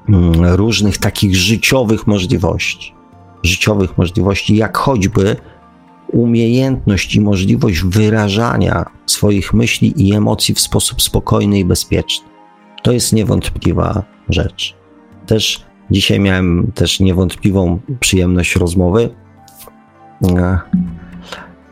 mm, 0.08 0.44
różnych 0.44 0.98
takich 0.98 1.36
życiowych 1.36 2.06
możliwości. 2.06 2.99
Życiowych 3.42 3.98
możliwości, 3.98 4.56
jak 4.56 4.76
choćby 4.76 5.36
umiejętność 6.08 7.14
i 7.16 7.20
możliwość 7.20 7.82
wyrażania 7.84 8.84
swoich 9.06 9.54
myśli 9.54 10.08
i 10.08 10.14
emocji 10.14 10.54
w 10.54 10.60
sposób 10.60 11.02
spokojny 11.02 11.58
i 11.58 11.64
bezpieczny. 11.64 12.28
To 12.82 12.92
jest 12.92 13.12
niewątpliwa 13.12 14.02
rzecz. 14.28 14.76
Też 15.26 15.70
Dzisiaj 15.90 16.20
miałem 16.20 16.72
też 16.74 17.00
niewątpliwą 17.00 17.80
przyjemność 18.00 18.56
rozmowy 18.56 19.10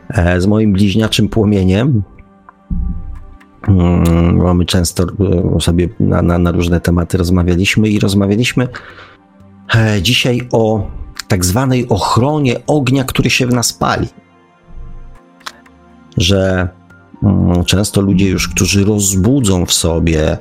e, 0.08 0.40
z 0.40 0.46
moim 0.46 0.72
bliźniaczym 0.72 1.28
płomieniem. 1.28 2.02
Mm, 3.68 4.36
mamy 4.36 4.64
często 4.64 5.04
e, 5.56 5.60
sobie 5.60 5.88
na, 6.00 6.22
na, 6.22 6.38
na 6.38 6.52
różne 6.52 6.80
tematy 6.80 7.18
rozmawialiśmy 7.18 7.88
i 7.88 7.98
rozmawialiśmy 7.98 8.68
e, 9.74 10.02
dzisiaj 10.02 10.48
o 10.52 10.90
tak 11.28 11.44
zwanej 11.44 11.88
ochronie 11.88 12.56
ognia, 12.66 13.04
który 13.04 13.30
się 13.30 13.46
w 13.46 13.54
nas 13.54 13.72
pali. 13.72 14.08
Że 16.16 16.68
mm, 17.22 17.64
często 17.64 18.00
ludzie 18.00 18.28
już, 18.28 18.48
którzy 18.48 18.84
rozbudzą 18.84 19.66
w 19.66 19.72
sobie 19.72 20.38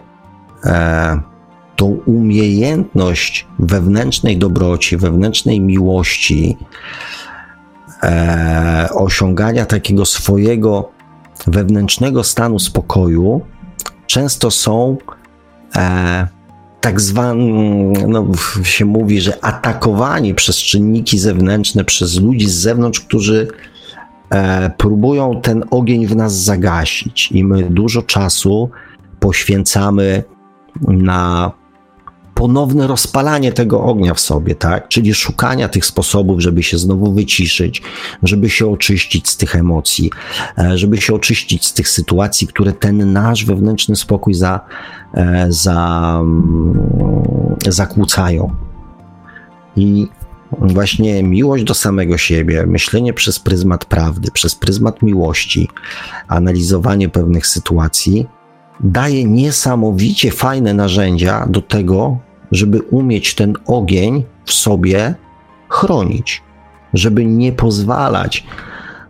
tą 1.75 1.85
umiejętność 1.85 3.47
wewnętrznej 3.59 4.37
dobroci, 4.37 4.97
wewnętrznej 4.97 5.61
miłości, 5.61 6.57
e, 8.03 8.89
osiągania 8.93 9.65
takiego 9.65 10.05
swojego 10.05 10.91
wewnętrznego 11.47 12.23
stanu 12.23 12.59
spokoju, 12.59 13.41
często 14.07 14.51
są 14.51 14.97
e, 15.75 16.27
tak 16.81 17.01
zwane, 17.01 17.43
no, 18.07 18.27
się 18.63 18.85
mówi, 18.85 19.21
że 19.21 19.45
atakowani 19.45 20.33
przez 20.33 20.57
czynniki 20.57 21.19
zewnętrzne, 21.19 21.83
przez 21.83 22.21
ludzi 22.21 22.49
z 22.49 22.53
zewnątrz, 22.53 22.99
którzy 22.99 23.47
e, 24.29 24.71
próbują 24.77 25.41
ten 25.41 25.63
ogień 25.71 26.07
w 26.07 26.15
nas 26.15 26.43
zagasić. 26.43 27.31
I 27.31 27.43
my 27.43 27.63
dużo 27.63 28.01
czasu 28.01 28.69
poświęcamy 29.19 30.23
na 30.81 31.51
ponowne 32.37 32.87
rozpalanie 32.87 33.51
tego 33.51 33.83
ognia 33.83 34.13
w 34.13 34.19
sobie, 34.19 34.55
tak? 34.55 34.87
Czyli 34.87 35.13
szukania 35.13 35.69
tych 35.69 35.85
sposobów, 35.85 36.41
żeby 36.41 36.63
się 36.63 36.77
znowu 36.77 37.13
wyciszyć, 37.13 37.81
żeby 38.23 38.49
się 38.49 38.71
oczyścić 38.71 39.29
z 39.29 39.37
tych 39.37 39.55
emocji, 39.55 40.11
e, 40.57 40.77
żeby 40.77 40.97
się 40.97 41.13
oczyścić 41.13 41.65
z 41.65 41.73
tych 41.73 41.89
sytuacji, 41.89 42.47
które 42.47 42.71
ten 42.71 43.13
nasz 43.13 43.45
wewnętrzny 43.45 43.95
spokój 43.95 44.33
za, 44.33 44.59
e, 45.13 45.45
za, 45.49 46.17
mm, 46.21 47.55
zakłócają. 47.67 48.55
I 49.75 50.07
właśnie 50.51 51.23
miłość 51.23 51.63
do 51.63 51.73
samego 51.73 52.17
siebie, 52.17 52.65
myślenie 52.65 53.13
przez 53.13 53.39
pryzmat 53.39 53.85
prawdy, 53.85 54.31
przez 54.31 54.55
pryzmat 54.55 55.01
miłości, 55.01 55.69
analizowanie 56.27 57.09
pewnych 57.09 57.47
sytuacji 57.47 58.27
daje 58.79 59.23
niesamowicie 59.25 60.31
fajne 60.31 60.73
narzędzia 60.73 61.47
do 61.49 61.61
tego, 61.61 62.26
żeby 62.51 62.81
umieć 62.81 63.35
ten 63.35 63.53
ogień 63.65 64.23
w 64.45 64.53
sobie 64.53 65.15
chronić, 65.69 66.43
żeby 66.93 67.25
nie 67.25 67.51
pozwalać, 67.51 68.43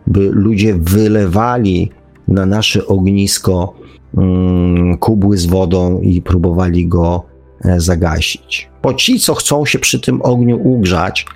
by 0.06 0.30
ludzie 0.32 0.74
wylewali 0.74 1.90
na 2.28 2.46
nasze 2.46 2.86
ognisko 2.86 3.74
mm, 4.16 4.98
kubły 4.98 5.38
z 5.38 5.46
wodą 5.46 6.00
i 6.00 6.22
próbowali 6.22 6.86
go 6.86 7.22
e, 7.64 7.80
zagasić. 7.80 8.68
Bo 8.82 8.94
ci, 8.94 9.20
co 9.20 9.34
chcą 9.34 9.66
się 9.66 9.78
przy 9.78 10.00
tym 10.00 10.22
ogniu 10.22 10.60
ugrzać, 10.68 11.26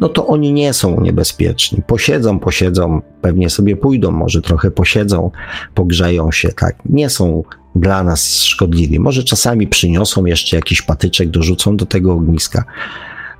no 0.00 0.08
to 0.08 0.26
oni 0.26 0.52
nie 0.52 0.72
są 0.72 1.00
niebezpieczni. 1.00 1.82
Posiedzą, 1.86 2.38
posiedzą, 2.38 3.02
pewnie 3.22 3.50
sobie 3.50 3.76
pójdą, 3.76 4.10
może 4.10 4.42
trochę 4.42 4.70
posiedzą, 4.70 5.30
pogrzeją 5.74 6.32
się, 6.32 6.48
tak. 6.48 6.76
Nie 6.84 7.10
są 7.10 7.42
dla 7.74 8.02
nas 8.02 8.42
szkodliwi. 8.42 9.00
Może 9.00 9.24
czasami 9.24 9.68
przyniosą 9.68 10.24
jeszcze 10.24 10.56
jakiś 10.56 10.82
patyczek, 10.82 11.30
dorzucą 11.30 11.76
do 11.76 11.86
tego 11.86 12.12
ogniska, 12.12 12.64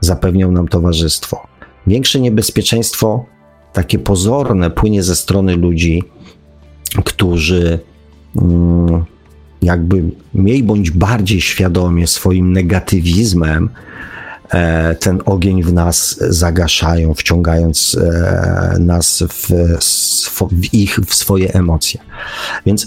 zapewnią 0.00 0.52
nam 0.52 0.68
towarzystwo. 0.68 1.46
Większe 1.86 2.20
niebezpieczeństwo, 2.20 3.24
takie 3.72 3.98
pozorne, 3.98 4.70
płynie 4.70 5.02
ze 5.02 5.16
strony 5.16 5.56
ludzi, 5.56 6.02
którzy 7.04 7.78
mm, 8.36 9.04
jakby 9.62 10.02
mniej 10.34 10.62
bądź 10.62 10.90
bardziej 10.90 11.40
świadomie 11.40 12.06
swoim 12.06 12.52
negatywizmem 12.52 13.68
e, 13.68 13.90
ten 15.00 15.22
ogień 15.24 15.62
w 15.62 15.72
nas 15.72 16.16
zagaszają, 16.28 17.14
wciągając 17.14 17.96
e, 18.00 18.76
nas 18.80 19.24
w, 19.28 19.48
w 20.50 20.74
ich, 20.74 20.98
w 21.06 21.14
swoje 21.14 21.54
emocje. 21.54 22.00
Więc 22.66 22.86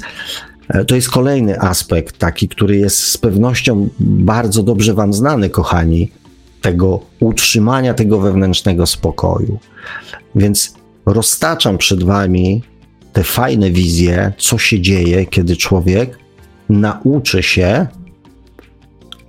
E, 0.69 0.85
to 0.85 0.95
jest 0.95 1.09
kolejny 1.09 1.59
aspekt, 1.59 2.17
taki, 2.17 2.47
który 2.47 2.77
jest 2.77 2.97
z 2.97 3.17
pewnością 3.17 3.89
bardzo 3.99 4.63
dobrze 4.63 4.93
Wam 4.93 5.13
znany, 5.13 5.49
kochani, 5.49 6.11
tego 6.61 6.99
utrzymania 7.19 7.93
tego 7.93 8.19
wewnętrznego 8.19 8.85
spokoju. 8.85 9.59
Więc 10.35 10.73
roztaczam 11.05 11.77
przed 11.77 12.03
Wami 12.03 12.63
te 13.13 13.23
fajne 13.23 13.71
wizje, 13.71 14.33
co 14.37 14.57
się 14.57 14.81
dzieje, 14.81 15.25
kiedy 15.25 15.57
człowiek 15.57 16.19
nauczy 16.69 17.43
się 17.43 17.87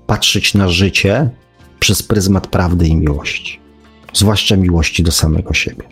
patrzeć 0.06 0.54
na 0.54 0.68
życie 0.68 1.30
przez 1.84 2.02
pryzmat 2.02 2.46
prawdy 2.46 2.88
i 2.88 2.96
miłości, 2.96 3.60
zwłaszcza 4.12 4.56
miłości 4.56 5.02
do 5.02 5.12
samego 5.12 5.54
siebie. 5.54 5.82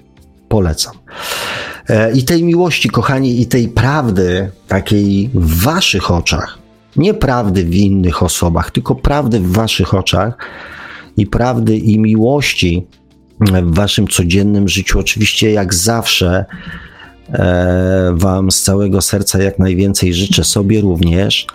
Polecam. 0.49 0.95
E, 1.89 2.13
I 2.13 2.25
tej 2.25 2.45
miłości, 2.45 2.91
kochani, 2.91 3.41
i 3.41 3.47
tej 3.47 3.69
prawdy, 3.69 4.51
takiej 4.69 5.31
w 5.35 5.63
waszych 5.63 6.11
oczach, 6.11 6.59
nie 6.97 7.15
prawdy 7.15 7.65
w 7.65 7.75
innych 7.75 8.23
osobach, 8.23 8.71
tylko 8.71 8.95
prawdy 8.95 9.41
w 9.41 9.53
waszych 9.53 9.95
oczach 9.95 10.37
i 11.17 11.27
prawdy 11.27 11.77
i 11.77 11.99
miłości 11.99 12.87
w 13.41 13.75
waszym 13.75 14.09
codziennym 14.09 14.69
życiu. 14.69 14.99
Oczywiście, 14.99 15.51
jak 15.53 15.75
zawsze, 15.75 16.45
e, 17.29 18.13
Wam 18.15 18.51
z 18.51 18.63
całego 18.63 19.01
serca 19.01 19.43
jak 19.43 19.59
najwięcej 19.59 20.15
życzę 20.15 20.45
sobie 20.45 20.81
również. 20.81 21.47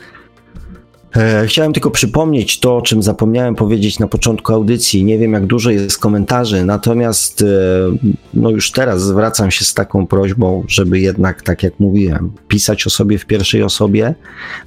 E, 1.18 1.48
chciałem 1.48 1.74
tylko 1.74 1.92
przypomnieć 1.92 2.60
to, 2.60 2.78
o 2.78 2.82
czym 2.82 3.04
zapomniałem 3.04 3.56
powiedzieć 3.56 4.00
na 4.00 4.08
początku 4.08 4.54
audycji. 4.54 5.04
Nie 5.04 5.18
wiem, 5.18 5.34
jak 5.34 5.46
dużo 5.46 5.70
jest 5.70 5.98
komentarzy, 5.98 6.66
natomiast 6.66 7.42
e, 7.42 7.46
no 8.34 8.50
już 8.50 8.72
teraz 8.72 9.04
zwracam 9.04 9.52
się 9.52 9.66
z 9.66 9.74
taką 9.74 10.08
prośbą, 10.08 10.64
żeby 10.68 11.00
jednak, 11.00 11.42
tak 11.42 11.64
jak 11.64 11.80
mówiłem, 11.80 12.32
pisać 12.48 12.88
o 12.88 12.90
sobie 12.90 13.18
w 13.18 13.26
pierwszej 13.26 13.64
osobie, 13.64 14.16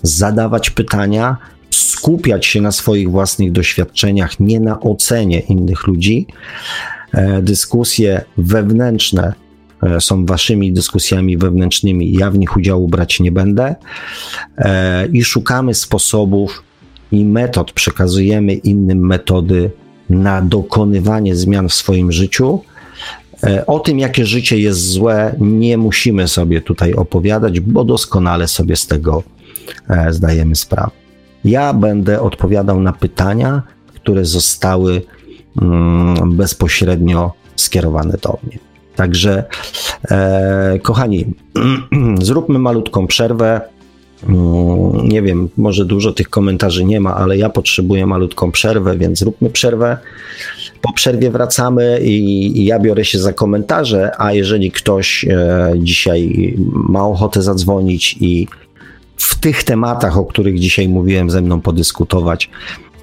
zadawać 0.03 0.71
pytania, 0.71 1.37
skupiać 1.71 2.47
się 2.47 2.61
na 2.61 2.73
swoich 2.73 3.11
własnych 3.11 3.53
doświadczeniach, 3.53 4.41
nie 4.41 4.61
na 4.61 4.81
ocenie 4.81 5.41
innych 5.41 5.87
ludzi. 5.87 6.27
E, 7.13 7.43
dyskusje 7.43 8.25
wewnętrzne 8.37 9.33
są 10.01 10.27
waszymi 10.27 10.73
dyskusjami 10.73 11.37
wewnętrznymi, 11.37 12.13
ja 12.13 12.31
w 12.31 12.39
nich 12.39 12.57
udziału 12.57 12.89
brać 12.89 13.21
nie 13.21 13.33
będę 13.33 13.75
e, 14.59 15.07
i 15.07 15.25
szukamy 15.25 15.75
sposobów 15.75 16.63
i 17.13 17.25
metod, 17.25 17.73
przekazujemy 17.73 18.55
innym 18.55 19.07
metody 19.07 19.71
na 20.11 20.43
dokonywanie 20.43 21.37
zmian 21.37 21.69
w 21.69 21.75
swoim 21.75 22.13
życiu. 22.13 22.61
E, 23.45 23.67
o 23.67 23.79
tym, 23.79 23.99
jakie 23.99 24.27
życie 24.27 24.59
jest 24.59 24.91
złe, 24.91 25.35
nie 25.39 25.79
musimy 25.79 26.29
sobie 26.29 26.61
tutaj 26.61 26.95
opowiadać, 26.95 27.61
bo 27.61 27.85
doskonale 27.85 28.49
sobie 28.49 28.77
z 28.77 28.87
tego 28.87 29.23
zdajemy 30.11 30.57
sprawę. 30.57 30.91
Ja 31.45 31.75
będę 31.75 32.21
odpowiadał 32.21 32.81
na 32.81 32.93
pytania, 32.93 33.63
które 33.87 34.25
zostały 34.25 35.03
mm, 35.63 36.37
bezpośrednio 36.37 37.33
skierowane 37.57 38.19
do 38.23 38.39
mnie. 38.43 38.70
Także, 38.97 39.45
e, 40.11 40.79
kochani, 40.83 41.35
zróbmy 42.23 42.59
malutką 42.59 43.07
przerwę. 43.07 43.61
Mm, 44.29 45.09
nie 45.09 45.23
wiem, 45.23 45.49
może 45.57 45.85
dużo 45.85 46.13
tych 46.13 46.31
komentarzy 46.31 46.85
nie 46.85 47.01
ma, 47.01 47.15
ale 47.15 47.37
ja 47.39 47.51
potrzebuję 47.51 48.07
malutką 48.07 48.53
przerwę, 48.53 48.99
więc 48.99 49.19
zróbmy 49.19 49.51
przerwę. 49.51 49.99
Po 50.83 50.93
przerwie 50.93 51.31
wracamy 51.31 52.01
i, 52.03 52.59
i 52.59 52.65
ja 52.65 52.79
biorę 52.79 53.05
się 53.05 53.19
za 53.19 53.33
komentarze, 53.33 54.13
a 54.19 54.33
jeżeli 54.33 54.71
ktoś 54.71 55.25
e, 55.25 55.73
dzisiaj 55.77 56.55
ma 56.73 57.07
ochotę 57.07 57.43
zadzwonić 57.43 58.17
i 58.21 58.49
w 59.17 59.41
tych 59.41 59.65
tematach, 59.65 60.19
o 60.19 60.25
których 60.25 60.59
dzisiaj 60.59 60.89
mówiłem, 60.89 61.31
ze 61.31 61.43
mną 61.43 61.61
podyskutować, 61.61 62.51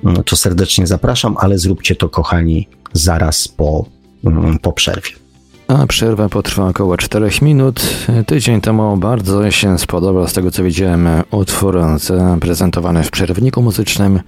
mm, 0.04 0.24
to 0.24 0.36
serdecznie 0.36 0.88
zapraszam, 0.88 1.36
ale 1.40 1.58
zróbcie 1.58 1.96
to, 1.96 2.10
kochani, 2.10 2.68
zaraz 2.94 3.48
po, 3.48 3.86
mm, 4.26 4.60
po 4.60 4.74
przerwie 4.74 5.26
a 5.68 5.88
przerwa 5.88 6.30
potrwa 6.30 6.68
około 6.68 6.97
4 6.97 7.30
minut. 7.41 8.07
Tydzień 8.28 8.61
temu 8.61 8.97
bardzo 8.97 9.51
się 9.51 9.80
spodobał, 9.80 10.28
z 10.28 10.34
tego 10.34 10.51
co 10.51 10.63
widziałem, 10.63 11.07
utwór 11.32 11.80
zaprezentowany 11.97 13.03
w 13.03 13.11
przerwniku 13.11 13.61
muzycznym. 13.61 14.20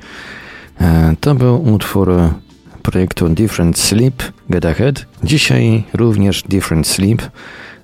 E, 0.81 1.15
to 1.19 1.35
był 1.35 1.73
utwór 1.73 2.11
projektu 2.81 3.29
Different 3.29 3.79
Sleep, 3.79 4.23
Get 4.49 4.65
Ahead. 4.65 5.05
Dzisiaj 5.23 5.83
również 5.93 6.43
Different 6.43 6.87
Sleep, 6.87 7.21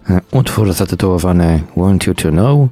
e, 0.10 0.22
utwór 0.32 0.74
zatytułowany 0.74 1.64
Want 1.78 2.08
You 2.08 2.14
To 2.14 2.30
Know. 2.30 2.70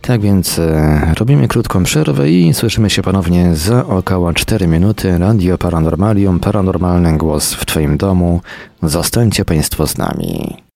Tak 0.00 0.20
więc 0.20 0.58
e, 0.58 1.14
robimy 1.18 1.48
krótką 1.48 1.84
przerwę 1.84 2.30
i 2.30 2.54
słyszymy 2.54 2.90
się 2.90 3.02
ponownie 3.02 3.54
za 3.54 3.86
około 3.86 4.32
4 4.32 4.66
minuty. 4.66 5.18
Radio 5.18 5.58
Paranormalium, 5.58 6.40
paranormalny 6.40 7.18
głos 7.18 7.54
w 7.54 7.64
Twoim 7.64 7.96
domu. 7.96 8.40
Zostańcie 8.82 9.44
Państwo 9.44 9.86
z 9.86 9.98
nami. 9.98 10.69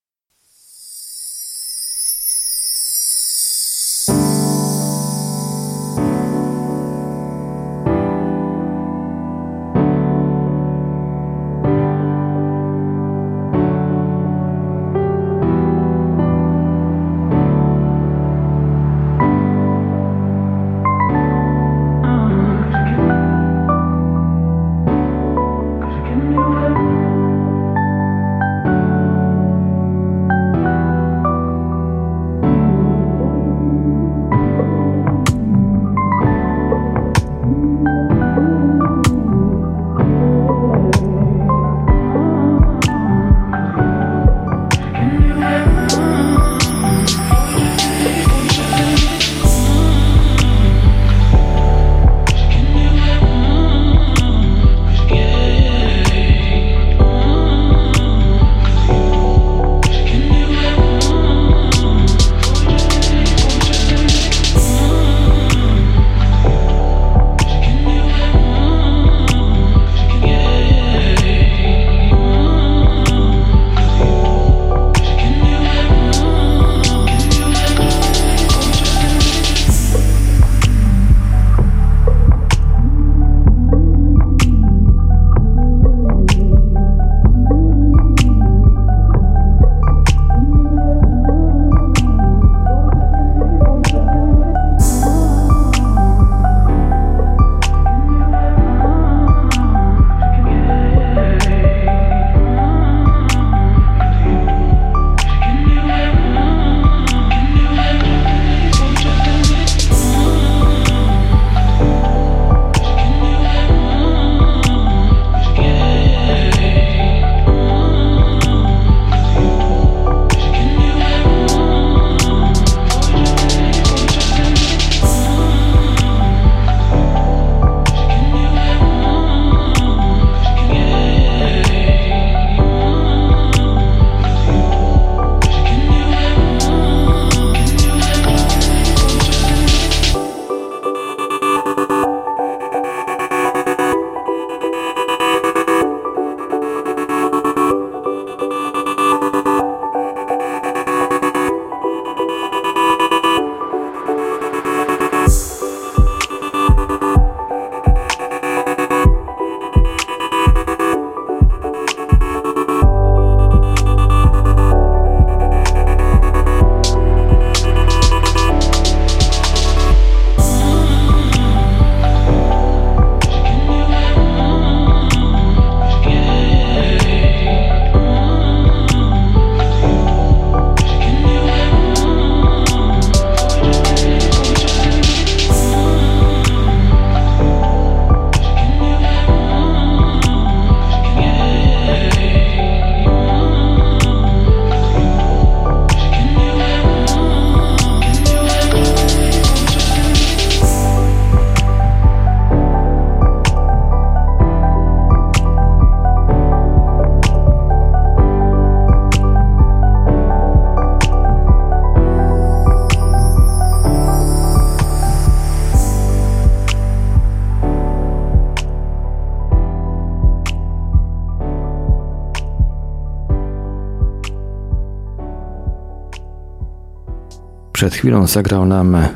Przed 227.85 227.95
chwilą 227.95 228.27
zagrał 228.27 228.67
nam 228.67 228.95
e, 228.95 229.09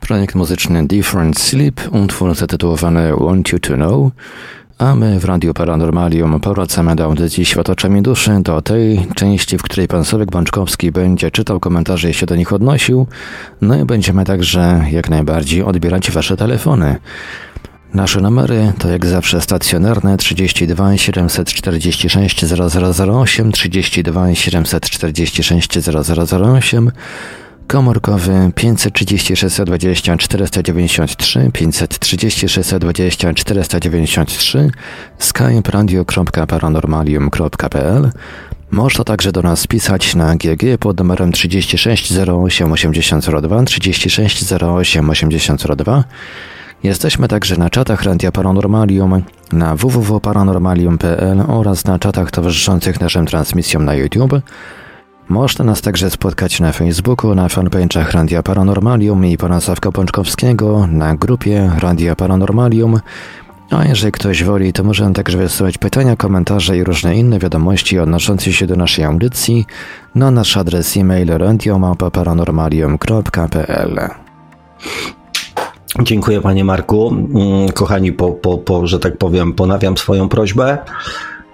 projekt 0.00 0.34
muzyczny 0.34 0.86
Different 0.86 1.38
Sleep, 1.38 1.80
utwór 1.92 2.34
zatytułowany 2.34 3.16
Want 3.16 3.52
You 3.52 3.58
To 3.58 3.74
Know, 3.74 4.12
a 4.78 4.94
my 4.94 5.20
w 5.20 5.24
Radiu 5.24 5.54
Paranormalium 5.54 6.40
powracamy 6.40 6.96
do 6.96 7.04
audycji 7.04 7.44
Światoczami 7.44 8.02
Duszy, 8.02 8.40
do 8.40 8.62
tej 8.62 9.06
części, 9.14 9.58
w 9.58 9.62
której 9.62 9.88
pan 9.88 10.04
Sławek 10.04 10.30
Bączkowski 10.30 10.92
będzie 10.92 11.30
czytał 11.30 11.60
komentarze 11.60 12.10
i 12.10 12.14
się 12.14 12.26
do 12.26 12.36
nich 12.36 12.52
odnosił, 12.52 13.06
no 13.60 13.80
i 13.80 13.84
będziemy 13.84 14.24
także 14.24 14.84
jak 14.90 15.10
najbardziej 15.10 15.62
odbierać 15.62 16.10
wasze 16.10 16.36
telefony. 16.36 16.96
Nasze 17.94 18.20
numery 18.20 18.72
to 18.78 18.88
jak 18.88 19.06
zawsze 19.06 19.40
stacjonarne 19.40 20.16
32 20.16 20.96
746 20.96 22.44
0008, 22.44 23.52
32 23.52 24.34
746 24.34 25.78
0008, 26.32 26.90
komórkowy 27.66 28.50
536 28.54 29.60
20 29.66 30.16
493, 30.16 31.50
536 31.52 32.74
20 32.80 33.34
493, 33.34 34.70
skype 35.18 35.70
radio.paranormalium.pl 35.70 38.10
można 38.70 39.04
także 39.04 39.32
do 39.32 39.42
nas 39.42 39.66
pisać 39.66 40.14
na 40.14 40.36
GG 40.36 40.78
pod 40.80 40.98
numerem 40.98 41.32
36 41.32 42.12
08 42.28 42.72
8002, 42.72 43.64
36 43.64 44.52
08 44.52 45.10
8002, 45.10 46.04
Jesteśmy 46.84 47.28
także 47.28 47.56
na 47.56 47.70
czatach 47.70 48.02
Radia 48.02 48.32
Paranormalium, 48.32 49.22
na 49.52 49.76
www.paranormalium.pl 49.76 51.44
oraz 51.48 51.84
na 51.84 51.98
czatach 51.98 52.30
towarzyszących 52.30 53.00
naszym 53.00 53.26
transmisjom 53.26 53.84
na 53.84 53.94
YouTube. 53.94 54.32
Można 55.28 55.64
nas 55.64 55.80
także 55.80 56.10
spotkać 56.10 56.60
na 56.60 56.72
Facebooku, 56.72 57.34
na 57.34 57.48
fanpage'ach 57.48 58.12
Radia 58.12 58.42
Paranormalium 58.42 59.26
i 59.26 59.36
pana 59.36 59.60
Sławka 59.60 59.92
Pączkowskiego, 59.92 60.86
na 60.86 61.16
grupie 61.16 61.70
Radia 61.78 62.16
Paranormalium. 62.16 63.00
A 63.70 63.84
jeżeli 63.84 64.12
ktoś 64.12 64.44
woli, 64.44 64.72
to 64.72 64.84
może 64.84 65.12
także 65.12 65.38
wysyłać 65.38 65.78
pytania, 65.78 66.16
komentarze 66.16 66.76
i 66.76 66.84
różne 66.84 67.16
inne 67.16 67.38
wiadomości 67.38 67.98
odnoszące 67.98 68.52
się 68.52 68.66
do 68.66 68.76
naszej 68.76 69.04
audycji 69.04 69.66
na 70.14 70.30
nasz 70.30 70.56
adres 70.56 70.96
e-mail 70.96 71.38
radiomapa.paranormalium.pl. 71.38 74.08
Dziękuję 76.02 76.40
panie 76.40 76.64
Marku. 76.64 77.08
Mm, 77.08 77.72
kochani, 77.72 78.12
po, 78.12 78.32
po, 78.32 78.58
po, 78.58 78.86
że 78.86 78.98
tak 78.98 79.18
powiem, 79.18 79.52
ponawiam 79.52 79.96
swoją 79.96 80.28
prośbę. 80.28 80.78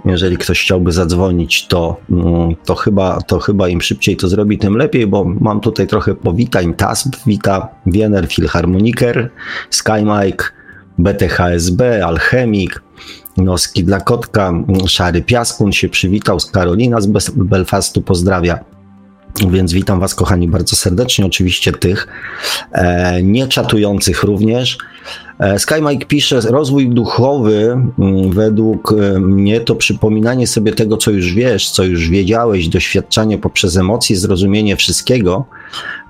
Jeżeli 0.05 0.37
ktoś 0.37 0.63
chciałby 0.63 0.93
zadzwonić, 0.93 1.67
to, 1.67 1.97
mm, 2.11 2.55
to, 2.65 2.75
chyba, 2.75 3.21
to 3.21 3.39
chyba 3.39 3.69
im 3.69 3.81
szybciej 3.81 4.17
to 4.17 4.29
zrobi, 4.29 4.59
tym 4.59 4.77
lepiej, 4.77 5.07
bo 5.07 5.25
mam 5.25 5.61
tutaj 5.61 5.87
trochę 5.87 6.15
powitań. 6.15 6.75
TASP 6.75 7.17
wita, 7.27 7.69
Wiener 7.87 8.29
Philharmoniker, 8.29 9.31
SkyMike, 9.71 10.45
BTHSB, 10.99 12.05
Alchemik, 12.05 12.83
Noski 13.37 13.85
dla 13.85 14.01
Kotka, 14.01 14.53
Szary 14.87 15.23
Piaskun 15.23 15.73
się 15.73 15.89
przywitał, 15.89 16.39
Karolina 16.53 17.01
z 17.01 17.31
Belfastu 17.31 18.03
pozdrawia. 18.03 18.59
Więc 19.51 19.73
witam 19.73 20.01
Was, 20.01 20.15
kochani, 20.15 20.49
bardzo 20.49 20.77
serdecznie. 20.77 21.27
Oczywiście 21.27 21.73
tych 21.73 22.07
e, 22.73 23.23
nieczatujących 23.23 24.23
również. 24.23 24.79
E, 25.39 25.59
SkyMike 25.59 26.07
pisze, 26.07 26.41
rozwój 26.41 26.89
duchowy 26.89 27.83
mm, 27.99 28.31
według 28.31 28.93
e, 28.93 29.21
mnie 29.21 29.61
to 29.61 29.75
przypominanie 29.75 30.47
sobie 30.47 30.73
tego, 30.73 30.97
co 30.97 31.11
już 31.11 31.35
wiesz, 31.35 31.71
co 31.71 31.85
już 31.85 32.09
wiedziałeś, 32.09 32.69
doświadczanie 32.69 33.39
poprzez 33.39 33.77
emocje, 33.77 34.17
zrozumienie 34.17 34.77
wszystkiego, 34.77 35.45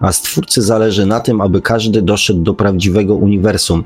a 0.00 0.12
stwórcy 0.12 0.62
zależy 0.62 1.06
na 1.06 1.20
tym, 1.20 1.40
aby 1.40 1.62
każdy 1.62 2.02
doszedł 2.02 2.40
do 2.40 2.54
prawdziwego 2.54 3.14
uniwersum. 3.14 3.84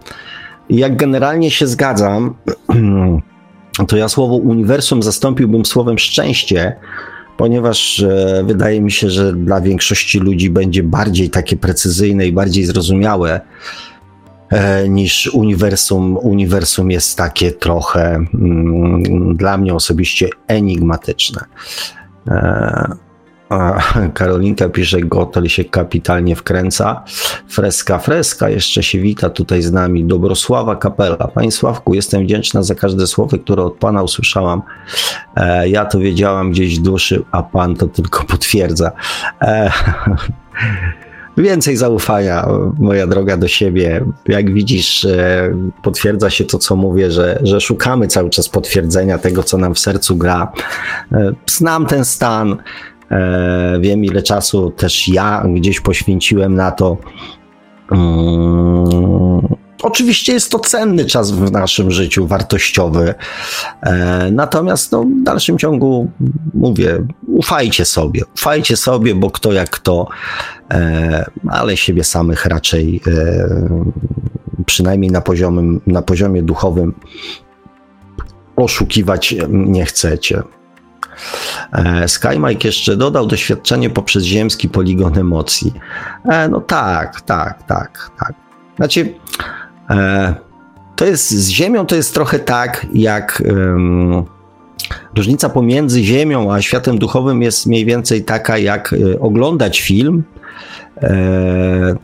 Jak 0.70 0.96
generalnie 0.96 1.50
się 1.50 1.66
zgadzam, 1.66 2.34
to 3.88 3.96
ja 3.96 4.08
słowo 4.08 4.34
uniwersum 4.34 5.02
zastąpiłbym 5.02 5.64
słowem 5.64 5.98
szczęście, 5.98 6.76
ponieważ 7.36 8.00
e, 8.00 8.42
wydaje 8.46 8.80
mi 8.80 8.92
się, 8.92 9.10
że 9.10 9.32
dla 9.32 9.60
większości 9.60 10.18
ludzi 10.18 10.50
będzie 10.50 10.82
bardziej 10.82 11.30
takie 11.30 11.56
precyzyjne 11.56 12.26
i 12.26 12.32
bardziej 12.32 12.64
zrozumiałe 12.64 13.40
e, 14.50 14.88
niż 14.88 15.26
uniwersum. 15.26 16.16
Uniwersum 16.16 16.90
jest 16.90 17.18
takie 17.18 17.52
trochę 17.52 18.14
mm, 18.34 19.36
dla 19.36 19.58
mnie 19.58 19.74
osobiście 19.74 20.28
enigmatyczne. 20.48 21.44
Karolinka 24.14 24.68
pisze, 24.68 25.00
Gotel 25.00 25.48
się 25.48 25.64
kapitalnie 25.64 26.36
wkręca. 26.36 27.04
Freska, 27.48 27.98
freska, 27.98 28.48
jeszcze 28.48 28.82
się 28.82 28.98
wita 28.98 29.30
tutaj 29.30 29.62
z 29.62 29.72
nami. 29.72 30.04
Dobrosława 30.04 30.76
Kapela. 30.76 31.16
Panie 31.16 31.52
Sławku, 31.52 31.94
jestem 31.94 32.22
wdzięczna 32.22 32.62
za 32.62 32.74
każde 32.74 33.06
słowo, 33.06 33.38
które 33.38 33.62
od 33.62 33.74
Pana 33.74 34.02
usłyszałam. 34.02 34.62
E, 35.36 35.68
ja 35.68 35.84
to 35.84 35.98
wiedziałam 35.98 36.50
gdzieś 36.50 36.78
w 36.78 36.82
duszy, 36.82 37.22
a 37.30 37.42
Pan 37.42 37.76
to 37.76 37.86
tylko 37.86 38.24
potwierdza. 38.32 38.92
E, 39.42 39.70
więcej 41.36 41.76
zaufania, 41.76 42.48
moja 42.78 43.06
droga, 43.06 43.36
do 43.36 43.48
siebie. 43.48 44.04
Jak 44.28 44.54
widzisz, 44.54 45.04
e, 45.04 45.50
potwierdza 45.82 46.30
się 46.30 46.44
to, 46.44 46.58
co 46.58 46.76
mówię, 46.76 47.10
że, 47.10 47.38
że 47.42 47.60
szukamy 47.60 48.06
cały 48.06 48.30
czas 48.30 48.48
potwierdzenia 48.48 49.18
tego, 49.18 49.42
co 49.42 49.58
nam 49.58 49.74
w 49.74 49.78
sercu 49.78 50.16
gra. 50.16 50.52
E, 51.12 51.32
znam 51.46 51.86
ten 51.86 52.04
stan 52.04 52.56
wiem, 53.80 54.04
ile 54.04 54.22
czasu 54.22 54.70
też 54.70 55.08
ja 55.08 55.44
gdzieś 55.54 55.80
poświęciłem 55.80 56.54
na 56.54 56.70
to. 56.70 56.96
Mm, 57.92 59.40
oczywiście 59.82 60.32
jest 60.32 60.50
to 60.50 60.58
cenny 60.58 61.04
czas 61.04 61.30
w 61.30 61.50
naszym 61.52 61.90
życiu, 61.90 62.26
wartościowy. 62.26 63.14
E, 63.82 64.30
natomiast 64.32 64.92
no, 64.92 65.02
w 65.02 65.22
dalszym 65.22 65.58
ciągu 65.58 66.10
mówię, 66.54 67.06
ufajcie 67.26 67.84
sobie. 67.84 68.22
Ufajcie 68.34 68.76
sobie, 68.76 69.14
bo 69.14 69.30
kto 69.30 69.52
jak 69.52 69.70
kto, 69.70 70.08
e, 70.70 71.24
ale 71.48 71.76
siebie 71.76 72.04
samych 72.04 72.46
raczej 72.46 73.00
przynajmniej 74.66 75.10
na, 75.10 75.20
poziomie, 75.20 75.78
na 75.86 76.02
poziomie 76.02 76.42
duchowym 76.42 76.94
oszukiwać 78.56 79.34
nie 79.48 79.84
chcecie. 79.84 80.42
E, 81.72 82.08
SkyMike 82.08 82.68
jeszcze 82.68 82.96
dodał 82.96 83.26
doświadczenie 83.26 83.90
poprzez 83.90 84.24
ziemski 84.24 84.68
poligon 84.68 85.18
emocji. 85.18 85.72
E, 86.24 86.48
no 86.48 86.60
tak, 86.60 87.20
tak, 87.20 87.62
tak, 87.62 88.10
tak. 88.18 88.32
Znaczy, 88.76 89.14
e, 89.90 90.34
to 90.96 91.04
jest 91.04 91.30
z 91.30 91.48
Ziemią 91.48 91.86
to 91.86 91.96
jest 91.96 92.14
trochę 92.14 92.38
tak, 92.38 92.86
jak 92.92 93.42
um, 93.46 94.24
różnica 95.16 95.48
pomiędzy 95.48 96.02
Ziemią 96.02 96.52
a 96.52 96.62
światem 96.62 96.98
duchowym 96.98 97.42
jest 97.42 97.66
mniej 97.66 97.84
więcej 97.84 98.24
taka, 98.24 98.58
jak 98.58 98.94
oglądać 99.20 99.80
film 99.80 100.24
e, 101.02 101.94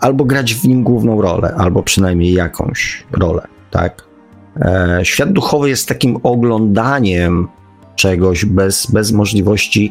albo 0.00 0.24
grać 0.24 0.54
w 0.54 0.68
nim 0.68 0.82
główną 0.82 1.22
rolę, 1.22 1.54
albo 1.58 1.82
przynajmniej 1.82 2.32
jakąś 2.32 3.06
rolę, 3.12 3.46
tak? 3.70 4.04
E, 4.56 5.00
świat 5.02 5.32
duchowy 5.32 5.68
jest 5.68 5.88
takim 5.88 6.16
oglądaniem 6.22 7.48
czegoś 8.00 8.44
bez, 8.44 8.90
bez 8.90 9.12
możliwości. 9.12 9.90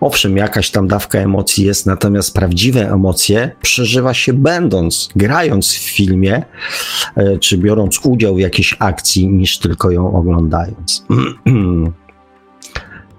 Owszem, 0.00 0.36
jakaś 0.36 0.70
tam 0.70 0.88
dawka 0.88 1.18
emocji 1.18 1.64
jest, 1.66 1.86
natomiast 1.86 2.34
prawdziwe 2.34 2.92
emocje 2.92 3.50
przeżywa 3.62 4.14
się 4.14 4.32
będąc, 4.32 5.08
grając 5.16 5.72
w 5.72 5.78
filmie, 5.78 6.42
e, 7.16 7.38
czy 7.38 7.58
biorąc 7.58 8.00
udział 8.04 8.34
w 8.34 8.40
jakiejś 8.40 8.76
akcji, 8.78 9.28
niż 9.28 9.58
tylko 9.58 9.90
ją 9.90 10.12
oglądając. 10.12 11.04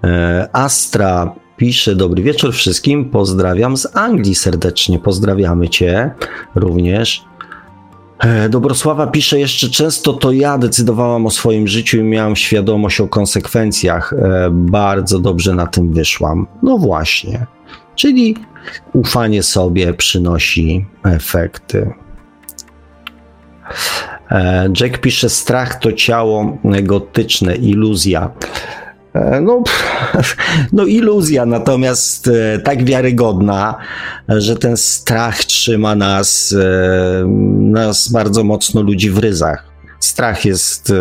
E, 0.04 0.48
Astra 0.52 1.34
pisze: 1.56 1.96
Dobry 1.96 2.22
wieczór 2.22 2.52
wszystkim, 2.52 3.10
pozdrawiam 3.10 3.76
z 3.76 3.96
Anglii 3.96 4.34
serdecznie. 4.34 4.98
Pozdrawiamy 4.98 5.68
Cię 5.68 6.10
również. 6.54 7.24
E, 8.20 8.48
Dobrosława 8.48 9.06
pisze 9.06 9.40
jeszcze 9.40 9.68
często 9.68 10.12
to 10.12 10.32
ja 10.32 10.58
decydowałam 10.58 11.26
o 11.26 11.30
swoim 11.30 11.68
życiu 11.68 11.98
i 11.98 12.02
miałam 12.02 12.36
świadomość 12.36 13.00
o 13.00 13.08
konsekwencjach. 13.08 14.12
E, 14.12 14.48
bardzo 14.52 15.18
dobrze 15.18 15.54
na 15.54 15.66
tym 15.66 15.92
wyszłam. 15.92 16.46
No 16.62 16.78
właśnie. 16.78 17.46
Czyli 17.94 18.36
ufanie 18.92 19.42
sobie 19.42 19.94
przynosi 19.94 20.86
efekty. 21.04 21.92
E, 24.30 24.68
Jack 24.80 24.98
pisze: 24.98 25.28
Strach 25.28 25.74
to 25.74 25.92
ciało 25.92 26.58
gotyczne, 26.82 27.56
iluzja. 27.56 28.30
E, 29.14 29.40
no, 29.40 29.62
no, 30.72 30.86
iluzja, 30.86 31.46
natomiast 31.46 32.28
e, 32.28 32.58
tak 32.58 32.84
wiarygodna, 32.84 33.74
że 34.28 34.56
ten 34.56 34.76
strach 34.76 35.44
trzyma 35.44 35.94
nas, 35.94 36.54
e, 36.58 37.26
nas 37.58 38.08
bardzo 38.08 38.44
mocno 38.44 38.82
ludzi 38.82 39.10
w 39.10 39.18
ryzach. 39.18 39.70
Strach 40.00 40.44
jest 40.44 40.92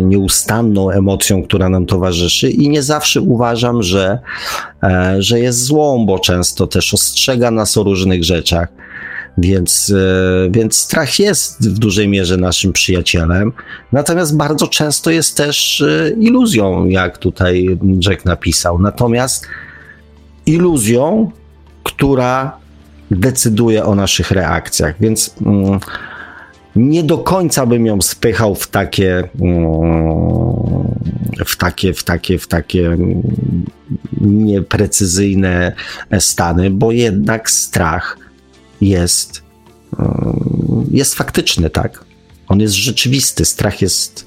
nieustanną 0.00 0.90
emocją, 0.90 1.42
która 1.42 1.68
nam 1.68 1.86
towarzyszy, 1.86 2.50
i 2.50 2.68
nie 2.68 2.82
zawsze 2.82 3.20
uważam, 3.20 3.82
że, 3.82 4.18
że 5.18 5.40
jest 5.40 5.64
złą, 5.64 6.06
bo 6.06 6.18
często 6.18 6.66
też 6.66 6.94
ostrzega 6.94 7.50
nas 7.50 7.76
o 7.76 7.82
różnych 7.82 8.24
rzeczach. 8.24 8.68
Więc, 9.38 9.92
e, 9.96 10.50
więc 10.50 10.76
strach 10.76 11.18
jest 11.18 11.70
w 11.70 11.78
dużej 11.78 12.08
mierze 12.08 12.36
naszym 12.36 12.72
przyjacielem, 12.72 13.52
natomiast 13.92 14.36
bardzo 14.36 14.68
często 14.68 15.10
jest 15.10 15.36
też 15.36 15.80
e, 15.80 16.10
iluzją, 16.10 16.86
jak 16.86 17.18
tutaj 17.18 17.78
Jack 18.06 18.24
napisał. 18.24 18.78
Natomiast 18.78 19.46
iluzją, 20.46 21.30
która 21.82 22.56
decyduje 23.10 23.84
o 23.84 23.94
naszych 23.94 24.30
reakcjach, 24.30 24.94
więc 25.00 25.34
mm, 25.46 25.80
nie 26.76 27.02
do 27.02 27.18
końca 27.18 27.66
bym 27.66 27.86
ją 27.86 28.02
spychał 28.02 28.54
w 28.54 28.68
takie, 28.68 29.28
mm, 29.40 29.64
w 31.46 31.56
takie, 31.56 31.94
w 31.94 32.04
takie, 32.04 32.38
w 32.38 32.48
takie 32.48 32.86
mm, 32.86 33.22
nieprecyzyjne 34.20 35.72
stany, 36.18 36.70
bo 36.70 36.92
jednak 36.92 37.50
strach 37.50 38.23
jest, 38.88 39.42
jest 40.90 41.14
faktyczny, 41.14 41.70
tak? 41.70 42.04
On 42.48 42.60
jest 42.60 42.74
rzeczywisty. 42.74 43.44
Strach 43.44 43.82
jest, 43.82 44.26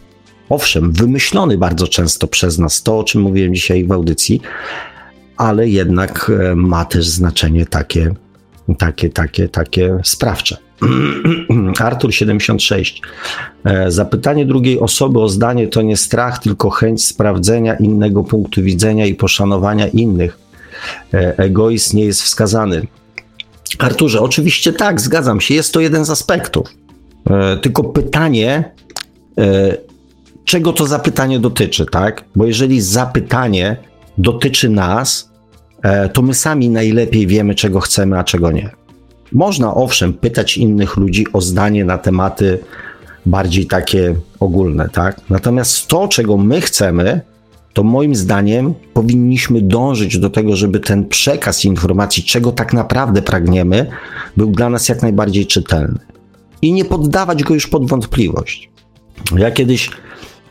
owszem, 0.49 0.91
wymyślony 0.91 1.57
bardzo 1.57 1.87
często 1.87 2.27
przez 2.27 2.57
nas, 2.59 2.83
to 2.83 2.99
o 2.99 3.03
czym 3.03 3.21
mówiłem 3.21 3.55
dzisiaj 3.55 3.85
w 3.85 3.91
audycji, 3.91 4.41
ale 5.37 5.69
jednak 5.69 6.31
e, 6.43 6.55
ma 6.55 6.85
też 6.85 7.07
znaczenie 7.07 7.65
takie, 7.65 8.13
takie, 8.77 9.09
takie, 9.09 9.49
takie 9.49 9.99
sprawcze. 10.03 10.57
Artur 11.79 12.13
76. 12.13 13.01
E, 13.65 13.91
zapytanie 13.91 14.45
drugiej 14.45 14.79
osoby 14.79 15.19
o 15.19 15.29
zdanie 15.29 15.67
to 15.67 15.81
nie 15.81 15.97
strach, 15.97 16.39
tylko 16.39 16.69
chęć 16.69 17.05
sprawdzenia 17.05 17.75
innego 17.75 18.23
punktu 18.23 18.63
widzenia 18.63 19.05
i 19.05 19.15
poszanowania 19.15 19.87
innych. 19.87 20.39
E, 21.13 21.37
egoizm 21.37 21.97
nie 21.97 22.05
jest 22.05 22.21
wskazany. 22.21 22.87
Arturze, 23.79 24.21
oczywiście 24.21 24.73
tak, 24.73 25.01
zgadzam 25.01 25.41
się, 25.41 25.53
jest 25.53 25.73
to 25.73 25.79
jeden 25.79 26.05
z 26.05 26.09
aspektów. 26.09 26.67
E, 27.29 27.57
tylko 27.57 27.83
pytanie, 27.83 28.71
e, 29.39 29.77
czego 30.45 30.73
to 30.73 30.87
zapytanie 30.87 31.39
dotyczy, 31.39 31.85
tak? 31.85 32.23
Bo 32.35 32.45
jeżeli 32.45 32.81
zapytanie 32.81 33.77
dotyczy 34.17 34.69
nas, 34.69 35.31
e, 35.81 36.09
to 36.09 36.21
my 36.21 36.33
sami 36.33 36.69
najlepiej 36.69 37.27
wiemy, 37.27 37.55
czego 37.55 37.79
chcemy, 37.79 38.19
a 38.19 38.23
czego 38.23 38.51
nie. 38.51 38.69
Można 39.31 39.73
owszem 39.73 40.13
pytać 40.13 40.57
innych 40.57 40.97
ludzi 40.97 41.25
o 41.33 41.41
zdanie 41.41 41.85
na 41.85 41.97
tematy 41.97 42.59
bardziej 43.25 43.65
takie 43.65 44.15
ogólne, 44.39 44.89
tak? 44.89 45.21
Natomiast 45.29 45.87
to, 45.87 46.07
czego 46.07 46.37
my 46.37 46.61
chcemy, 46.61 47.21
to 47.77 47.83
moim 47.83 48.15
zdaniem 48.15 48.73
powinniśmy 48.93 49.61
dążyć 49.61 50.19
do 50.19 50.29
tego, 50.29 50.55
żeby 50.55 50.79
ten 50.79 51.05
przekaz 51.05 51.65
informacji, 51.65 52.23
czego 52.23 52.51
tak 52.51 52.73
naprawdę 52.73 53.21
pragniemy, 53.21 53.89
był 54.37 54.51
dla 54.51 54.69
nas 54.69 54.89
jak 54.89 55.01
najbardziej 55.01 55.47
czytelny. 55.47 55.99
I 56.61 56.73
nie 56.73 56.85
poddawać 56.85 57.43
go 57.43 57.53
już 57.53 57.67
pod 57.67 57.89
wątpliwość. 57.89 58.69
Ja 59.35 59.51
kiedyś 59.51 59.89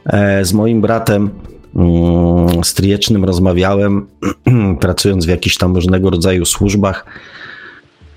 e, 0.06 0.44
z 0.44 0.52
moim 0.52 0.80
bratem 0.80 1.30
mm, 1.76 2.64
stryjecznym 2.64 3.24
rozmawiałem, 3.24 4.06
pracując 4.80 5.26
w 5.26 5.28
jakichś 5.28 5.56
tam 5.56 5.74
różnego 5.74 6.10
rodzaju 6.10 6.44
służbach. 6.44 7.06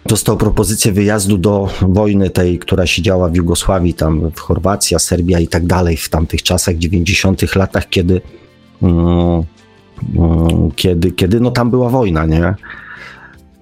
Dostał 0.06 0.38
propozycję 0.38 0.92
wyjazdu 0.92 1.38
do 1.38 1.70
wojny 1.82 2.30
tej, 2.30 2.60
która 2.60 2.88
się 2.88 3.02
działa 3.02 3.30
w 3.30 3.36
Jugosławii, 3.36 3.94
tam 3.94 4.32
w 4.36 4.40
Chorwacja, 4.40 5.00
Serbia 5.00 5.40
i 5.40 5.48
tak 5.48 5.66
dalej, 5.66 5.98
w 5.98 6.10
tamtych 6.10 6.44
czasach, 6.44 6.78
90. 6.78 7.56
latach, 7.56 7.90
kiedy 7.90 8.22
kiedy, 10.76 11.12
kiedy 11.12 11.40
no 11.40 11.52
tam 11.52 11.70
była 11.70 11.90
wojna, 11.90 12.26
nie? 12.26 12.54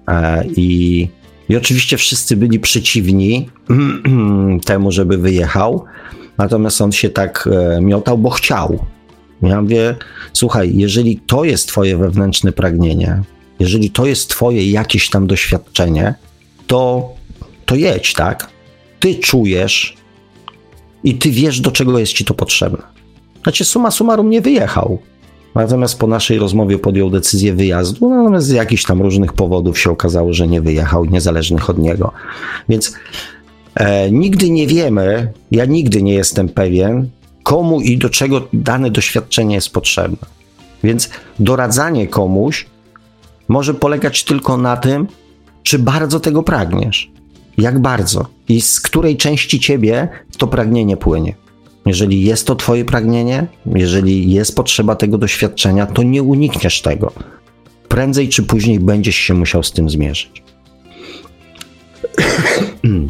E, 0.08 0.44
I, 0.56 1.08
I 1.48 1.56
oczywiście 1.56 1.96
wszyscy 1.96 2.36
byli 2.36 2.60
przeciwni 2.60 3.48
temu, 4.64 4.92
żeby 4.92 5.18
wyjechał, 5.18 5.84
natomiast 6.38 6.80
on 6.80 6.92
się 6.92 7.10
tak 7.10 7.48
e, 7.52 7.80
miotał, 7.80 8.18
bo 8.18 8.30
chciał. 8.30 8.78
Ja 9.42 9.62
mówię, 9.62 9.96
słuchaj, 10.32 10.72
jeżeli 10.76 11.20
to 11.26 11.44
jest 11.44 11.68
twoje 11.68 11.96
wewnętrzne 11.96 12.52
pragnienie, 12.52 13.22
jeżeli 13.60 13.90
to 13.90 14.06
jest 14.06 14.30
twoje 14.30 14.70
jakieś 14.70 15.10
tam 15.10 15.26
doświadczenie, 15.26 16.14
to, 16.66 17.08
to 17.66 17.74
jedź, 17.74 18.12
tak? 18.12 18.50
Ty 19.00 19.14
czujesz 19.14 19.96
i 21.04 21.14
ty 21.14 21.30
wiesz, 21.30 21.60
do 21.60 21.70
czego 21.70 21.98
jest 21.98 22.12
ci 22.12 22.24
to 22.24 22.34
potrzebne. 22.34 22.97
Znaczy, 23.48 23.64
suma 23.64 23.90
summarum 23.90 24.30
nie 24.30 24.40
wyjechał. 24.40 24.98
Natomiast 25.54 25.98
po 25.98 26.06
naszej 26.06 26.38
rozmowie 26.38 26.78
podjął 26.78 27.10
decyzję 27.10 27.54
wyjazdu, 27.54 28.10
natomiast 28.10 28.46
z 28.46 28.50
jakichś 28.50 28.84
tam 28.84 29.02
różnych 29.02 29.32
powodów 29.32 29.78
się 29.78 29.90
okazało, 29.90 30.32
że 30.32 30.48
nie 30.48 30.60
wyjechał, 30.60 31.04
niezależnych 31.04 31.70
od 31.70 31.78
niego. 31.78 32.12
Więc 32.68 32.96
e, 33.74 34.10
nigdy 34.10 34.50
nie 34.50 34.66
wiemy, 34.66 35.32
ja 35.50 35.64
nigdy 35.64 36.02
nie 36.02 36.14
jestem 36.14 36.48
pewien, 36.48 37.08
komu 37.42 37.80
i 37.80 37.98
do 37.98 38.10
czego 38.10 38.48
dane 38.52 38.90
doświadczenie 38.90 39.54
jest 39.54 39.70
potrzebne. 39.70 40.26
Więc 40.84 41.10
doradzanie 41.38 42.06
komuś 42.06 42.66
może 43.48 43.74
polegać 43.74 44.24
tylko 44.24 44.56
na 44.56 44.76
tym, 44.76 45.06
czy 45.62 45.78
bardzo 45.78 46.20
tego 46.20 46.42
pragniesz. 46.42 47.10
Jak 47.58 47.78
bardzo 47.78 48.26
i 48.48 48.60
z 48.60 48.80
której 48.80 49.16
części 49.16 49.60
ciebie 49.60 50.08
to 50.38 50.46
pragnienie 50.46 50.96
płynie. 50.96 51.47
Jeżeli 51.88 52.24
jest 52.24 52.46
to 52.46 52.54
Twoje 52.54 52.84
pragnienie, 52.84 53.46
jeżeli 53.66 54.32
jest 54.32 54.56
potrzeba 54.56 54.96
tego 54.96 55.18
doświadczenia, 55.18 55.86
to 55.86 56.02
nie 56.02 56.22
unikniesz 56.22 56.82
tego. 56.82 57.12
Prędzej 57.88 58.28
czy 58.28 58.42
później 58.42 58.80
będziesz 58.80 59.16
się 59.16 59.34
musiał 59.34 59.62
z 59.62 59.72
tym 59.72 59.90
zmierzyć. 59.90 60.42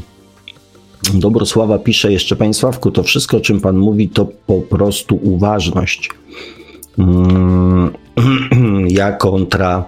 Dobrosława 1.14 1.78
pisze 1.78 2.12
jeszcze, 2.12 2.36
Panie 2.36 2.54
Sławku, 2.54 2.90
to 2.90 3.02
wszystko, 3.02 3.36
o 3.36 3.40
czym 3.40 3.60
Pan 3.60 3.76
mówi, 3.76 4.08
to 4.08 4.28
po 4.46 4.60
prostu 4.60 5.20
uważność. 5.22 6.10
Mm, 6.98 7.90
ja 8.88 9.12
kontra, 9.12 9.84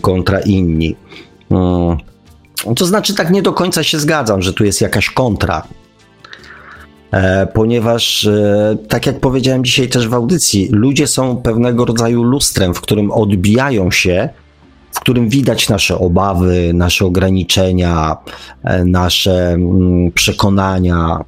kontra 0.00 0.40
inni. 0.40 0.96
Mm, 1.50 1.96
to 2.76 2.86
znaczy, 2.86 3.14
tak 3.14 3.30
nie 3.30 3.42
do 3.42 3.52
końca 3.52 3.82
się 3.82 3.98
zgadzam, 3.98 4.42
że 4.42 4.52
tu 4.52 4.64
jest 4.64 4.80
jakaś 4.80 5.10
kontra. 5.10 5.62
E, 7.12 7.46
ponieważ, 7.46 8.24
e, 8.24 8.76
tak 8.88 9.06
jak 9.06 9.20
powiedziałem 9.20 9.64
dzisiaj 9.64 9.88
też 9.88 10.08
w 10.08 10.14
audycji, 10.14 10.68
ludzie 10.72 11.06
są 11.06 11.36
pewnego 11.36 11.84
rodzaju 11.84 12.22
lustrem, 12.22 12.74
w 12.74 12.80
którym 12.80 13.10
odbijają 13.10 13.90
się, 13.90 14.28
w 14.92 15.00
którym 15.00 15.28
widać 15.28 15.68
nasze 15.68 15.98
obawy, 15.98 16.70
nasze 16.74 17.06
ograniczenia, 17.06 18.16
e, 18.64 18.84
nasze 18.84 19.48
mm, 19.48 20.12
przekonania. 20.12 21.24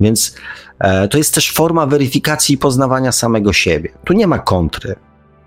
Więc 0.00 0.34
to 1.10 1.18
jest 1.18 1.34
też 1.34 1.52
forma 1.52 1.86
weryfikacji 1.86 2.54
i 2.54 2.58
poznawania 2.58 3.12
samego 3.12 3.52
siebie. 3.52 3.92
Tu 4.04 4.12
nie 4.12 4.26
ma 4.26 4.38
kontry. 4.38 4.94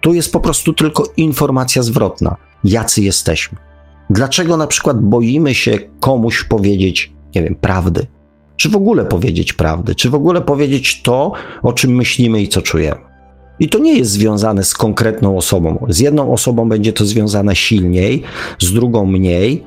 Tu 0.01 0.13
jest 0.13 0.31
po 0.31 0.39
prostu 0.39 0.73
tylko 0.73 1.03
informacja 1.17 1.83
zwrotna. 1.83 2.35
Jacy 2.63 3.01
jesteśmy? 3.01 3.57
Dlaczego 4.09 4.57
na 4.57 4.67
przykład 4.67 5.01
boimy 5.01 5.55
się 5.55 5.79
komuś 5.99 6.43
powiedzieć, 6.43 7.11
nie 7.35 7.43
wiem, 7.43 7.55
prawdy? 7.55 8.07
Czy 8.61 8.69
w 8.69 8.75
ogóle 8.75 9.05
powiedzieć 9.05 9.53
prawdę, 9.53 9.95
czy 9.95 10.09
w 10.09 10.15
ogóle 10.15 10.41
powiedzieć 10.41 11.01
to, 11.01 11.31
o 11.63 11.73
czym 11.73 11.95
myślimy 11.95 12.41
i 12.41 12.47
co 12.47 12.61
czujemy. 12.61 13.01
I 13.59 13.69
to 13.69 13.79
nie 13.79 13.97
jest 13.97 14.11
związane 14.11 14.63
z 14.63 14.73
konkretną 14.73 15.37
osobą. 15.37 15.85
Z 15.89 15.99
jedną 15.99 16.33
osobą 16.33 16.69
będzie 16.69 16.93
to 16.93 17.05
związane 17.05 17.55
silniej, 17.55 18.23
z 18.59 18.73
drugą 18.73 19.05
mniej. 19.05 19.63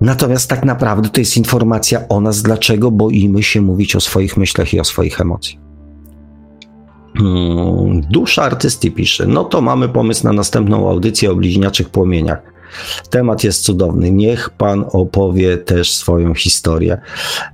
Natomiast 0.00 0.50
tak 0.50 0.64
naprawdę 0.64 1.08
to 1.08 1.20
jest 1.20 1.36
informacja 1.36 2.08
o 2.08 2.20
nas, 2.20 2.42
dlaczego 2.42 2.90
boimy 2.90 3.42
się 3.42 3.60
mówić 3.60 3.96
o 3.96 4.00
swoich 4.00 4.36
myślach 4.36 4.74
i 4.74 4.80
o 4.80 4.84
swoich 4.84 5.20
emocjach. 5.20 5.62
Hmm, 7.18 8.00
dusza 8.00 8.42
artysty 8.42 8.90
pisze. 8.90 9.26
No 9.26 9.44
to 9.44 9.60
mamy 9.60 9.88
pomysł 9.88 10.24
na 10.24 10.32
następną 10.32 10.90
audycję 10.90 11.30
o 11.30 11.36
bliźniaczych 11.36 11.88
płomieniach. 11.88 12.42
Temat 13.10 13.44
jest 13.44 13.62
cudowny. 13.62 14.10
Niech 14.10 14.50
pan 14.50 14.84
opowie 14.92 15.58
też 15.58 15.92
swoją 15.92 16.34
historię. 16.34 17.00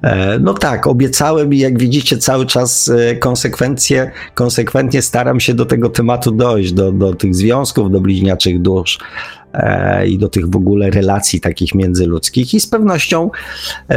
E, 0.02 0.38
no 0.38 0.54
tak, 0.54 0.86
obiecałem 0.86 1.54
i 1.54 1.58
jak 1.58 1.78
widzicie, 1.78 2.18
cały 2.18 2.46
czas 2.46 2.88
e, 2.88 3.16
konsekwencje, 3.16 4.10
konsekwentnie 4.34 5.02
staram 5.02 5.40
się 5.40 5.54
do 5.54 5.66
tego 5.66 5.88
tematu 5.88 6.30
dojść, 6.30 6.72
do, 6.72 6.92
do 6.92 7.14
tych 7.14 7.34
związków, 7.34 7.90
do 7.90 8.00
bliźniaczych 8.00 8.62
dusz 8.62 8.98
e, 9.52 10.08
i 10.08 10.18
do 10.18 10.28
tych 10.28 10.50
w 10.50 10.56
ogóle 10.56 10.90
relacji 10.90 11.40
takich 11.40 11.74
międzyludzkich. 11.74 12.54
I 12.54 12.60
z 12.60 12.66
pewnością, 12.66 13.30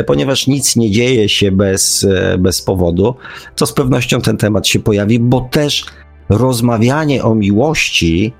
ponieważ 0.06 0.48
nic 0.48 0.76
nie 0.76 0.92
dzieje 0.92 1.30
się 1.30 1.52
bez, 1.52 2.08
bez 2.40 2.62
powodu, 2.62 3.16
to 3.56 3.66
z 3.66 3.74
pewnością 3.74 4.22
ten 4.22 4.38
temat 4.38 4.68
się 4.68 4.80
pojawi, 4.80 5.20
bo 5.20 5.42
też 5.52 5.86
rozmawianie 6.30 7.24
o 7.24 7.36
miłości 7.36 8.34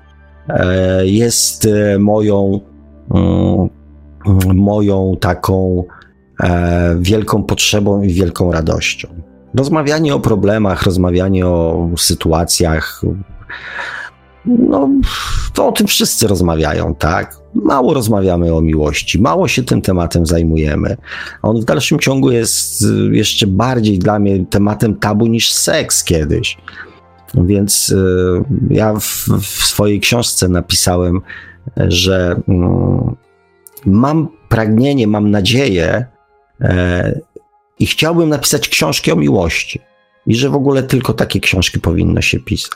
jest 1.04 1.68
moją 1.98 2.60
moją 4.54 5.16
taką 5.20 5.84
e, 6.42 6.96
wielką 7.00 7.42
potrzebą 7.42 8.02
i 8.02 8.12
wielką 8.12 8.52
radością. 8.52 9.08
Rozmawianie 9.54 10.14
o 10.14 10.20
problemach, 10.20 10.82
rozmawianie 10.82 11.46
o 11.46 11.88
sytuacjach, 11.96 13.02
no, 14.46 14.88
to 15.54 15.68
o 15.68 15.72
tym 15.72 15.86
wszyscy 15.86 16.26
rozmawiają, 16.26 16.94
tak? 16.94 17.36
Mało 17.54 17.94
rozmawiamy 17.94 18.54
o 18.54 18.60
miłości, 18.60 19.20
mało 19.20 19.48
się 19.48 19.62
tym 19.62 19.82
tematem 19.82 20.26
zajmujemy. 20.26 20.96
On 21.42 21.60
w 21.60 21.64
dalszym 21.64 21.98
ciągu 21.98 22.30
jest 22.30 22.84
jeszcze 23.10 23.46
bardziej 23.46 23.98
dla 23.98 24.18
mnie 24.18 24.46
tematem 24.46 24.94
tabu 24.94 25.26
niż 25.26 25.52
seks 25.52 26.04
kiedyś. 26.04 26.58
Więc 27.34 27.88
y, 27.88 28.44
ja 28.70 28.94
w, 28.94 29.28
w 29.40 29.46
swojej 29.46 30.00
książce 30.00 30.48
napisałem, 30.48 31.20
że 31.76 32.40
y, 32.48 32.52
mam 33.86 34.28
pragnienie, 34.48 35.06
mam 35.06 35.30
nadzieję 35.30 36.06
e, 36.60 37.20
i 37.78 37.86
chciałbym 37.86 38.28
napisać 38.28 38.68
książki 38.68 39.12
o 39.12 39.16
miłości. 39.16 39.80
I 40.26 40.34
że 40.34 40.50
w 40.50 40.54
ogóle 40.54 40.82
tylko 40.82 41.12
takie 41.12 41.40
książki 41.40 41.80
powinno 41.80 42.20
się 42.20 42.40
pisać. 42.40 42.72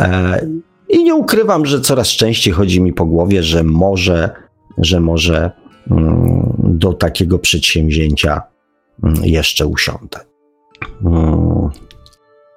E, 0.00 0.46
I 0.88 1.04
nie 1.04 1.14
ukrywam, 1.14 1.66
że 1.66 1.80
coraz 1.80 2.08
częściej 2.08 2.52
chodzi 2.52 2.80
mi 2.80 2.92
po 2.92 3.04
głowie, 3.04 3.42
że 3.42 3.64
może, 3.64 4.30
że 4.78 5.00
może 5.00 5.50
mm, 5.90 6.54
do 6.58 6.92
takiego 6.92 7.38
przedsięwzięcia 7.38 8.42
mm, 9.04 9.24
jeszcze 9.24 9.66
usiądę. 9.66 10.18
Mm. 11.04 11.70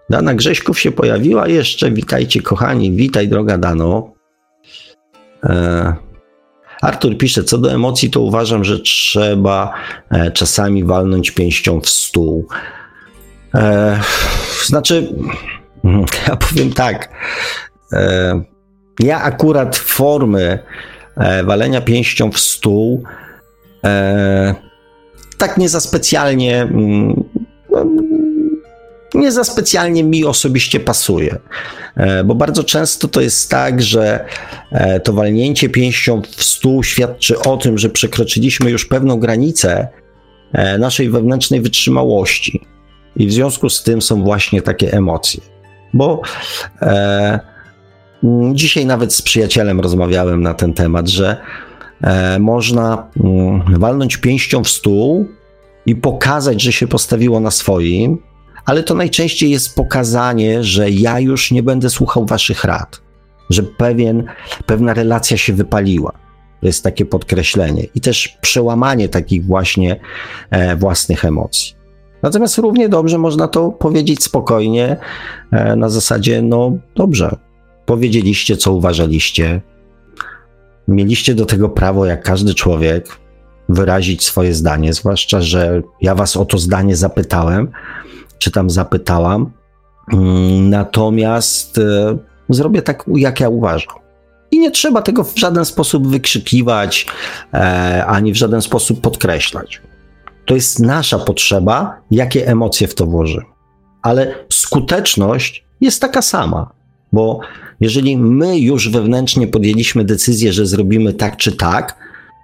Dana 0.09 0.33
Grześków 0.33 0.79
się 0.79 0.91
pojawiła 0.91 1.47
jeszcze. 1.47 1.91
Witajcie, 1.91 2.41
kochani. 2.41 2.91
Witaj, 2.91 3.27
droga 3.27 3.57
Dano. 3.57 4.16
E, 5.43 5.95
Artur 6.81 7.17
pisze, 7.17 7.43
co 7.43 7.57
do 7.57 7.71
emocji, 7.71 8.09
to 8.09 8.21
uważam, 8.21 8.63
że 8.63 8.79
trzeba 8.79 9.73
e, 10.09 10.31
czasami 10.31 10.83
walnąć 10.83 11.31
pięścią 11.31 11.81
w 11.81 11.89
stół. 11.89 12.47
Znaczy, 14.65 15.07
ja 16.27 16.35
powiem 16.35 16.73
tak. 16.73 17.09
E, 17.93 18.41
ja 18.99 19.21
akurat 19.21 19.75
formy 19.75 20.59
e, 21.17 21.43
walenia 21.43 21.81
pięścią 21.81 22.31
w 22.31 22.39
stół 22.39 23.03
e, 23.83 24.55
tak 25.37 25.57
nie 25.57 25.69
za 25.69 25.79
specjalnie 25.79 26.61
mm, 26.61 27.23
nie 29.17 29.31
za 29.31 29.43
specjalnie 29.43 30.03
mi 30.03 30.25
osobiście 30.25 30.79
pasuje. 30.79 31.39
Bo 32.25 32.35
bardzo 32.35 32.63
często 32.63 33.07
to 33.07 33.21
jest 33.21 33.49
tak, 33.49 33.81
że 33.81 34.25
to 35.03 35.13
walnięcie 35.13 35.69
pięścią 35.69 36.21
w 36.21 36.43
stół 36.43 36.83
świadczy 36.83 37.39
o 37.39 37.57
tym, 37.57 37.77
że 37.77 37.89
przekroczyliśmy 37.89 38.71
już 38.71 38.85
pewną 38.85 39.19
granicę 39.19 39.87
naszej 40.79 41.09
wewnętrznej 41.09 41.61
wytrzymałości. 41.61 42.61
I 43.15 43.27
w 43.27 43.33
związku 43.33 43.69
z 43.69 43.83
tym 43.83 44.01
są 44.01 44.23
właśnie 44.23 44.61
takie 44.61 44.93
emocje 44.93 45.41
bo 45.93 46.21
e, 46.81 47.39
dzisiaj 48.53 48.85
nawet 48.85 49.13
z 49.13 49.21
przyjacielem 49.21 49.79
rozmawiałem 49.79 50.41
na 50.41 50.53
ten 50.53 50.73
temat, 50.73 51.07
że 51.07 51.37
e, 52.01 52.39
można 52.39 53.07
mm, 53.23 53.79
walnąć 53.79 54.17
pięścią 54.17 54.63
w 54.63 54.69
stół 54.69 55.27
i 55.85 55.95
pokazać, 55.95 56.61
że 56.61 56.71
się 56.71 56.87
postawiło 56.87 57.39
na 57.39 57.51
swoim, 57.51 58.17
ale 58.67 58.83
to 58.83 58.93
najczęściej 58.93 59.51
jest 59.51 59.75
pokazanie, 59.75 60.63
że 60.63 60.89
ja 60.89 61.19
już 61.19 61.51
nie 61.51 61.63
będę 61.63 61.89
słuchał 61.89 62.25
waszych 62.25 62.63
rad, 62.63 63.01
że 63.49 63.63
pewien, 63.63 64.23
pewna 64.65 64.93
relacja 64.93 65.37
się 65.37 65.53
wypaliła. 65.53 66.11
To 66.61 66.67
jest 66.67 66.83
takie 66.83 67.05
podkreślenie 67.05 67.83
i 67.95 68.01
też 68.01 68.37
przełamanie 68.41 69.09
takich 69.09 69.45
właśnie 69.45 69.99
e, 70.49 70.75
własnych 70.75 71.25
emocji. 71.25 71.75
Natomiast 72.23 72.57
równie 72.57 72.89
dobrze 72.89 73.17
można 73.17 73.47
to 73.47 73.71
powiedzieć 73.71 74.23
spokojnie, 74.23 74.97
e, 75.51 75.75
na 75.75 75.89
zasadzie, 75.89 76.41
no 76.41 76.77
dobrze, 76.95 77.35
powiedzieliście, 77.85 78.57
co 78.57 78.71
uważaliście. 78.71 79.61
Mieliście 80.87 81.35
do 81.35 81.45
tego 81.45 81.69
prawo, 81.69 82.05
jak 82.05 82.23
każdy 82.23 82.53
człowiek, 82.53 83.07
wyrazić 83.69 84.23
swoje 84.23 84.53
zdanie, 84.53 84.93
zwłaszcza, 84.93 85.41
że 85.41 85.81
ja 86.01 86.15
was 86.15 86.37
o 86.37 86.45
to 86.45 86.57
zdanie 86.57 86.95
zapytałem, 86.95 87.71
czy 88.39 88.51
tam 88.51 88.69
zapytałam. 88.69 89.51
Mm, 90.13 90.69
natomiast 90.69 91.77
e, 91.77 92.17
zrobię 92.49 92.81
tak, 92.81 93.05
jak 93.15 93.39
ja 93.39 93.49
uważam. 93.49 93.95
I 94.51 94.59
nie 94.59 94.71
trzeba 94.71 95.01
tego 95.01 95.23
w 95.23 95.39
żaden 95.39 95.65
sposób 95.65 96.07
wykrzykiwać, 96.07 97.07
e, 97.53 98.05
ani 98.05 98.33
w 98.33 98.35
żaden 98.35 98.61
sposób 98.61 99.01
podkreślać. 99.01 99.81
To 100.45 100.55
jest 100.55 100.79
nasza 100.79 101.19
potrzeba, 101.19 102.01
jakie 102.11 102.47
emocje 102.47 102.87
w 102.87 102.95
to 102.95 103.05
włożymy. 103.05 103.45
Ale 104.01 104.35
skuteczność 104.49 105.65
jest 105.81 106.01
taka 106.01 106.21
sama, 106.21 106.71
bo 107.13 107.39
jeżeli 107.79 108.17
my 108.17 108.59
już 108.59 108.89
wewnętrznie 108.89 109.47
podjęliśmy 109.47 110.03
decyzję, 110.03 110.53
że 110.53 110.65
zrobimy 110.65 111.13
tak 111.13 111.37
czy 111.37 111.51
tak, 111.51 111.97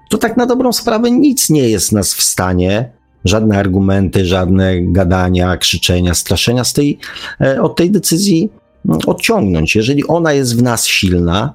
to 0.10 0.18
tak 0.18 0.38
na 0.38 0.46
dobrą 0.46 0.74
sprawę 0.74 1.12
nic 1.12 1.50
nie 1.50 1.70
jest 1.70 1.92
nas 1.92 2.14
w 2.14 2.22
stanie, 2.22 2.92
żadne 3.26 3.58
argumenty, 3.58 4.26
żadne 4.26 4.82
gadania, 4.82 5.58
krzyczenia, 5.58 6.14
straszenia 6.14 6.64
z 6.64 6.74
tej, 6.74 6.98
e, 7.42 7.62
od 7.62 7.76
tej 7.76 7.92
decyzji 7.92 8.50
mm, 8.86 9.00
odciągnąć. 9.08 9.76
Jeżeli 9.76 10.08
ona 10.08 10.34
jest 10.34 10.58
w 10.58 10.64
nas 10.64 10.86
silna, 10.88 11.54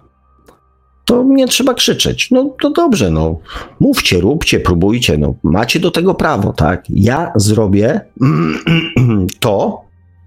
to 1.04 1.24
nie 1.24 1.46
trzeba 1.46 1.74
krzyczeć. 1.74 2.30
No 2.30 2.54
to 2.62 2.70
dobrze, 2.70 3.10
no 3.10 3.38
mówcie, 3.80 4.20
róbcie, 4.20 4.60
próbujcie, 4.60 5.18
no 5.18 5.34
macie 5.42 5.80
do 5.80 5.90
tego 5.90 6.14
prawo, 6.14 6.52
tak? 6.52 6.84
Ja 6.90 7.32
zrobię 7.36 8.00
to, 9.40 9.80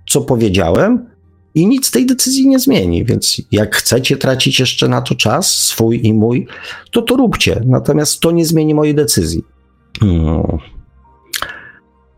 co 0.10 0.22
powiedziałem 0.22 1.12
i 1.56 1.68
nic 1.68 1.92
tej 1.92 2.06
decyzji 2.06 2.48
nie 2.48 2.60
zmieni, 2.60 3.06
więc 3.06 3.42
jak 3.52 3.76
chcecie 3.76 4.18
tracić 4.18 4.60
jeszcze 4.60 4.88
na 4.88 5.02
to 5.02 5.16
czas, 5.16 5.54
swój 5.54 6.08
i 6.08 6.14
mój, 6.14 6.48
to 6.92 7.02
to 7.02 7.16
róbcie, 7.16 7.62
natomiast 7.66 8.20
to 8.20 8.32
nie 8.32 8.46
zmieni 8.46 8.76
mojej 8.76 8.96
decyzji. 8.96 9.44
Hmm. 10.00 10.58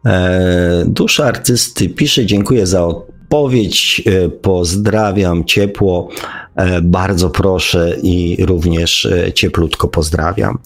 E, 0.05 0.83
dusza 0.87 1.25
artysty 1.25 1.89
pisze, 1.89 2.25
dziękuję 2.25 2.67
za 2.67 2.85
odpowiedź, 2.85 4.03
e, 4.05 4.29
pozdrawiam 4.29 5.45
ciepło. 5.45 6.09
E, 6.55 6.81
bardzo 6.81 7.29
proszę 7.29 7.97
i 8.03 8.45
również 8.45 9.07
cieplutko 9.33 9.87
pozdrawiam. 9.87 10.57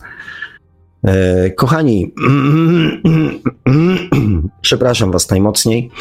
Kochani, 1.56 2.14
przepraszam 4.62 5.12
Was 5.12 5.30
najmocniej, 5.30 5.92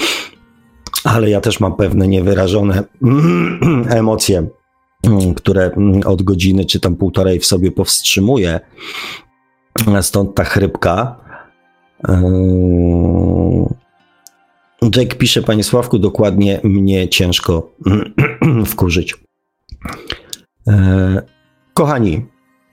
ale 1.04 1.30
ja 1.30 1.40
też 1.40 1.60
mam 1.60 1.76
pewne 1.76 2.08
niewyrażone 2.08 2.84
emocje, 3.88 4.46
które 5.36 5.70
od 6.04 6.22
godziny 6.22 6.64
czy 6.64 6.80
tam 6.80 6.96
półtorej 6.96 7.40
w 7.40 7.46
sobie 7.46 7.72
powstrzymuję. 7.72 8.60
Stąd 10.00 10.34
ta 10.34 10.44
chrypka. 10.44 11.25
Jack 14.96 15.14
pisze, 15.14 15.42
Panie 15.42 15.64
Sławku, 15.64 15.98
dokładnie 15.98 16.60
mnie 16.64 17.08
ciężko 17.08 17.72
wkurzyć. 18.66 19.14
E, 20.68 21.22
kochani, 21.74 22.26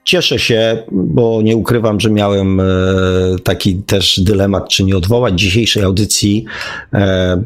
cieszę 0.04 0.40
się, 0.40 0.84
bo 0.92 1.42
nie 1.42 1.56
ukrywam, 1.56 2.00
że 2.00 2.10
miałem 2.10 2.60
e, 2.60 2.64
taki 3.44 3.76
też 3.76 4.20
dylemat, 4.20 4.70
czy 4.70 4.84
nie 4.84 4.98
odwołać 4.98 5.40
dzisiejszej 5.40 5.84
audycji. 5.84 6.46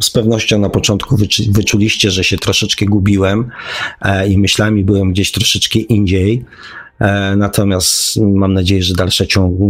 Z 0.01 0.09
pewnością 0.09 0.59
na 0.59 0.69
początku 0.69 1.17
wyczuliście, 1.49 2.11
że 2.11 2.23
się 2.23 2.37
troszeczkę 2.37 2.85
gubiłem 2.85 3.49
i 4.29 4.37
myślami 4.37 4.83
byłem 4.83 5.11
gdzieś 5.11 5.31
troszeczkę 5.31 5.79
indziej. 5.79 6.45
Natomiast 7.38 8.18
mam 8.22 8.53
nadzieję, 8.53 8.84
że 8.84 8.94
dalsza 8.94 9.26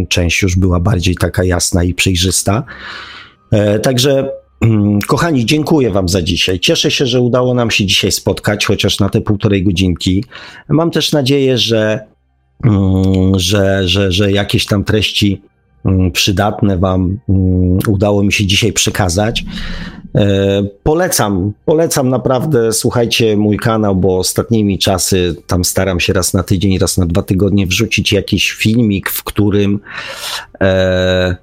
część 0.10 0.42
już 0.42 0.56
była 0.56 0.80
bardziej 0.80 1.16
taka 1.16 1.44
jasna 1.44 1.84
i 1.84 1.94
przejrzysta. 1.94 2.64
Także 3.84 4.30
Mm, 4.62 5.00
kochani, 5.02 5.46
dziękuję 5.46 5.92
Wam 5.92 6.10
za 6.10 6.22
dzisiaj. 6.22 6.60
Cieszę 6.60 6.92
się, 6.92 7.06
że 7.06 7.22
udało 7.22 7.54
nam 7.54 7.72
się 7.72 7.86
dzisiaj 7.86 8.12
spotkać, 8.12 8.66
chociaż 8.66 9.00
na 9.00 9.10
te 9.10 9.22
półtorej 9.22 9.64
godzinki. 9.64 10.24
Mam 10.70 10.92
też 10.92 11.12
nadzieję, 11.12 11.58
że, 11.58 12.00
mm, 12.64 13.40
że, 13.40 13.88
że, 13.88 14.12
że 14.12 14.32
jakieś 14.32 14.66
tam 14.66 14.84
treści 14.84 15.42
przydatne 16.14 16.78
Wam 16.78 17.20
udało 17.88 18.24
mi 18.24 18.34
się 18.34 18.46
dzisiaj 18.46 18.74
przekazać. 18.74 19.46
E, 20.16 20.64
polecam, 20.84 21.54
polecam 21.66 22.10
naprawdę, 22.10 22.74
słuchajcie 22.74 23.38
mój 23.38 23.58
kanał, 23.58 23.96
bo 23.96 24.18
ostatnimi 24.18 24.80
czasy 24.80 25.36
tam 25.48 25.66
staram 25.66 26.00
się 26.00 26.14
raz 26.14 26.34
na 26.34 26.44
tydzień, 26.44 26.78
raz 26.78 26.98
na 26.98 27.06
dwa 27.06 27.22
tygodnie 27.22 27.68
wrzucić 27.68 28.12
jakiś 28.12 28.52
filmik, 28.52 29.10
w 29.10 29.24
którym 29.24 29.80
e, 30.62 31.36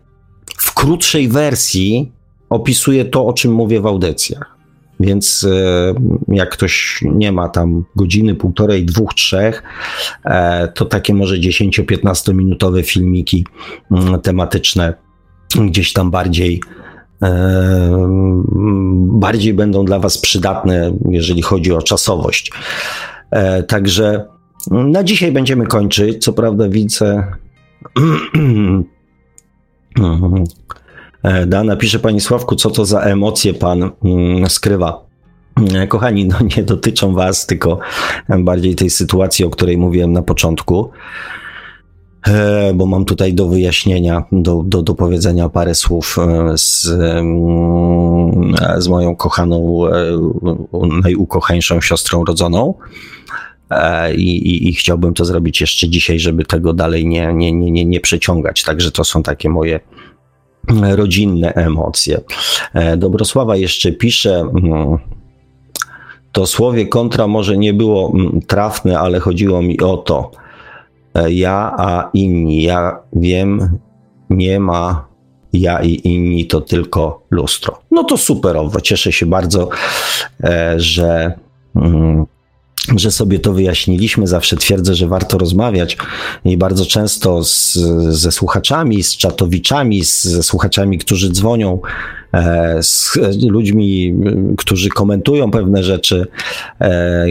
w 0.58 0.74
krótszej 0.74 1.28
wersji 1.28 2.12
opisuje 2.50 3.04
to, 3.04 3.26
o 3.26 3.32
czym 3.32 3.52
mówię 3.52 3.80
w 3.80 3.86
audycjach. 3.86 4.53
Więc 5.00 5.46
e, 5.50 5.94
jak 6.28 6.50
ktoś 6.50 7.00
nie 7.02 7.32
ma 7.32 7.48
tam 7.48 7.84
godziny, 7.96 8.34
półtorej, 8.34 8.84
dwóch, 8.84 9.14
trzech, 9.14 9.62
e, 10.24 10.68
to 10.68 10.84
takie 10.84 11.14
może 11.14 11.36
10-15 11.36 12.34
minutowe 12.34 12.82
filmiki 12.82 13.46
mm, 13.90 14.20
tematyczne 14.20 14.94
gdzieś 15.60 15.92
tam 15.92 16.10
bardziej 16.10 16.60
e, 17.22 18.34
bardziej 18.96 19.54
będą 19.54 19.84
dla 19.84 19.98
Was 19.98 20.18
przydatne, 20.18 20.92
jeżeli 21.08 21.42
chodzi 21.42 21.72
o 21.72 21.82
czasowość. 21.82 22.52
Także 23.68 24.26
na 24.70 25.04
dzisiaj 25.04 25.32
będziemy 25.32 25.66
kończyć. 25.66 26.24
Co 26.24 26.32
prawda 26.32 26.68
widzę. 26.68 27.26
E, 31.24 31.46
da, 31.46 31.64
napisze 31.64 31.98
Pani 31.98 32.20
Sławku, 32.20 32.56
co 32.56 32.70
to 32.70 32.84
za 32.84 33.00
emocje 33.00 33.54
Pan 33.54 33.90
mm, 34.04 34.50
skrywa. 34.50 35.04
Kochani, 35.88 36.26
no 36.26 36.36
nie 36.56 36.62
dotyczą 36.62 37.14
Was, 37.14 37.46
tylko 37.46 37.78
bardziej 38.38 38.74
tej 38.74 38.90
sytuacji, 38.90 39.44
o 39.44 39.50
której 39.50 39.78
mówiłem 39.78 40.12
na 40.12 40.22
początku. 40.22 40.90
E, 42.26 42.74
bo 42.74 42.86
mam 42.86 43.04
tutaj 43.04 43.34
do 43.34 43.48
wyjaśnienia, 43.48 44.24
do, 44.32 44.62
do, 44.66 44.82
do 44.82 44.94
powiedzenia 44.94 45.48
parę 45.48 45.74
słów 45.74 46.16
e, 46.18 46.58
z, 46.58 46.82
z 48.78 48.88
moją 48.88 49.16
kochaną, 49.16 49.86
e, 49.86 49.92
najukochańszą 51.04 51.80
siostrą 51.80 52.24
rodzoną. 52.24 52.74
I, 54.16 54.22
i, 54.22 54.68
I, 54.68 54.72
chciałbym 54.72 55.14
to 55.14 55.24
zrobić 55.24 55.60
jeszcze 55.60 55.88
dzisiaj, 55.88 56.18
żeby 56.18 56.44
tego 56.44 56.72
dalej 56.72 57.06
nie, 57.06 57.34
nie, 57.34 57.52
nie, 57.52 57.70
nie, 57.70 57.84
nie 57.84 58.00
przeciągać. 58.00 58.62
Także 58.62 58.90
to 58.90 59.04
są 59.04 59.22
takie 59.22 59.50
moje 59.50 59.80
rodzinne 60.96 61.54
emocje. 61.54 62.20
Dobrosława 62.96 63.56
jeszcze 63.56 63.92
pisze. 63.92 64.40
Mm, 64.40 64.98
to 66.32 66.46
słowie 66.46 66.86
kontra 66.86 67.26
może 67.26 67.56
nie 67.56 67.74
było 67.74 68.12
mm, 68.14 68.40
trafne, 68.46 68.98
ale 68.98 69.20
chodziło 69.20 69.62
mi 69.62 69.80
o 69.80 69.96
to 69.96 70.30
E, 71.14 71.32
ja, 71.32 71.74
a 71.78 72.10
inni. 72.14 72.62
Ja 72.62 72.98
wiem, 73.12 73.78
nie 74.30 74.60
ma 74.60 75.06
ja 75.52 75.82
i 75.82 76.00
inni, 76.04 76.46
to 76.46 76.60
tylko 76.60 77.22
lustro. 77.30 77.78
No 77.90 78.04
to 78.04 78.16
superowo. 78.16 78.80
Cieszę 78.80 79.12
się 79.12 79.26
bardzo, 79.26 79.68
e, 80.44 80.74
że. 80.76 81.38
Że 82.96 83.10
sobie 83.10 83.38
to 83.38 83.52
wyjaśniliśmy. 83.52 84.26
Zawsze 84.26 84.56
twierdzę, 84.56 84.94
że 84.94 85.08
warto 85.08 85.38
rozmawiać 85.38 85.96
i 86.44 86.56
bardzo 86.56 86.86
często 86.86 87.44
z, 87.44 87.72
ze 88.08 88.32
słuchaczami, 88.32 89.02
z 89.02 89.16
czatowiczami, 89.16 90.04
z, 90.04 90.24
ze 90.24 90.42
słuchaczami, 90.42 90.98
którzy 90.98 91.30
dzwonią, 91.30 91.80
e, 92.32 92.82
z 92.82 93.18
ludźmi, 93.42 94.14
którzy 94.58 94.88
komentują 94.88 95.50
pewne 95.50 95.82
rzeczy 95.82 96.26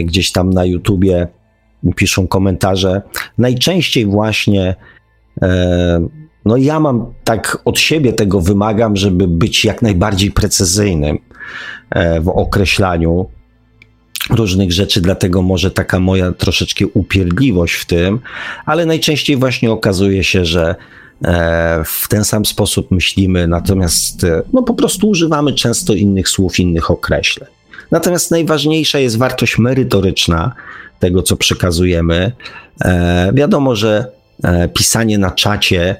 gdzieś 0.04 0.32
tam 0.32 0.50
na 0.50 0.64
YouTubie 0.64 1.28
piszą 1.92 2.26
komentarze. 2.26 3.02
Najczęściej 3.38 4.06
właśnie, 4.06 4.74
e, 5.42 6.08
no 6.44 6.56
ja 6.56 6.80
mam 6.80 7.14
tak 7.24 7.58
od 7.64 7.78
siebie 7.78 8.12
tego 8.12 8.40
wymagam, 8.40 8.96
żeby 8.96 9.28
być 9.28 9.64
jak 9.64 9.82
najbardziej 9.82 10.30
precyzyjnym 10.30 11.18
e, 11.90 12.20
w 12.20 12.28
określaniu 12.28 13.26
różnych 14.30 14.72
rzeczy, 14.72 15.00
dlatego 15.00 15.42
może 15.42 15.70
taka 15.70 16.00
moja 16.00 16.32
troszeczkę 16.32 16.86
upierdliwość 16.86 17.74
w 17.74 17.84
tym, 17.86 18.20
ale 18.66 18.86
najczęściej 18.86 19.36
właśnie 19.36 19.70
okazuje 19.70 20.24
się, 20.24 20.44
że 20.44 20.74
e, 21.24 21.84
w 21.84 22.08
ten 22.08 22.24
sam 22.24 22.44
sposób 22.44 22.90
myślimy, 22.90 23.46
natomiast 23.46 24.26
no 24.52 24.62
po 24.62 24.74
prostu 24.74 25.08
używamy 25.08 25.52
często 25.52 25.94
innych 25.94 26.28
słów, 26.28 26.60
innych 26.60 26.90
określeń. 26.90 27.48
Natomiast 27.90 28.30
najważniejsza 28.30 28.98
jest 28.98 29.18
wartość 29.18 29.58
merytoryczna, 29.58 30.54
tego, 30.98 31.22
co 31.22 31.36
przekazujemy. 31.36 32.32
E, 32.84 33.32
wiadomo, 33.34 33.76
że 33.76 34.06
e, 34.44 34.68
pisanie 34.68 35.18
na 35.18 35.30
czacie 35.30 35.96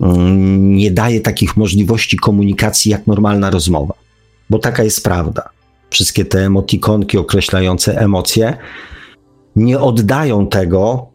mm, 0.00 0.76
nie 0.76 0.90
daje 0.90 1.20
takich 1.20 1.56
możliwości 1.56 2.16
komunikacji 2.16 2.90
jak 2.90 3.06
normalna 3.06 3.50
rozmowa, 3.50 3.94
bo 4.50 4.58
taka 4.58 4.84
jest 4.84 5.04
prawda. 5.04 5.48
Wszystkie 5.90 6.24
te 6.24 6.38
emotikonki 6.38 7.18
określające 7.18 8.00
emocje 8.00 8.56
nie 9.56 9.80
oddają 9.80 10.46
tego, 10.46 11.06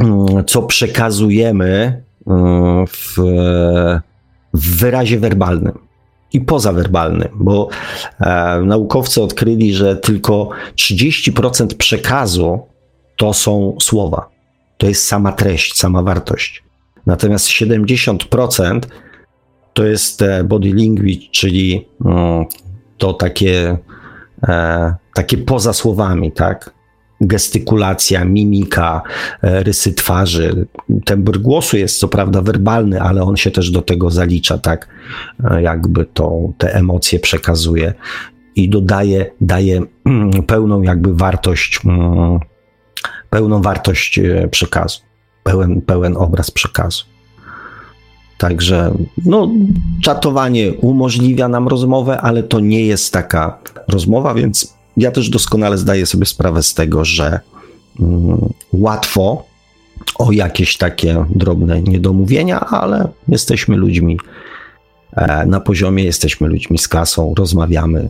mm, 0.00 0.44
co 0.44 0.62
przekazujemy 0.62 2.02
mm, 2.26 2.86
w, 2.86 3.16
w 4.54 4.80
wyrazie 4.80 5.18
werbalnym 5.18 5.78
i 6.32 6.40
pozawerbalny, 6.40 7.28
bo 7.34 7.68
e, 8.20 8.60
naukowcy 8.64 9.22
odkryli, 9.22 9.74
że 9.74 9.96
tylko 9.96 10.48
30% 10.74 11.74
przekazu 11.74 12.58
to 13.16 13.32
są 13.32 13.76
słowa. 13.80 14.28
To 14.78 14.86
jest 14.86 15.06
sama 15.06 15.32
treść, 15.32 15.76
sama 15.76 16.02
wartość. 16.02 16.64
Natomiast 17.06 17.48
70% 17.48 18.80
to 19.72 19.84
jest 19.84 20.22
e, 20.22 20.44
body 20.44 20.72
language, 20.74 21.26
czyli 21.32 21.88
no, 22.00 22.46
to 23.00 23.12
takie, 23.12 23.76
e, 24.48 24.94
takie 25.14 25.38
poza 25.38 25.72
słowami, 25.72 26.32
tak? 26.32 26.80
gestykulacja, 27.20 28.24
mimika, 28.24 29.02
e, 29.42 29.62
rysy 29.62 29.92
twarzy. 29.92 30.66
Tembr 31.04 31.38
głosu 31.38 31.76
jest 31.76 31.98
co 31.98 32.08
prawda 32.08 32.42
werbalny, 32.42 33.02
ale 33.02 33.22
on 33.22 33.36
się 33.36 33.50
też 33.50 33.70
do 33.70 33.82
tego 33.82 34.10
zalicza, 34.10 34.58
tak 34.58 34.88
e, 35.44 35.62
jakby 35.62 36.04
to, 36.04 36.52
te 36.58 36.74
emocje 36.74 37.18
przekazuje 37.18 37.94
i 38.56 38.68
dodaje, 38.68 39.30
daje 39.40 39.82
mm, 40.06 40.30
pełną 40.42 40.82
jakby 40.82 41.14
wartość, 41.14 41.80
mm, 41.84 42.38
pełną 43.30 43.62
wartość 43.62 44.18
e, 44.18 44.48
przekazu, 44.48 45.00
pełen, 45.42 45.80
pełen 45.80 46.16
obraz 46.16 46.50
przekazu. 46.50 47.09
Także 48.40 48.94
no, 49.24 49.50
czatowanie 50.02 50.72
umożliwia 50.72 51.48
nam 51.48 51.68
rozmowę, 51.68 52.20
ale 52.20 52.42
to 52.42 52.60
nie 52.60 52.86
jest 52.86 53.12
taka 53.12 53.58
rozmowa, 53.88 54.34
więc 54.34 54.74
ja 54.96 55.10
też 55.10 55.30
doskonale 55.30 55.78
zdaję 55.78 56.06
sobie 56.06 56.26
sprawę 56.26 56.62
z 56.62 56.74
tego, 56.74 57.04
że 57.04 57.40
mm, 58.00 58.48
łatwo 58.72 59.44
o 60.18 60.32
jakieś 60.32 60.76
takie 60.76 61.24
drobne 61.30 61.82
niedomówienia, 61.82 62.60
ale 62.60 63.08
jesteśmy 63.28 63.76
ludźmi 63.76 64.18
e, 65.12 65.46
na 65.46 65.60
poziomie, 65.60 66.04
jesteśmy 66.04 66.48
ludźmi 66.48 66.78
z 66.78 66.88
klasą, 66.88 67.34
rozmawiamy 67.38 68.08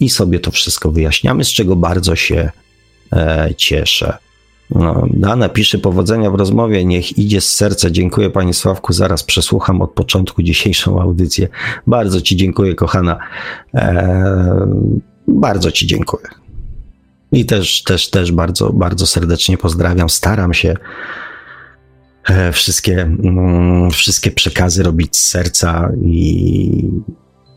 i 0.00 0.10
sobie 0.10 0.40
to 0.40 0.50
wszystko 0.50 0.90
wyjaśniamy, 0.90 1.44
z 1.44 1.48
czego 1.48 1.76
bardzo 1.76 2.16
się 2.16 2.50
e, 3.12 3.48
cieszę. 3.56 4.18
No, 4.70 5.06
Dana 5.10 5.48
pisze 5.48 5.78
powodzenia 5.78 6.30
w 6.30 6.34
rozmowie, 6.34 6.84
niech 6.84 7.18
idzie 7.18 7.40
z 7.40 7.54
serca. 7.54 7.90
Dziękuję 7.90 8.30
Pani 8.30 8.54
Sławku, 8.54 8.92
zaraz 8.92 9.22
przesłucham 9.22 9.82
od 9.82 9.90
początku 9.90 10.42
dzisiejszą 10.42 11.00
audycję. 11.00 11.48
Bardzo 11.86 12.20
Ci 12.20 12.36
dziękuję, 12.36 12.74
kochana. 12.74 13.18
E, 13.74 14.68
bardzo 15.28 15.72
Ci 15.72 15.86
dziękuję. 15.86 16.26
I 17.32 17.46
też, 17.46 17.82
też, 17.82 18.10
też 18.10 18.32
bardzo, 18.32 18.72
bardzo 18.72 19.06
serdecznie 19.06 19.58
pozdrawiam. 19.58 20.08
Staram 20.08 20.54
się 20.54 20.74
e, 22.28 22.52
wszystkie, 22.52 23.02
mm, 23.02 23.90
wszystkie 23.90 24.30
przekazy 24.30 24.82
robić 24.82 25.16
z 25.16 25.28
serca 25.28 25.90
i 26.02 26.90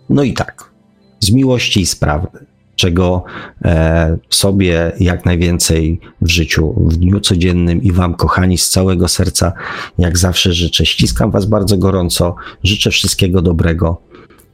no 0.10 0.24
i 0.24 0.34
tak, 0.34 0.72
z 1.20 1.32
miłości 1.32 1.82
i 1.82 1.86
z 1.86 1.96
prawdy, 1.96 2.46
czego 2.76 3.24
e, 3.66 4.18
sobie 4.30 4.92
jak 5.00 5.26
najwięcej 5.26 6.00
w 6.22 6.30
życiu, 6.30 6.74
w 6.78 6.98
dniu 6.98 7.20
codziennym 7.20 7.84
i 7.84 7.92
Wam, 7.92 8.14
kochani, 8.14 8.58
z 8.58 8.70
całego 8.70 9.08
serca, 9.08 9.54
jak 9.98 10.18
zawsze 10.18 10.54
życzę. 10.54 10.86
Ściskam 10.86 11.32
Was 11.32 11.46
bardzo 11.46 11.78
gorąco, 11.78 12.36
życzę 12.64 12.92
wszystkiego 12.92 13.42
dobrego. 13.42 14.02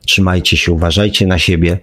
Trzymajcie 0.06 0.58
się, 0.58 0.72
uważajcie 0.72 1.28
na 1.28 1.40
siebie 1.40 1.80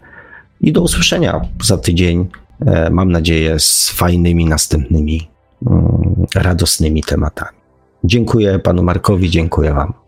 i 0.60 0.72
do 0.72 0.82
usłyszenia 0.82 1.40
za 1.62 1.78
tydzień. 1.78 2.28
E, 2.66 2.90
mam 2.90 3.12
nadzieję, 3.12 3.58
z 3.58 3.90
fajnymi 3.90 4.44
następnymi, 4.44 5.28
mm, 5.66 6.26
radosnymi 6.34 7.02
tematami. 7.02 7.58
Dziękuję 8.04 8.58
panu 8.58 8.82
Markowi, 8.82 9.30
dziękuję 9.30 9.74
wam. 9.74 10.03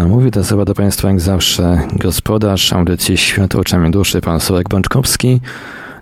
A 0.00 0.06
mówi 0.06 0.30
to 0.30 0.40
osoba 0.40 0.64
do 0.64 0.74
Państwa 0.74 1.08
jak 1.08 1.20
zawsze 1.20 1.80
gospodarz 1.92 2.72
audycji 2.72 3.16
Świat 3.16 3.54
oczami 3.54 3.90
duszy, 3.90 4.20
pan 4.20 4.40
Sławek 4.40 4.68
Bączkowski. 4.68 5.40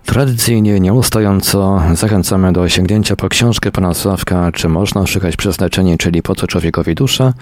Tradycyjnie, 0.05 0.79
nieustająco 0.79 1.81
zachęcamy 1.93 2.53
do 2.53 2.69
sięgnięcia 2.69 3.15
po 3.15 3.29
książkę 3.29 3.71
pana 3.71 3.93
Sławka 3.93 4.51
Czy 4.51 4.69
można 4.69 5.07
szukać 5.07 5.35
przeznaczenia, 5.35 5.97
czyli 5.97 6.21
po 6.21 6.35
co 6.35 6.47
człowiekowi 6.47 6.95
dusza. 6.95 7.33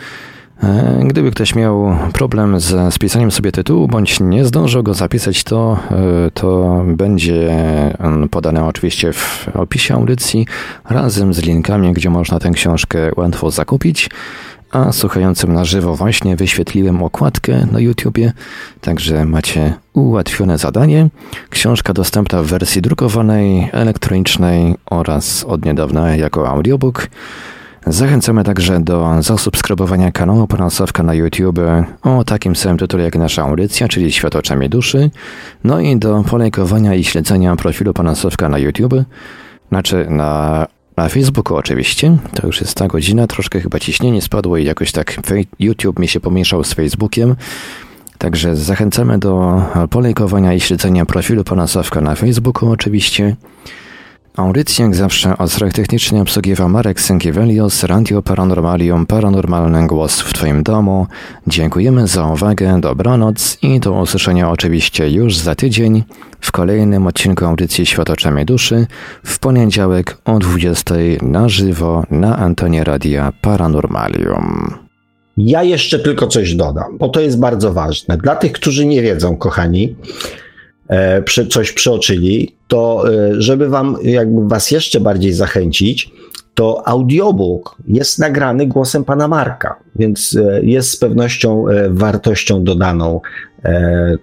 E, 0.63 0.99
gdyby 1.05 1.31
ktoś 1.31 1.55
miał 1.55 1.95
problem 2.13 2.59
z 2.59 2.93
spisaniem 2.93 3.31
sobie 3.31 3.51
tytułu, 3.51 3.88
bądź 3.88 4.19
nie 4.19 4.45
zdążył 4.45 4.84
go 4.84 4.93
zapisać, 4.93 5.43
to, 5.43 5.80
e, 5.91 6.31
to 6.31 6.81
będzie 6.88 7.51
on 7.99 8.30
podany 8.30 8.63
oczywiście 8.63 9.13
w 9.13 9.49
opisie 9.53 9.93
audycji 9.93 10.47
razem 10.89 11.34
z 11.34 11.41
linkami, 11.41 11.93
gdzie 11.93 12.09
można 12.09 12.39
tę 12.39 12.49
książkę 12.49 13.11
łatwo 13.15 13.51
zakupić. 13.51 14.09
A 14.74 14.91
słuchającym 14.91 15.54
na 15.54 15.66
żywo 15.66 15.95
właśnie 15.95 16.36
wyświetliłem 16.36 17.04
okładkę 17.04 17.68
na 17.72 17.80
YouTubie, 17.80 18.34
także 18.82 19.26
macie 19.26 19.74
ułatwione 19.94 20.58
zadanie. 20.58 21.10
Książka 21.50 21.94
dostępna 21.94 22.44
w 22.44 22.45
wersji 22.45 22.82
drukowanej, 22.82 23.70
elektronicznej 23.72 24.76
oraz 24.86 25.44
od 25.44 25.66
niedawna 25.66 26.16
jako 26.16 26.50
audiobook. 26.50 27.08
Zachęcamy 27.88 28.44
także 28.44 28.80
do 28.80 29.16
zasubskrybowania 29.20 30.12
kanału 30.12 30.48
Paransowka 30.48 31.04
na 31.04 31.14
YouTube 31.14 31.60
o 32.02 32.24
takim 32.24 32.56
samym 32.56 32.78
tytule 32.78 33.04
jak 33.04 33.16
nasza 33.16 33.44
audycja, 33.44 33.88
czyli 33.88 34.12
Świat 34.12 34.36
oczami 34.36 34.70
duszy, 34.70 35.12
no 35.64 35.80
i 35.80 35.98
do 35.98 36.24
polejkowania 36.30 36.95
i 36.95 37.04
śledzenia 37.04 37.56
profilu 37.56 37.94
Paransowka 37.94 38.50
na 38.50 38.58
YouTube, 38.58 38.95
znaczy 39.70 40.06
na, 40.10 40.68
na 40.98 41.10
Facebooku 41.10 41.57
oczywiście. 41.57 42.18
To 42.34 42.48
już 42.48 42.61
jest 42.61 42.76
ta 42.76 42.88
godzina, 42.88 43.28
troszkę 43.28 43.61
chyba 43.61 43.80
ciśnienie 43.80 44.22
spadło 44.22 44.57
i 44.57 44.65
jakoś 44.65 44.91
tak 44.91 45.20
YouTube 45.60 45.99
mi 45.99 46.07
się 46.07 46.20
pomieszał 46.20 46.64
z 46.64 46.74
Facebookiem. 46.74 47.36
Także 48.18 48.56
zachęcamy 48.56 49.20
do 49.20 49.61
polejkowania 49.90 50.53
i 50.53 50.60
śledzenia 50.60 51.06
profilu 51.06 51.44
pana 51.44 51.68
Sawka 51.68 52.02
na 52.02 52.15
Facebooku 52.15 52.70
oczywiście. 52.70 53.36
Audycję 54.38 54.85
jak 54.85 54.95
zawsze 54.95 55.38
od 55.38 55.51
strony 55.51 55.73
technicznie 55.73 56.22
obsługiwał 56.22 56.69
Marek 56.69 57.01
Sękiewelios, 57.01 57.84
Radio 57.84 58.22
Paranormalium, 58.22 59.05
Paranormalny 59.05 59.88
Głos 59.88 60.22
w 60.22 60.34
Twoim 60.34 60.64
domu. 60.64 61.07
Dziękujemy 61.47 62.07
za 62.07 62.27
uwagę, 62.27 62.81
dobranoc 62.81 63.57
i 63.61 63.80
do 63.80 63.91
usłyszenia 63.91 64.51
oczywiście 64.51 65.10
już 65.10 65.38
za 65.38 65.55
tydzień 65.55 66.03
w 66.39 66.51
kolejnym 66.51 67.07
odcinku 67.07 67.45
audycji 67.45 67.85
Świat 67.85 68.10
oczami 68.10 68.45
duszy 68.45 68.88
w 69.23 69.39
poniedziałek 69.39 70.18
o 70.26 70.39
20 70.39 70.95
na 71.22 71.49
żywo 71.49 72.03
na 72.11 72.38
antenie 72.38 72.84
Radia 72.84 73.34
Paranormalium. 73.41 74.73
Ja 75.38 75.64
jeszcze 75.64 75.99
tylko 75.99 76.27
coś 76.27 76.55
dodam, 76.55 76.97
bo 76.97 77.10
to 77.10 77.19
jest 77.19 77.39
bardzo 77.39 77.73
ważne. 77.73 78.18
Dla 78.18 78.35
tych, 78.35 78.51
którzy 78.51 78.85
nie 78.85 79.01
wiedzą, 79.01 79.38
kochani, 79.38 79.95
coś 81.49 81.72
przeoczyli, 81.72 82.55
to 82.68 83.03
e, 83.14 83.41
żeby 83.41 83.69
wam, 83.69 83.97
jakby 84.03 84.47
was 84.47 84.72
jeszcze 84.72 84.99
bardziej 84.99 85.34
zachęcić, 85.34 86.11
to 86.53 86.88
audiobook 86.88 87.76
jest 87.88 88.19
nagrany 88.19 88.68
głosem 88.68 89.03
pana 89.03 89.27
Marka, 89.27 89.76
więc 89.95 90.35
e, 90.35 90.61
jest 90.64 90.89
z 90.91 90.97
pewnością 90.97 91.65
wartością 91.89 92.64
dodaną 92.64 93.22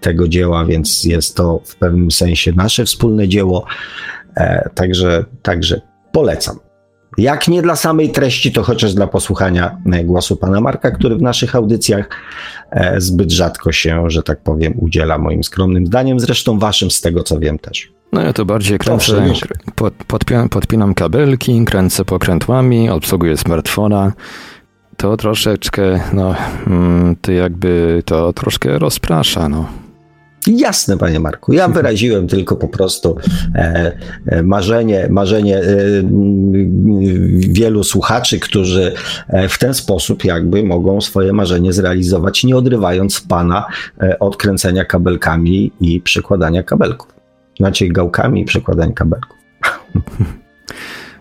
tego 0.00 0.28
dzieła, 0.28 0.64
więc 0.64 1.04
jest 1.04 1.36
to 1.36 1.60
w 1.64 1.76
pewnym 1.76 2.10
sensie 2.10 2.52
nasze 2.52 2.84
wspólne 2.84 3.28
dzieło. 3.28 3.64
Także, 4.74 5.24
także 5.42 5.80
polecam. 6.12 6.69
Jak 7.20 7.48
nie 7.48 7.62
dla 7.62 7.76
samej 7.76 8.10
treści, 8.10 8.52
to 8.52 8.62
chociaż 8.62 8.94
dla 8.94 9.06
posłuchania 9.06 9.76
e, 9.92 10.04
głosu 10.04 10.36
pana 10.36 10.60
Marka, 10.60 10.90
który 10.90 11.16
w 11.16 11.22
naszych 11.22 11.54
audycjach 11.54 12.08
e, 12.70 13.00
zbyt 13.00 13.32
rzadko 13.32 13.72
się, 13.72 14.10
że 14.10 14.22
tak 14.22 14.40
powiem, 14.40 14.74
udziela 14.76 15.18
moim 15.18 15.44
skromnym 15.44 15.86
zdaniem, 15.86 16.20
zresztą 16.20 16.58
waszym 16.58 16.90
z 16.90 17.00
tego 17.00 17.22
co 17.22 17.38
wiem 17.38 17.58
też. 17.58 17.92
No 18.12 18.22
ja 18.22 18.32
to 18.32 18.44
bardziej 18.44 18.78
kręcę, 18.78 19.32
pod, 19.74 19.94
podpinam, 19.94 20.48
podpinam 20.48 20.94
kabelki, 20.94 21.64
kręcę 21.64 22.04
pokrętłami, 22.04 22.90
obsługuję 22.90 23.36
smartfona. 23.36 24.12
To 24.96 25.16
troszeczkę, 25.16 26.00
no, 26.12 26.34
mm, 26.66 27.16
to 27.20 27.32
jakby 27.32 28.02
to 28.06 28.32
troszkę 28.32 28.78
rozprasza, 28.78 29.48
no. 29.48 29.68
Jasne, 30.46 30.98
panie 30.98 31.20
Marku. 31.20 31.52
Ja 31.52 31.68
wyraziłem 31.78 32.28
tylko 32.28 32.56
po 32.56 32.68
prostu 32.68 33.16
e, 33.54 33.92
e, 34.26 34.42
marzenie, 34.42 35.06
marzenie 35.10 35.58
e, 35.58 35.62
wielu 37.50 37.84
słuchaczy, 37.84 38.40
którzy 38.40 38.92
w 39.48 39.58
ten 39.58 39.74
sposób 39.74 40.24
jakby 40.24 40.62
mogą 40.62 41.00
swoje 41.00 41.32
marzenie 41.32 41.72
zrealizować, 41.72 42.44
nie 42.44 42.56
odrywając 42.56 43.20
pana 43.20 43.66
od 44.20 44.36
kręcenia 44.36 44.84
kabelkami 44.84 45.72
i 45.80 46.00
przykładania 46.00 46.62
kabelków. 46.62 47.08
Znaczy 47.56 47.88
gałkami 47.88 48.40
i 48.40 48.44
przykładania 48.44 48.92
kabelków. 48.92 49.36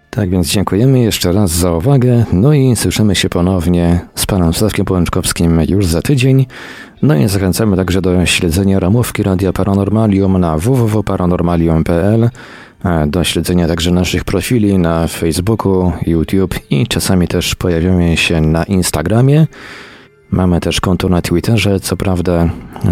Tak 0.09 0.29
więc 0.29 0.47
dziękujemy 0.47 0.99
jeszcze 0.99 1.31
raz 1.31 1.51
za 1.51 1.71
uwagę, 1.71 2.25
no 2.33 2.53
i 2.53 2.75
słyszymy 2.75 3.15
się 3.15 3.29
ponownie 3.29 3.99
z 4.15 4.25
panem 4.25 4.53
Sławkiem 4.53 4.85
Połęczkowskim 4.85 5.61
już 5.67 5.85
za 5.85 6.01
tydzień. 6.01 6.45
No 7.01 7.15
i 7.15 7.27
zachęcamy 7.27 7.77
także 7.77 8.01
do 8.01 8.25
śledzenia 8.25 8.79
ramówki 8.79 9.23
Radia 9.23 9.53
Paranormalium 9.53 10.37
na 10.37 10.57
www.paranormalium.pl, 10.57 12.29
do 13.07 13.23
śledzenia 13.23 13.67
także 13.67 13.91
naszych 13.91 14.23
profili 14.23 14.77
na 14.77 15.07
Facebooku, 15.07 15.91
YouTube 16.07 16.55
i 16.69 16.87
czasami 16.87 17.27
też 17.27 17.55
pojawiamy 17.55 18.17
się 18.17 18.41
na 18.41 18.63
Instagramie. 18.63 19.47
Mamy 20.31 20.59
też 20.59 20.81
konto 20.81 21.09
na 21.09 21.21
Twitterze, 21.21 21.79
co 21.79 21.97
prawda 21.97 22.49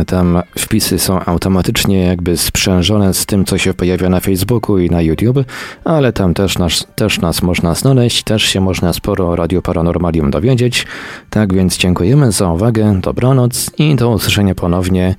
tam 0.07 0.41
wpisy 0.57 0.99
są 0.99 1.25
automatycznie 1.25 2.03
jakby 2.03 2.37
sprzężone 2.37 3.13
z 3.13 3.25
tym, 3.25 3.45
co 3.45 3.57
się 3.57 3.73
pojawia 3.73 4.09
na 4.09 4.19
Facebooku 4.19 4.77
i 4.77 4.89
na 4.89 5.01
YouTube, 5.01 5.45
ale 5.83 6.13
tam 6.13 6.33
też 6.33 6.57
nas, 6.57 6.87
też 6.95 7.21
nas 7.21 7.41
można 7.41 7.75
znaleźć, 7.75 8.23
też 8.23 8.43
się 8.43 8.61
można 8.61 8.93
sporo 8.93 9.29
o 9.29 9.35
Radio 9.35 9.61
Paranormalium 9.61 10.31
dowiedzieć. 10.31 10.87
Tak 11.29 11.53
więc 11.53 11.77
dziękujemy 11.77 12.31
za 12.31 12.51
uwagę, 12.51 12.99
dobranoc 13.01 13.71
i 13.77 13.95
do 13.95 14.09
usłyszenia 14.09 14.55
ponownie 14.55 15.15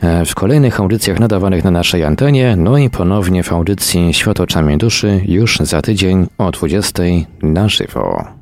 e, 0.00 0.24
w 0.24 0.34
kolejnych 0.34 0.80
audycjach 0.80 1.20
nadawanych 1.20 1.64
na 1.64 1.70
naszej 1.70 2.04
antenie, 2.04 2.56
no 2.56 2.78
i 2.78 2.90
ponownie 2.90 3.42
w 3.42 3.52
audycji 3.52 4.14
Świat 4.14 4.40
oczami 4.40 4.78
duszy 4.78 5.20
już 5.28 5.58
za 5.60 5.82
tydzień 5.82 6.26
o 6.38 6.50
20 6.50 7.02
na 7.42 7.68
żywo. 7.68 8.41